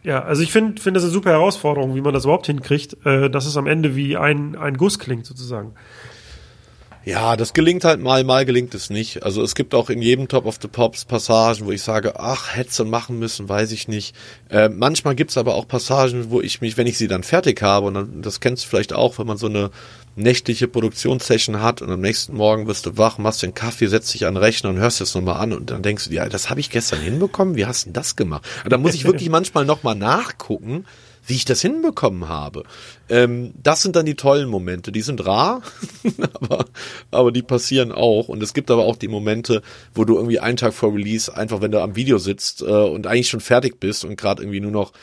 [0.03, 3.29] ja, also ich finde, finde das eine super Herausforderung, wie man das überhaupt hinkriegt, äh,
[3.29, 5.73] dass es am Ende wie ein, ein Guss klingt sozusagen.
[7.07, 9.23] Ja, das gelingt halt mal, mal gelingt es nicht.
[9.23, 12.53] Also es gibt auch in jedem Top of the Pops Passagen, wo ich sage, ach,
[12.53, 14.13] hätte machen müssen, weiß ich nicht.
[14.49, 17.87] Äh, manchmal gibt's aber auch Passagen, wo ich mich, wenn ich sie dann fertig habe,
[17.87, 19.71] und dann, das kennst du vielleicht auch, wenn man so eine
[20.17, 24.25] nächtliche Produktionssession hat und am nächsten Morgen wirst du wach, machst den Kaffee, setzt dich
[24.25, 26.49] an den Rechner und hörst es nochmal an und dann denkst du dir, ja, das
[26.49, 28.45] habe ich gestern hinbekommen, wie hast du denn das gemacht?
[28.65, 30.83] Und da muss ich wirklich manchmal nochmal nachgucken,
[31.27, 32.63] wie ich das hinbekommen habe.
[33.09, 34.91] Ähm, das sind dann die tollen Momente.
[34.91, 35.61] Die sind rar,
[36.33, 36.65] aber,
[37.11, 38.29] aber die passieren auch.
[38.29, 39.61] Und es gibt aber auch die Momente,
[39.93, 43.05] wo du irgendwie einen Tag vor Release einfach, wenn du am Video sitzt äh, und
[43.05, 44.93] eigentlich schon fertig bist und gerade irgendwie nur noch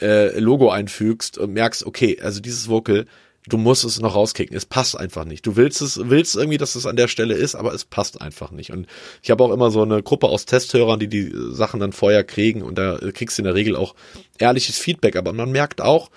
[0.00, 3.06] äh, Logo einfügst und merkst, okay, also dieses Vocal,
[3.48, 4.56] du musst es noch rauskicken.
[4.56, 5.46] Es passt einfach nicht.
[5.46, 8.50] Du willst es, willst irgendwie, dass es an der Stelle ist, aber es passt einfach
[8.50, 8.72] nicht.
[8.72, 8.86] Und
[9.22, 12.62] ich habe auch immer so eine Gruppe aus Testhörern, die die Sachen dann vorher kriegen
[12.62, 13.94] und da kriegst du in der Regel auch
[14.38, 15.16] ehrliches Feedback.
[15.16, 16.10] Aber man merkt auch,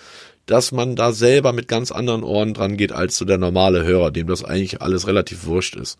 [0.45, 4.11] dass man da selber mit ganz anderen Ohren dran geht als so der normale Hörer,
[4.11, 5.97] dem das eigentlich alles relativ wurscht ist.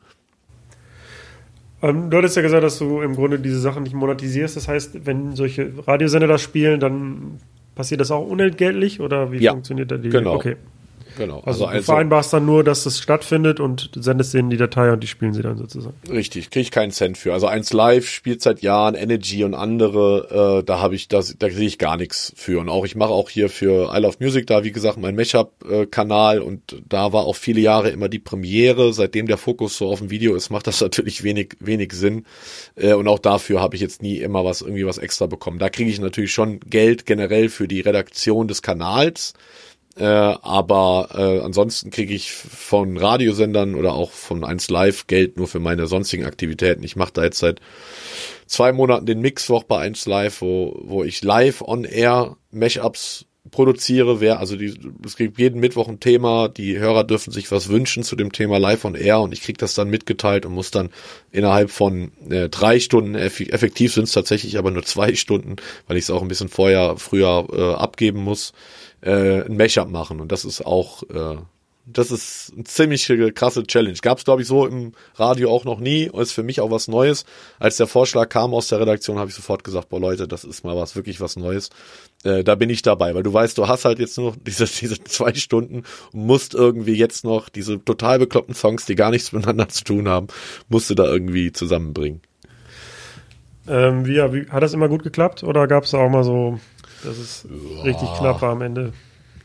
[1.82, 4.56] Ähm, du hattest ja gesagt, dass du im Grunde diese Sachen nicht monetisierst.
[4.56, 7.40] Das heißt, wenn solche Radiosender das spielen, dann
[7.74, 10.10] passiert das auch unentgeltlich oder wie ja, funktioniert da die?
[10.10, 10.36] Genau.
[10.36, 10.58] Okay.
[11.18, 11.42] Genau.
[11.46, 15.02] Also, also du vereinbarst dann nur, dass das stattfindet und sendest denen die Datei und
[15.02, 15.96] die spielen sie dann sozusagen.
[16.10, 17.34] Richtig, kriege ich keinen Cent für.
[17.34, 21.50] Also eins live spielt seit Jahren Energy und andere, äh, da habe ich das, da
[21.50, 22.60] sehe ich gar nichts für.
[22.60, 26.40] Und auch ich mache auch hier für I Love Music da, wie gesagt, mein Mashup-Kanal
[26.40, 28.94] und da war auch viele Jahre immer die Premiere.
[28.94, 32.26] Seitdem der Fokus so auf dem Video ist, macht das natürlich wenig, wenig Sinn.
[32.76, 35.60] Äh, und auch dafür habe ich jetzt nie immer was, irgendwie was extra bekommen.
[35.60, 39.34] Da kriege ich natürlich schon Geld generell für die Redaktion des Kanals.
[39.98, 45.48] Äh, aber äh, ansonsten kriege ich von Radiosendern oder auch von 1 Live Geld nur
[45.48, 46.84] für meine sonstigen Aktivitäten.
[46.84, 47.62] Ich mache da jetzt seit
[48.46, 54.22] zwei Monaten den Mixwoch bei 1 Live, wo, wo ich live on air Mashups produziere,
[54.22, 54.74] wer, also die,
[55.06, 58.58] es gibt jeden Mittwoch ein Thema, die Hörer dürfen sich was wünschen zu dem Thema
[58.58, 60.90] live on air und ich krieg das dann mitgeteilt und muss dann
[61.32, 65.58] innerhalb von äh, drei Stunden, effektiv sind es tatsächlich aber nur zwei Stunden,
[65.88, 68.54] weil ich es auch ein bisschen vorher, früher äh, abgeben muss,
[69.06, 71.38] äh, ein Mashup machen und das ist auch äh,
[71.88, 73.98] das ist eine ziemlich krasse Challenge.
[74.02, 76.10] Gab es, glaube ich, so im Radio auch noch nie.
[76.14, 77.26] Ist für mich auch was Neues.
[77.60, 80.64] Als der Vorschlag kam aus der Redaktion, habe ich sofort gesagt, boah Leute, das ist
[80.64, 81.70] mal was, wirklich was Neues.
[82.24, 85.04] Äh, da bin ich dabei, weil du weißt, du hast halt jetzt nur diese, diese
[85.04, 89.70] zwei Stunden und musst irgendwie jetzt noch diese total bekloppten Songs, die gar nichts miteinander
[89.70, 90.28] zu tun haben,
[90.70, 92.22] musst du da irgendwie zusammenbringen.
[93.68, 96.60] Ähm, wie, wie, hat das immer gut geklappt oder gab es auch mal so,
[97.06, 97.82] dass es ja.
[97.84, 98.94] richtig knapp war am Ende?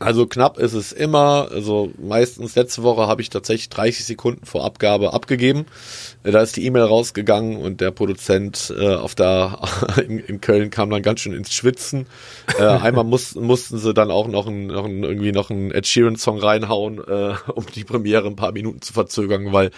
[0.01, 1.49] Also knapp ist es immer.
[1.51, 5.67] Also meistens letzte Woche habe ich tatsächlich 30 Sekunden vor Abgabe abgegeben.
[6.23, 9.59] Da ist die E-Mail rausgegangen und der Produzent äh, auf der
[10.07, 12.07] in, in, Köln kam dann ganz schön ins Schwitzen.
[12.57, 15.85] Äh, einmal muss, mussten sie dann auch noch, ein, noch ein, irgendwie noch einen Ed
[15.85, 19.69] Sheeran Song reinhauen, äh, um die Premiere ein paar Minuten zu verzögern, weil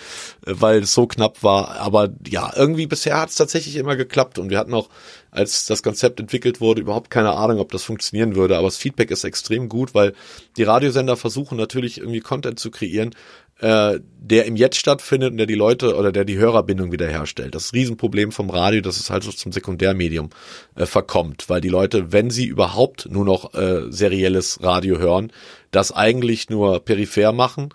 [0.45, 1.81] weil es so knapp war.
[1.81, 4.87] Aber ja, irgendwie bisher hat es tatsächlich immer geklappt und wir hatten auch
[5.33, 8.57] als das Konzept entwickelt wurde, überhaupt keine Ahnung, ob das funktionieren würde.
[8.57, 10.13] Aber das Feedback ist extrem gut, weil
[10.57, 13.15] die Radiosender versuchen natürlich irgendwie Content zu kreieren,
[13.59, 17.55] äh, der im Jetzt stattfindet und der die Leute oder der die Hörerbindung wiederherstellt.
[17.55, 20.29] Das Riesenproblem vom Radio, dass es halt so zum Sekundärmedium
[20.75, 25.31] äh, verkommt, weil die Leute, wenn sie überhaupt nur noch äh, serielles Radio hören,
[25.71, 27.69] das eigentlich nur peripher machen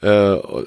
[0.00, 0.08] äh,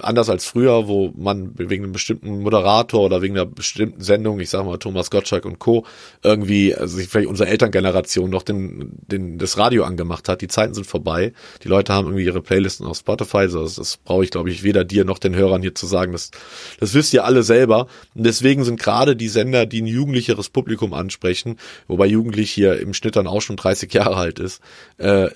[0.01, 4.49] anders als früher, wo man wegen einem bestimmten Moderator oder wegen einer bestimmten Sendung, ich
[4.49, 5.85] sag mal Thomas Gottschalk und Co.,
[6.23, 10.41] irgendwie, also vielleicht unsere Elterngeneration noch den, den, das Radio angemacht hat.
[10.41, 11.33] Die Zeiten sind vorbei.
[11.63, 13.37] Die Leute haben irgendwie ihre Playlisten auf Spotify.
[13.37, 16.11] Also das, das brauche ich, glaube ich, weder dir noch den Hörern hier zu sagen.
[16.11, 16.31] Das,
[16.79, 17.87] das wisst ihr alle selber.
[18.13, 22.93] Und deswegen sind gerade die Sender, die ein jugendlicheres Publikum ansprechen, wobei Jugendlich hier im
[22.93, 24.61] Schnitt dann auch schon 30 Jahre alt ist,
[24.97, 25.29] äh,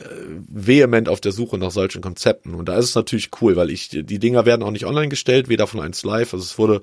[0.47, 2.53] vehement auf der Suche nach solchen Konzepten.
[2.53, 5.49] Und da ist es natürlich cool, weil ich die Dinger werden auch nicht online gestellt,
[5.49, 6.81] weder von 1 Live, also es wurde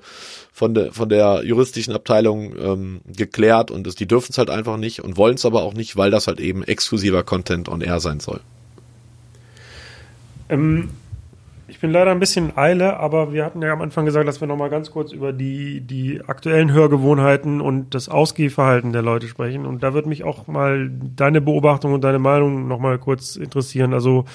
[0.51, 4.77] von der, von der juristischen Abteilung ähm, geklärt und es, die dürfen es halt einfach
[4.77, 7.99] nicht und wollen es aber auch nicht, weil das halt eben exklusiver Content on Air
[7.99, 8.41] sein soll.
[10.49, 10.89] Ähm,
[11.73, 14.39] ich bin leider ein bisschen in Eile, aber wir hatten ja am Anfang gesagt, dass
[14.39, 19.65] wir nochmal ganz kurz über die, die aktuellen Hörgewohnheiten und das Ausgehverhalten der Leute sprechen.
[19.65, 23.93] Und da würde mich auch mal deine Beobachtung und deine Meinung nochmal kurz interessieren.
[23.93, 24.25] Also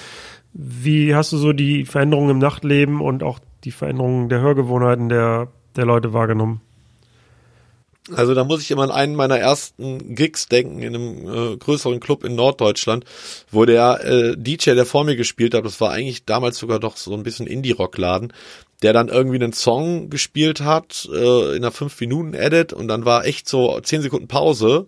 [0.53, 5.47] wie hast du so die Veränderungen im Nachtleben und auch die Veränderungen der Hörgewohnheiten der,
[5.75, 6.61] der Leute wahrgenommen?
[8.15, 11.99] Also da muss ich immer an einen meiner ersten Gigs denken in einem äh, größeren
[11.99, 13.05] Club in Norddeutschland,
[13.51, 16.97] wo der äh, DJ, der vor mir gespielt hat, das war eigentlich damals sogar doch
[16.97, 18.33] so ein bisschen Indie-Rock-Laden,
[18.81, 23.47] der dann irgendwie einen Song gespielt hat äh, in einer 5-Minuten-Edit und dann war echt
[23.47, 24.87] so 10 Sekunden Pause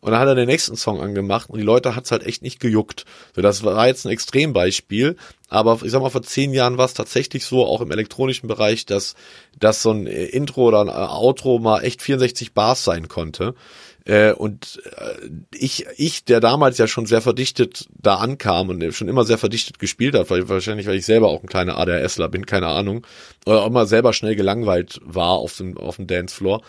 [0.00, 2.58] und dann hat er den nächsten Song angemacht und die Leute hat's halt echt nicht
[2.58, 3.04] gejuckt.
[3.34, 5.16] So, das war jetzt ein Extrembeispiel.
[5.48, 8.86] Aber ich sag mal, vor zehn Jahren war es tatsächlich so, auch im elektronischen Bereich,
[8.86, 9.14] dass,
[9.58, 13.54] dass so ein Intro oder ein Outro mal echt 64 Bars sein konnte.
[14.04, 19.08] Äh, und äh, ich, ich, der damals ja schon sehr verdichtet da ankam und schon
[19.08, 22.46] immer sehr verdichtet gespielt hat, weil wahrscheinlich, weil ich selber auch ein kleiner ADHSler bin,
[22.46, 23.06] keine Ahnung,
[23.46, 26.62] oder auch immer selber schnell gelangweilt war auf dem, auf dem Dancefloor,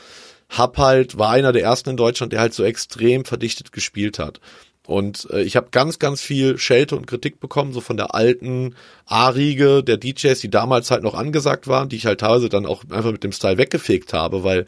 [0.49, 4.41] hab halt, war einer der ersten in Deutschland, der halt so extrem verdichtet gespielt hat.
[4.85, 8.75] Und äh, ich habe ganz, ganz viel Schelte und Kritik bekommen, so von der alten
[9.05, 12.83] A-Riege der DJs, die damals halt noch angesagt waren, die ich halt teilweise dann auch
[12.89, 14.65] einfach mit dem Style weggefegt habe, weil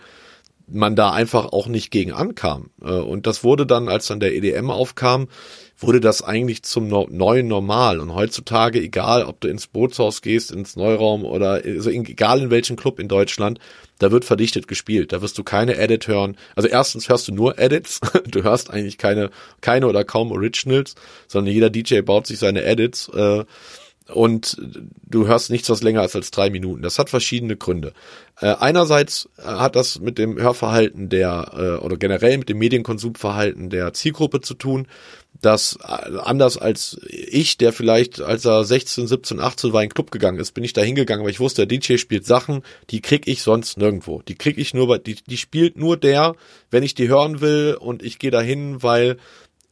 [0.67, 2.69] man da einfach auch nicht gegen ankam.
[2.81, 5.27] Äh, und das wurde dann, als dann der EDM aufkam,
[5.77, 7.99] wurde das eigentlich zum no neuen Normal.
[7.99, 12.75] Und heutzutage, egal ob du ins Bootshaus gehst, ins Neuraum oder also egal in welchem
[12.75, 13.59] Club in Deutschland,
[13.99, 15.13] da wird verdichtet gespielt.
[15.13, 16.37] Da wirst du keine Edit hören.
[16.55, 17.99] Also erstens hörst du nur Edits.
[18.25, 19.29] Du hörst eigentlich keine,
[19.61, 20.95] keine oder kaum Originals,
[21.27, 23.09] sondern jeder DJ baut sich seine Edits.
[23.09, 23.43] Äh,
[24.11, 24.57] und
[25.03, 26.81] du hörst nichts, was länger ist als drei Minuten.
[26.81, 27.93] Das hat verschiedene Gründe.
[28.39, 33.93] Äh, einerseits hat das mit dem Hörverhalten der äh, oder generell mit dem Medienkonsumverhalten der
[33.93, 34.87] Zielgruppe zu tun
[35.41, 39.93] dass äh, anders als ich, der vielleicht, als er 16, 17, 18 war, in den
[39.93, 43.01] Club gegangen ist, bin ich da hingegangen, weil ich wusste, der DJ spielt Sachen, die
[43.01, 44.21] krieg ich sonst nirgendwo.
[44.21, 46.35] Die krieg ich nur bei, die, die spielt nur der,
[46.71, 49.17] wenn ich die hören will und ich gehe dahin, weil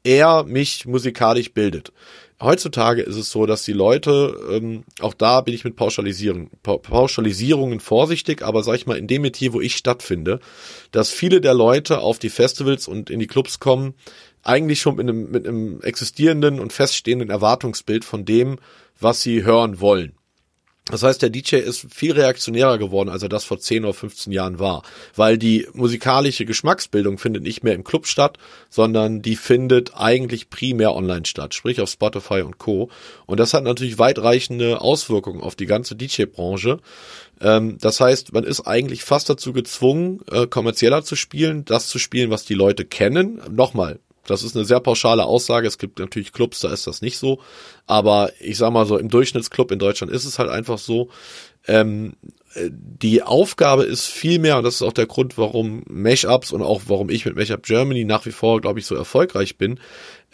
[0.04, 1.92] er mich musikalisch bildet.
[2.42, 6.78] Heutzutage ist es so, dass die Leute, ähm, auch da bin ich mit Pauschalisierung, pa
[6.78, 10.40] Pauschalisierungen vorsichtig, aber sag ich mal, in dem Metier, wo ich stattfinde,
[10.92, 13.94] dass viele der Leute auf die Festivals und in die Clubs kommen,
[14.42, 18.58] eigentlich schon mit einem, mit einem existierenden und feststehenden Erwartungsbild von dem,
[19.00, 20.14] was sie hören wollen.
[20.92, 24.32] Das heißt, der DJ ist viel reaktionärer geworden, als er das vor 10 oder 15
[24.32, 24.84] Jahren war,
[25.16, 28.38] weil die musikalische Geschmacksbildung findet nicht mehr im Club statt,
[28.70, 32.90] sondern die findet eigentlich primär online statt, sprich auf Spotify und Co.
[33.26, 36.80] Und das hat natürlich weitreichende Auswirkungen auf die ganze DJ-Branche.
[37.40, 42.00] Ähm, das heißt, man ist eigentlich fast dazu gezwungen, äh, kommerzieller zu spielen, das zu
[42.00, 43.42] spielen, was die Leute kennen.
[43.50, 45.68] Nochmal, das ist eine sehr pauschale Aussage.
[45.68, 47.40] Es gibt natürlich Clubs, da ist das nicht so.
[47.88, 51.10] Aber ich sag mal so, im Durchschnittsclub in Deutschland ist es halt einfach so.
[51.68, 52.14] Ähm,
[52.56, 56.82] die Aufgabe ist viel mehr, und das ist auch der Grund, warum Mashups und auch
[56.88, 59.80] warum ich mit Mashup Germany nach wie vor, glaube ich, so erfolgreich bin,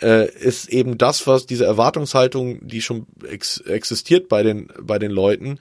[0.01, 5.11] äh, ist eben das, was diese Erwartungshaltung, die schon ex existiert bei den, bei den
[5.11, 5.59] Leuten,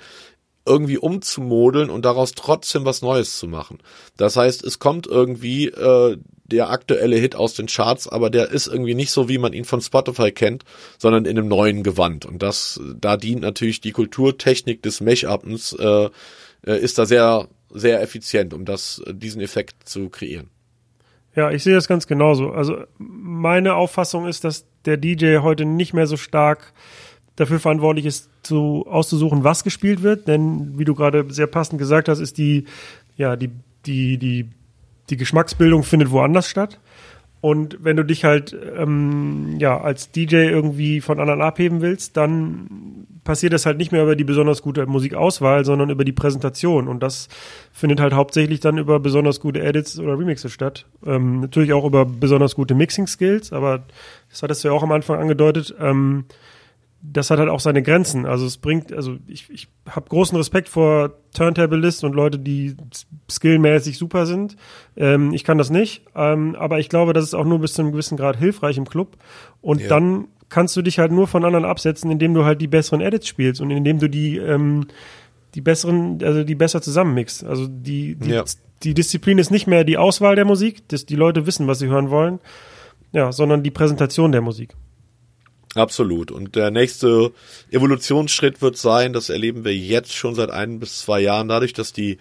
[0.65, 3.79] irgendwie umzumodeln und daraus trotzdem was Neues zu machen.
[4.17, 6.17] Das heißt, es kommt irgendwie äh,
[6.51, 9.65] der aktuelle Hit aus den Charts, aber der ist irgendwie nicht so, wie man ihn
[9.65, 10.65] von Spotify kennt,
[10.99, 12.25] sondern in einem neuen Gewand.
[12.25, 16.09] Und das, da dient natürlich die Kulturtechnik des Mesh-Uppens, äh,
[16.67, 20.51] äh, ist da sehr, sehr effizient, um das, diesen Effekt zu kreieren.
[21.35, 22.51] Ja, ich sehe das ganz genauso.
[22.51, 26.73] Also meine Auffassung ist, dass der DJ heute nicht mehr so stark
[27.37, 30.27] dafür verantwortlich ist, zu, auszusuchen, was gespielt wird.
[30.27, 32.65] Denn, wie du gerade sehr passend gesagt hast, ist die,
[33.17, 33.51] ja, die,
[33.85, 34.49] die, die,
[35.11, 36.79] die Geschmacksbildung findet woanders statt.
[37.41, 43.07] Und wenn du dich halt ähm, ja als DJ irgendwie von anderen abheben willst, dann
[43.25, 46.89] passiert das halt nicht mehr über die besonders gute Musikauswahl, sondern über die Präsentation.
[46.89, 47.29] Und das
[47.73, 50.87] findet halt hauptsächlich dann über besonders gute Edits oder Remixes statt.
[51.05, 53.85] Ähm, natürlich auch über besonders gute Mixing-Skills, aber
[54.31, 55.75] das hattest du ja auch am Anfang angedeutet.
[55.79, 56.25] Ähm,
[57.03, 58.27] das hat halt auch seine Grenzen.
[58.27, 62.75] Also es bringt, also ich, ich habe großen Respekt vor Turntablisten und Leute, die
[63.31, 64.57] skillmäßig super sind.
[64.97, 67.83] Ähm, ich kann das nicht, ähm, aber ich glaube, das ist auch nur bis zu
[67.83, 69.17] einem gewissen Grad hilfreich im Club.
[69.61, 69.89] Und ja.
[69.89, 73.29] dann kannst du dich halt nur von anderen absetzen, indem du halt die besseren Edits
[73.29, 74.87] spielst und indem du die ähm,
[75.55, 77.45] die besseren, also die besser zusammenmixst.
[77.45, 78.45] Also die die, ja.
[78.83, 81.89] die Disziplin ist nicht mehr die Auswahl der Musik, dass die Leute wissen, was sie
[81.89, 82.41] hören wollen,
[83.13, 84.75] ja, sondern die Präsentation der Musik.
[85.77, 86.31] Absolut.
[86.31, 87.33] Und der nächste
[87.71, 91.93] Evolutionsschritt wird sein, das erleben wir jetzt schon seit ein bis zwei Jahren, dadurch, dass
[91.93, 92.17] die,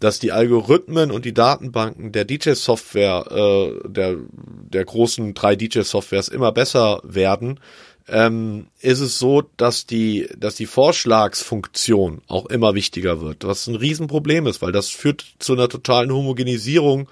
[0.00, 6.52] dass die Algorithmen und die Datenbanken der DJ-Software, äh, der, der großen drei DJ-Softwares immer
[6.52, 7.60] besser werden,
[8.08, 13.74] ähm, ist es so, dass die, dass die Vorschlagsfunktion auch immer wichtiger wird, was ein
[13.76, 17.08] Riesenproblem ist, weil das führt zu einer totalen Homogenisierung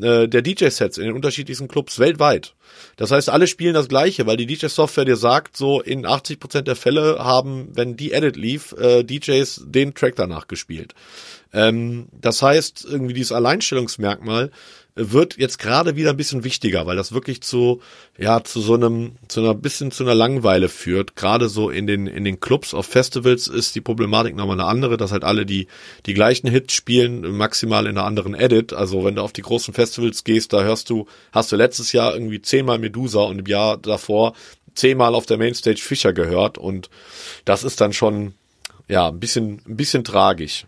[0.00, 2.54] äh, der DJ-Sets in den unterschiedlichsten Clubs weltweit.
[2.96, 6.68] Das heißt, alle spielen das Gleiche, weil die DJ-Software dir sagt, so in 80 Prozent
[6.68, 10.94] der Fälle haben, wenn die Edit lief, äh, DJs den Track danach gespielt.
[11.52, 14.50] Ähm, das heißt, irgendwie dieses Alleinstellungsmerkmal
[14.96, 17.80] wird jetzt gerade wieder ein bisschen wichtiger, weil das wirklich zu,
[18.16, 21.16] ja, zu so einem, zu einer bisschen zu einer Langweile führt.
[21.16, 24.96] Gerade so in den, in den Clubs auf Festivals ist die Problematik nochmal eine andere,
[24.96, 25.66] dass halt alle die,
[26.06, 28.72] die gleichen Hits spielen, maximal in einer anderen Edit.
[28.72, 32.14] Also wenn du auf die großen Festivals gehst, da hörst du, hast du letztes Jahr
[32.14, 34.34] irgendwie zehnmal Medusa und im Jahr davor
[34.74, 36.88] zehnmal auf der Mainstage Fischer gehört und
[37.44, 38.34] das ist dann schon,
[38.88, 40.66] ja, ein bisschen, ein bisschen tragisch.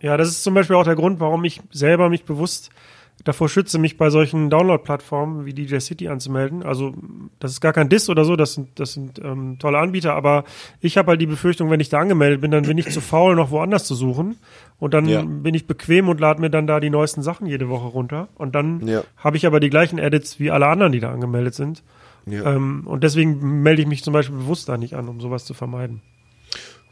[0.00, 2.70] Ja, das ist zum Beispiel auch der Grund, warum ich selber mich bewusst
[3.22, 6.62] davor schütze, mich bei solchen Download-Plattformen wie DJ City anzumelden.
[6.62, 6.94] Also
[7.38, 10.44] das ist gar kein Diss oder so, das sind, das sind ähm, tolle Anbieter, aber
[10.80, 13.36] ich habe halt die Befürchtung, wenn ich da angemeldet bin, dann bin ich zu faul,
[13.36, 14.36] noch woanders zu suchen.
[14.78, 15.22] Und dann ja.
[15.22, 18.28] bin ich bequem und lade mir dann da die neuesten Sachen jede Woche runter.
[18.34, 19.04] Und dann ja.
[19.16, 21.82] habe ich aber die gleichen Edits wie alle anderen, die da angemeldet sind.
[22.26, 22.54] Ja.
[22.54, 25.54] Ähm, und deswegen melde ich mich zum Beispiel bewusst da nicht an, um sowas zu
[25.54, 26.02] vermeiden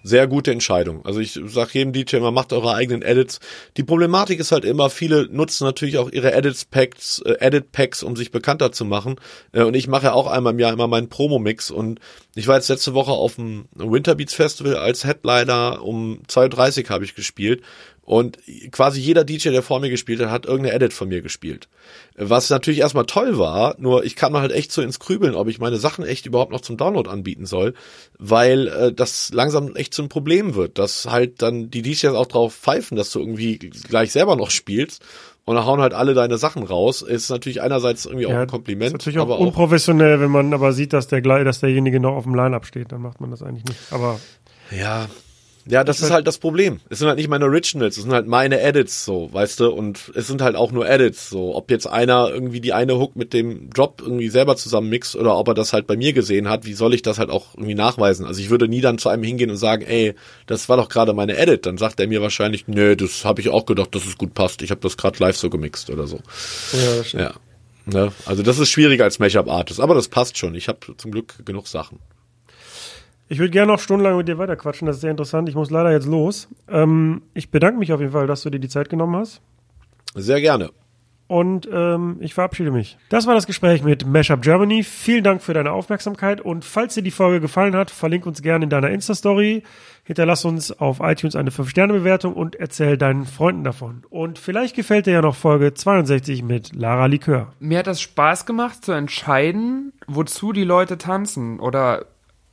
[0.03, 1.05] sehr gute Entscheidung.
[1.05, 3.41] Also ich sag jedem DJ immer, macht eure eigenen Edits.
[3.77, 8.03] Die Problematik ist halt immer, viele nutzen natürlich auch ihre Edits Packs, äh, Edit Packs,
[8.03, 9.17] um sich bekannter zu machen.
[9.53, 12.01] Äh, und ich mache ja auch einmal im Jahr immer meinen Promo-Mix und
[12.35, 17.15] ich war jetzt letzte Woche auf dem Winterbeats Festival als Headliner um 2.30 habe ich
[17.15, 17.63] gespielt
[18.05, 18.39] und
[18.73, 21.69] quasi jeder DJ, der vor mir gespielt hat, hat irgendeine Edit von mir gespielt.
[22.17, 25.61] Was natürlich erstmal toll war, nur ich kam halt echt so ins Krübeln, ob ich
[25.61, 27.75] meine Sachen echt überhaupt noch zum Download anbieten soll,
[28.19, 32.55] weil äh, das langsam echt ein Problem wird, dass halt dann die DJs auch drauf
[32.55, 35.05] pfeifen, dass du irgendwie gleich selber noch spielst
[35.45, 37.03] und dann hauen halt alle deine Sachen raus.
[37.03, 38.89] Ist natürlich einerseits irgendwie ja, auch ein Kompliment.
[38.89, 42.25] Ist natürlich auch aber unprofessionell, wenn man aber sieht, dass der dass derjenige noch auf
[42.25, 43.79] dem Line-Up steht, dann macht man das eigentlich nicht.
[43.93, 44.21] Aber
[44.71, 45.09] ja,
[45.67, 46.81] ja, das ist halt das Problem.
[46.89, 50.11] Es sind halt nicht meine Originals, es sind halt meine Edits, so, weißt du, und
[50.15, 51.55] es sind halt auch nur Edits, so.
[51.55, 55.37] Ob jetzt einer irgendwie die eine Hook mit dem Drop irgendwie selber zusammen mixt oder
[55.37, 57.75] ob er das halt bei mir gesehen hat, wie soll ich das halt auch irgendwie
[57.75, 58.27] nachweisen?
[58.27, 60.15] Also ich würde nie dann zu einem hingehen und sagen, ey,
[60.47, 61.67] das war doch gerade meine Edit.
[61.67, 64.63] Dann sagt er mir wahrscheinlich, nö, das habe ich auch gedacht, dass es gut passt.
[64.63, 66.17] Ich habe das gerade live so gemixt oder so.
[66.73, 67.23] Ja, das stimmt.
[67.23, 67.33] Ja.
[67.85, 68.13] Ne?
[68.27, 70.55] Also das ist schwieriger als Make-up-Artist, aber das passt schon.
[70.55, 71.99] Ich habe zum Glück genug Sachen.
[73.33, 75.49] Ich würde gerne noch stundenlang mit dir weiterquatschen, das ist sehr interessant.
[75.49, 76.49] Ich muss leider jetzt los.
[76.69, 79.41] Ähm, ich bedanke mich auf jeden Fall, dass du dir die Zeit genommen hast.
[80.15, 80.69] Sehr gerne.
[81.29, 82.99] Und ähm, ich verabschiede mich.
[83.09, 84.83] Das war das Gespräch mit Mashup Germany.
[84.83, 86.43] Vielen Dank für deine Aufmerksamkeit.
[86.43, 89.63] Und falls dir die Folge gefallen hat, verlink uns gerne in deiner Insta-Story.
[90.05, 94.03] Hinterlass uns auf iTunes eine 5-Sterne-Bewertung und erzähl deinen Freunden davon.
[94.11, 97.55] Und vielleicht gefällt dir ja noch Folge 62 mit Lara Likör.
[97.61, 102.12] Mir hat das Spaß gemacht zu entscheiden, wozu die Leute tanzen oder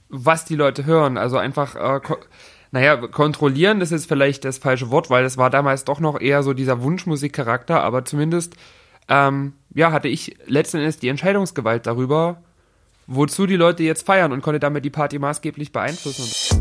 [0.09, 1.17] was die Leute hören.
[1.17, 2.17] Also einfach, äh, ko
[2.71, 6.43] naja, kontrollieren ist jetzt vielleicht das falsche Wort, weil es war damals doch noch eher
[6.43, 8.55] so dieser Wunschmusikcharakter, aber zumindest,
[9.07, 12.43] ähm, ja, hatte ich letzten Endes die Entscheidungsgewalt darüber,
[13.07, 16.59] wozu die Leute jetzt feiern und konnte damit die Party maßgeblich beeinflussen.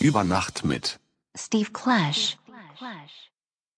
[0.00, 0.98] Über Nacht mit.
[1.36, 2.39] Steve Clash.
[2.90, 3.19] flash